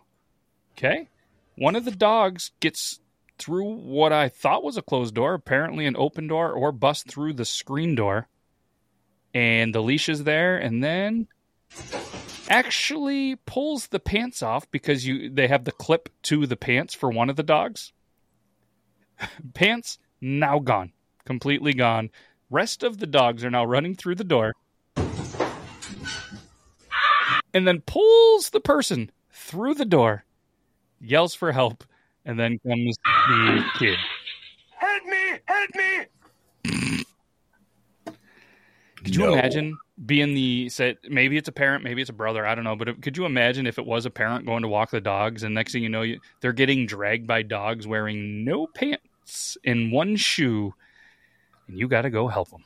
Okay, 0.77 1.09
one 1.57 1.77
of 1.77 1.85
the 1.85 1.91
dogs 1.93 2.51
gets 2.59 3.01
through 3.41 3.74
what 3.74 4.12
I 4.12 4.28
thought 4.28 4.62
was 4.62 4.76
a 4.76 4.82
closed 4.82 5.14
door, 5.14 5.34
apparently 5.34 5.86
an 5.86 5.97
open 5.97 6.26
door, 6.26 6.53
or 6.53 6.72
bust 6.72 7.09
through 7.09 7.32
the 7.34 7.45
screen 7.45 7.95
door. 7.95 8.28
And 9.32 9.74
the 9.74 9.82
leash 9.82 10.09
is 10.09 10.24
there, 10.24 10.59
and 10.59 10.82
then 10.82 11.28
actually 12.49 13.36
pulls 13.47 13.86
the 13.86 14.01
pants 14.01 14.43
off 14.43 14.70
because 14.70 15.07
you 15.07 15.30
they 15.30 15.47
have 15.47 15.64
the 15.64 15.72
clip 15.72 16.09
to 16.22 16.47
the 16.47 16.57
pants 16.57 16.95
for 16.95 17.11
one 17.11 17.30
of 17.30 17.36
the 17.36 17.43
dogs. 17.43 17.93
pants 19.55 19.99
now 20.20 20.59
gone, 20.59 20.93
completely 21.24 21.72
gone. 21.72 22.11
Rest 22.51 22.82
of 22.82 22.99
the 22.99 23.07
dogs 23.07 23.45
are 23.45 23.51
now 23.51 23.64
running 23.64 23.95
through 23.95 24.16
the 24.16 24.24
door. 24.24 24.53
And 27.53 27.66
then 27.66 27.80
pulls 27.80 28.51
the 28.51 28.61
person 28.61 29.11
through 29.32 29.74
the 29.74 29.84
door, 29.84 30.24
yells 31.01 31.34
for 31.34 31.53
help, 31.53 31.84
and 32.31 32.39
then 32.39 32.61
comes 32.61 32.97
the 33.28 33.64
kid. 33.76 33.99
Help 34.76 35.05
me! 35.05 35.39
Help 35.47 35.70
me! 35.74 37.05
Could 39.03 39.16
you 39.16 39.22
No. 39.24 39.33
imagine 39.33 39.76
being 40.07 40.35
the 40.35 40.68
say 40.68 40.97
maybe 41.09 41.37
it's 41.37 41.49
a 41.49 41.53
parent, 41.53 41.83
maybe 41.83 42.01
it's 42.01 42.11
a 42.11 42.12
brother, 42.14 42.47
I 42.47 42.55
don't 42.55 42.62
know, 42.62 42.76
but 42.76 42.89
if, 42.89 43.01
could 43.01 43.16
you 43.16 43.26
imagine 43.26 43.66
if 43.66 43.81
it 43.81 43.85
was 43.85 44.07
a 44.07 44.11
parent 44.11 44.47
going 44.47 44.62
to 44.62 44.68
walk 44.68 44.91
the 44.93 45.01
dogs 45.01 45.43
and 45.43 45.53
next 45.55 45.72
thing 45.72 45.83
you 45.83 45.89
know 45.89 46.03
you, 46.03 46.20
they're 46.41 46.53
getting 46.53 46.87
dragged 46.87 47.26
by 47.26 47.43
dogs 47.43 47.85
wearing 47.87 48.45
no 48.45 48.68
pants 48.68 49.59
and 49.64 49.91
one 49.91 50.14
shoe 50.14 50.72
and 51.66 51.76
you 51.76 51.89
got 51.89 52.03
to 52.03 52.11
go 52.11 52.28
help 52.28 52.51
them. 52.51 52.62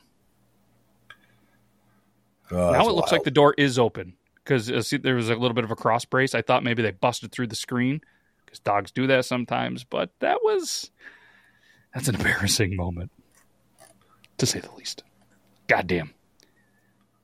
Oh, 2.51 2.71
now 2.71 2.87
it 2.87 2.93
looks 2.95 3.11
wild. 3.11 3.13
like 3.13 3.25
the 3.25 3.31
door 3.31 3.55
is 3.57 3.79
open 3.79 4.15
because 4.45 4.71
uh, 4.71 4.99
there 5.03 5.15
was 5.15 5.31
a 5.31 5.37
little 5.37 5.55
bit 5.55 5.65
of 5.65 5.71
a 5.71 5.77
cross 5.77 6.05
brace. 6.05 6.35
I 6.35 6.43
thought 6.43 6.63
maybe 6.63 6.83
they 6.83 6.91
busted 6.91 7.33
through 7.33 7.47
the 7.47 7.57
screen 7.57 8.03
because 8.55 8.61
dogs 8.61 8.91
do 8.93 9.07
that 9.09 9.25
sometimes, 9.25 9.85
but 9.85 10.11
that 10.21 10.39
was 10.43 10.91
that's 11.93 12.09
an 12.09 12.15
embarrassing 12.15 12.77
moment 12.77 13.11
to 14.39 14.47
say 14.47 14.61
the 14.61 14.73
least. 14.77 15.03
Goddamn. 15.67 16.13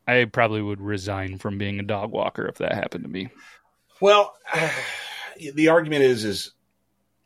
I 0.06 0.24
probably 0.24 0.62
would 0.62 0.80
resign 0.80 1.38
from 1.38 1.58
being 1.58 1.78
a 1.78 1.84
dog 1.84 2.10
walker 2.10 2.46
if 2.46 2.58
that 2.58 2.74
happened 2.74 3.04
to 3.04 3.10
me. 3.10 3.28
Well, 4.00 4.34
the 5.54 5.68
argument 5.68 6.02
is 6.02 6.24
is 6.24 6.52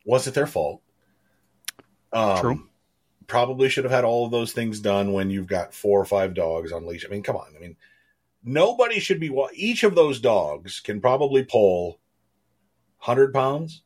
was 0.05 0.27
it 0.27 0.35
their 0.35 0.47
fault? 0.47 0.83
Um, 2.13 2.39
True. 2.39 2.69
Probably 3.27 3.71
should 3.71 3.85
have 3.85 3.93
had 3.93 4.05
all 4.05 4.27
of 4.27 4.31
those 4.31 4.53
things 4.53 4.81
done 4.81 5.13
when 5.13 5.31
you've 5.31 5.47
got 5.47 5.73
four 5.73 5.99
or 5.99 6.05
five 6.05 6.35
dogs 6.35 6.73
on 6.73 6.87
leash. 6.87 7.07
I 7.07 7.09
mean, 7.09 7.23
come 7.23 7.37
on. 7.37 7.47
I 7.57 7.59
mean, 7.59 7.77
nobody 8.45 9.01
should 9.01 9.19
be. 9.19 9.35
Each 9.55 9.83
of 9.83 9.95
those 9.95 10.21
dogs 10.21 10.81
can 10.81 11.01
probably 11.01 11.43
pull 11.43 12.01
hundred 12.99 13.33
pounds 13.33 13.83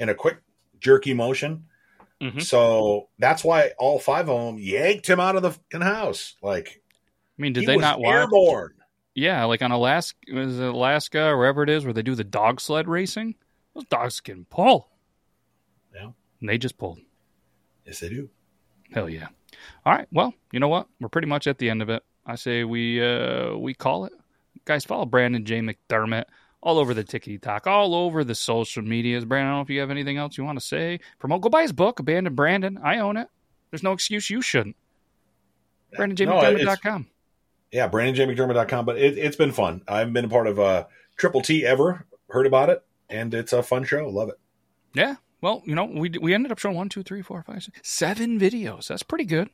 in 0.00 0.08
a 0.08 0.14
quick 0.14 0.38
jerky 0.80 1.14
motion. 1.14 1.66
Mhm. 2.20 2.42
So 2.42 3.08
that's 3.18 3.44
why 3.44 3.70
all 3.78 3.98
five 3.98 4.28
of 4.28 4.44
them 4.46 4.58
yanked 4.58 5.08
him 5.08 5.20
out 5.20 5.36
of 5.36 5.42
the 5.42 5.52
fucking 5.52 5.80
house. 5.80 6.34
Like, 6.42 6.82
I 7.38 7.42
mean, 7.42 7.52
did 7.52 7.60
he 7.60 7.66
they 7.66 7.76
not 7.76 8.00
watch? 8.00 8.12
airborne? 8.12 8.74
Yeah, 9.14 9.44
like 9.44 9.62
on 9.62 9.70
Alaska, 9.70 10.18
was 10.32 10.58
it 10.58 10.68
Alaska 10.68 11.22
or 11.28 11.38
wherever 11.38 11.62
it 11.62 11.70
is, 11.70 11.84
where 11.84 11.92
they 11.92 12.02
do 12.02 12.14
the 12.14 12.24
dog 12.24 12.60
sled 12.60 12.88
racing. 12.88 13.36
Those 13.74 13.84
dogs 13.84 14.20
can 14.20 14.44
pull. 14.46 14.88
Yeah. 15.94 16.10
And 16.40 16.48
they 16.48 16.58
just 16.58 16.78
pulled. 16.78 16.98
Yes, 17.86 18.00
they 18.00 18.08
do. 18.08 18.28
Hell 18.92 19.08
yeah. 19.08 19.28
All 19.84 19.92
right. 19.92 20.06
Well, 20.12 20.34
you 20.52 20.60
know 20.60 20.68
what? 20.68 20.88
We're 21.00 21.08
pretty 21.08 21.28
much 21.28 21.46
at 21.46 21.58
the 21.58 21.70
end 21.70 21.82
of 21.82 21.88
it. 21.90 22.02
I 22.26 22.34
say 22.36 22.64
we 22.64 23.02
uh 23.02 23.54
we 23.56 23.74
call 23.74 24.04
it. 24.04 24.12
Guys, 24.64 24.84
follow 24.84 25.06
Brandon 25.06 25.44
J. 25.44 25.60
McDermott 25.60 26.24
all 26.62 26.78
over 26.78 26.94
the 26.94 27.04
TikTok, 27.04 27.66
all 27.66 27.94
over 27.94 28.24
the 28.24 28.34
social 28.34 28.82
medias. 28.82 29.24
Brandon, 29.24 29.48
I 29.48 29.50
don't 29.50 29.58
know 29.58 29.62
if 29.62 29.70
you 29.70 29.80
have 29.80 29.90
anything 29.90 30.16
else 30.16 30.36
you 30.36 30.44
want 30.44 30.58
to 30.58 30.64
say. 30.64 31.00
Promote. 31.18 31.40
Go 31.40 31.48
buy 31.48 31.62
his 31.62 31.72
book, 31.72 31.98
Abandoned 31.98 32.36
Brandon. 32.36 32.78
I 32.82 32.98
own 32.98 33.16
it. 33.16 33.28
There's 33.70 33.82
no 33.82 33.92
excuse 33.92 34.30
you 34.30 34.42
shouldn't. 34.42 34.76
BrandonJMcDermott.com. 35.96 37.06
Yeah, 37.72 37.88
BrandonJMcDermott.com. 37.88 38.84
But 38.84 38.98
it, 38.98 39.16
it's 39.16 39.36
been 39.36 39.52
fun. 39.52 39.82
I 39.88 39.98
haven't 39.98 40.14
been 40.14 40.26
a 40.26 40.28
part 40.28 40.46
of 40.46 40.58
uh, 40.58 40.86
Triple 41.16 41.40
T 41.40 41.64
ever. 41.64 42.06
Heard 42.28 42.46
about 42.46 42.70
it, 42.70 42.84
and 43.08 43.32
it's 43.34 43.52
a 43.52 43.62
fun 43.62 43.84
show. 43.84 44.08
Love 44.08 44.28
it. 44.28 44.38
Yeah. 44.94 45.16
Well, 45.40 45.62
you 45.64 45.74
know, 45.74 45.84
we 45.84 46.10
we 46.20 46.34
ended 46.34 46.52
up 46.52 46.58
showing 46.58 46.76
one, 46.76 46.88
two, 46.88 47.02
three, 47.02 47.22
four, 47.22 47.42
five, 47.42 47.62
six, 47.62 47.80
seven 47.82 48.38
videos. 48.38 48.88
That's 48.88 49.02
pretty 49.02 49.24
good. 49.24 49.48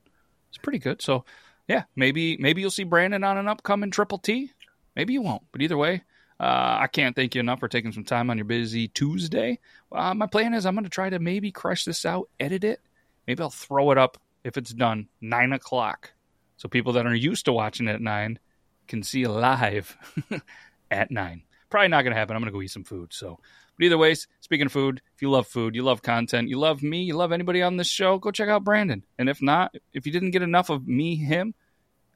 It's 0.48 0.58
pretty 0.58 0.78
good. 0.78 1.00
So, 1.00 1.24
yeah, 1.68 1.84
maybe 1.94 2.36
maybe 2.38 2.60
you'll 2.60 2.70
see 2.70 2.84
Brandon 2.84 3.22
on 3.22 3.38
an 3.38 3.48
upcoming 3.48 3.90
Triple 3.90 4.18
T. 4.18 4.50
Maybe 4.96 5.12
you 5.12 5.22
won't. 5.22 5.42
But 5.52 5.62
either 5.62 5.76
way, 5.76 6.02
uh, 6.38 6.78
I 6.80 6.88
can't 6.88 7.16
thank 7.16 7.34
you 7.34 7.40
enough 7.40 7.60
for 7.60 7.68
taking 7.68 7.92
some 7.92 8.04
time 8.04 8.28
on 8.28 8.36
your 8.36 8.44
busy 8.44 8.88
Tuesday. 8.88 9.58
Uh, 9.90 10.14
my 10.14 10.26
plan 10.26 10.52
is 10.52 10.66
I'm 10.66 10.74
going 10.74 10.84
to 10.84 10.90
try 10.90 11.08
to 11.08 11.18
maybe 11.18 11.50
crush 11.50 11.84
this 11.84 12.04
out, 12.04 12.28
edit 12.38 12.62
it. 12.62 12.80
Maybe 13.26 13.42
I'll 13.42 13.50
throw 13.50 13.90
it 13.90 13.98
up 13.98 14.18
if 14.44 14.56
it's 14.56 14.72
done 14.72 15.08
nine 15.20 15.52
o'clock, 15.52 16.12
so 16.56 16.68
people 16.68 16.92
that 16.92 17.06
are 17.06 17.14
used 17.14 17.46
to 17.46 17.52
watching 17.52 17.88
it 17.88 17.94
at 17.94 18.00
nine 18.00 18.38
can 18.86 19.02
see 19.02 19.26
live 19.26 19.96
at 20.90 21.10
nine. 21.10 21.42
Probably 21.70 21.88
not 21.88 22.02
going 22.02 22.12
to 22.12 22.18
happen. 22.18 22.36
I'm 22.36 22.42
going 22.42 22.52
to 22.52 22.56
go 22.56 22.62
eat 22.62 22.70
some 22.70 22.84
food. 22.84 23.12
So, 23.12 23.40
but 23.76 23.84
either 23.84 23.98
ways, 23.98 24.28
speaking 24.40 24.66
of 24.66 24.72
food, 24.72 25.02
if 25.14 25.22
you 25.22 25.30
love 25.30 25.48
food, 25.48 25.74
you 25.74 25.82
love 25.82 26.02
content, 26.02 26.48
you 26.48 26.58
love 26.58 26.82
me, 26.82 27.02
you 27.02 27.16
love 27.16 27.32
anybody 27.32 27.62
on 27.62 27.76
this 27.76 27.88
show, 27.88 28.18
go 28.18 28.30
check 28.30 28.48
out 28.48 28.62
Brandon. 28.62 29.04
And 29.18 29.28
if 29.28 29.42
not, 29.42 29.74
if 29.92 30.06
you 30.06 30.12
didn't 30.12 30.30
get 30.30 30.42
enough 30.42 30.70
of 30.70 30.86
me, 30.86 31.16
him, 31.16 31.54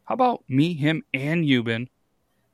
how 0.05 0.14
about 0.14 0.45
me, 0.49 0.75
him, 0.75 1.05
and 1.12 1.45
Euban 1.45 1.89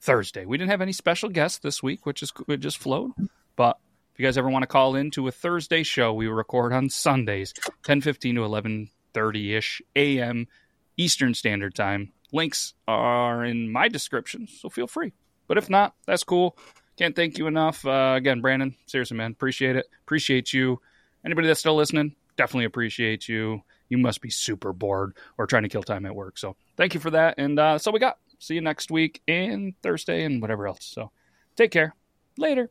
Thursday? 0.00 0.44
We 0.44 0.58
didn't 0.58 0.70
have 0.70 0.80
any 0.80 0.92
special 0.92 1.28
guests 1.28 1.58
this 1.58 1.82
week, 1.82 2.06
which 2.06 2.22
is 2.22 2.32
it 2.48 2.58
just 2.58 2.78
flowed. 2.78 3.12
But 3.56 3.78
if 4.12 4.20
you 4.20 4.26
guys 4.26 4.38
ever 4.38 4.48
want 4.48 4.62
to 4.62 4.68
call 4.68 4.96
in 4.96 5.10
to 5.12 5.28
a 5.28 5.32
Thursday 5.32 5.82
show, 5.82 6.12
we 6.12 6.26
record 6.26 6.72
on 6.72 6.88
Sundays, 6.88 7.52
10:15 7.84 8.36
to 8.36 8.40
11:30 8.40 9.56
ish 9.56 9.82
a.m. 9.94 10.46
Eastern 10.96 11.34
Standard 11.34 11.74
Time. 11.74 12.12
Links 12.32 12.74
are 12.88 13.44
in 13.44 13.70
my 13.70 13.88
description, 13.88 14.48
so 14.48 14.68
feel 14.68 14.86
free. 14.86 15.12
But 15.46 15.58
if 15.58 15.70
not, 15.70 15.94
that's 16.06 16.24
cool. 16.24 16.56
Can't 16.96 17.14
thank 17.14 17.38
you 17.38 17.46
enough. 17.46 17.84
Uh, 17.84 18.14
again, 18.16 18.40
Brandon, 18.40 18.74
seriously, 18.86 19.16
man, 19.16 19.32
appreciate 19.32 19.76
it. 19.76 19.86
Appreciate 20.04 20.52
you. 20.52 20.80
Anybody 21.24 21.46
that's 21.46 21.60
still 21.60 21.76
listening, 21.76 22.16
definitely 22.36 22.64
appreciate 22.64 23.28
you. 23.28 23.62
You 23.88 23.98
must 23.98 24.20
be 24.20 24.30
super 24.30 24.72
bored 24.72 25.14
or 25.38 25.46
trying 25.46 25.62
to 25.64 25.68
kill 25.68 25.82
time 25.82 26.06
at 26.06 26.14
work. 26.14 26.38
So 26.38 26.56
thank 26.76 26.94
you 26.94 27.00
for 27.00 27.10
that. 27.10 27.34
And 27.38 27.58
uh, 27.58 27.72
that's 27.72 27.86
all 27.86 27.92
we 27.92 28.00
got. 28.00 28.18
See 28.46 28.54
you 28.54 28.60
next 28.60 28.92
week 28.92 29.22
and 29.26 29.74
Thursday 29.82 30.22
and 30.22 30.40
whatever 30.40 30.68
else. 30.68 30.84
So 30.86 31.10
take 31.56 31.72
care. 31.72 31.96
Later. 32.38 32.70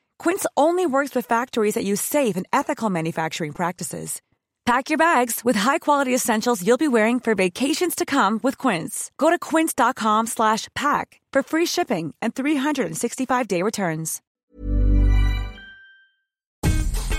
Quince 0.21 0.45
only 0.55 0.85
works 0.85 1.15
with 1.15 1.25
factories 1.25 1.73
that 1.73 1.83
use 1.83 1.99
safe 1.99 2.37
and 2.37 2.45
ethical 2.53 2.91
manufacturing 2.91 3.53
practices. 3.53 4.21
Pack 4.67 4.89
your 4.89 4.99
bags 4.99 5.41
with 5.43 5.55
high-quality 5.55 6.13
essentials 6.13 6.61
you'll 6.65 6.77
be 6.77 6.87
wearing 6.87 7.19
for 7.19 7.33
vacations 7.33 7.95
to 7.95 8.05
come 8.05 8.39
with 8.43 8.59
Quince. 8.59 9.09
Go 9.17 9.31
to 9.31 9.39
quince.com 9.39 10.27
slash 10.27 10.67
pack 10.75 11.19
for 11.33 11.41
free 11.41 11.65
shipping 11.65 12.13
and 12.21 12.35
365-day 12.35 13.63
returns. 13.63 14.21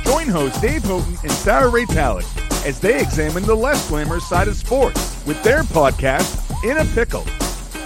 Join 0.04 0.28
hosts 0.28 0.60
Dave 0.60 0.84
Houghton 0.84 1.16
and 1.24 1.32
Sarah 1.32 1.68
Ray 1.68 1.86
Talley 1.86 2.24
as 2.64 2.78
they 2.78 3.00
examine 3.00 3.42
the 3.42 3.56
less 3.56 3.88
glamorous 3.88 4.28
side 4.28 4.46
of 4.46 4.54
sports 4.54 5.26
with 5.26 5.42
their 5.42 5.64
podcast, 5.64 6.38
In 6.62 6.78
a 6.78 6.84
Pickle. 6.94 7.26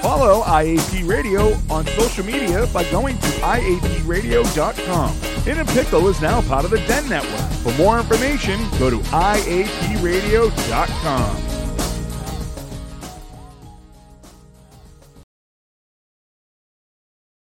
Follow 0.03 0.43
IAP 0.43 1.09
Radio 1.09 1.57
on 1.71 1.87
social 1.87 2.25
media 2.25 2.67
by 2.73 2.83
going 2.91 3.17
to 3.19 3.27
IAPradio.com. 3.27 5.17
In 5.49 5.59
a 5.59 5.65
Pickle 5.65 6.09
is 6.09 6.21
now 6.21 6.43
part 6.43 6.65
of 6.65 6.71
the 6.71 6.79
Den 6.87 7.09
Network. 7.09 7.51
For 7.63 7.73
more 7.81 7.99
information, 7.99 8.59
go 8.79 8.91
to 8.91 8.99
IAPradio.com. 8.99 11.56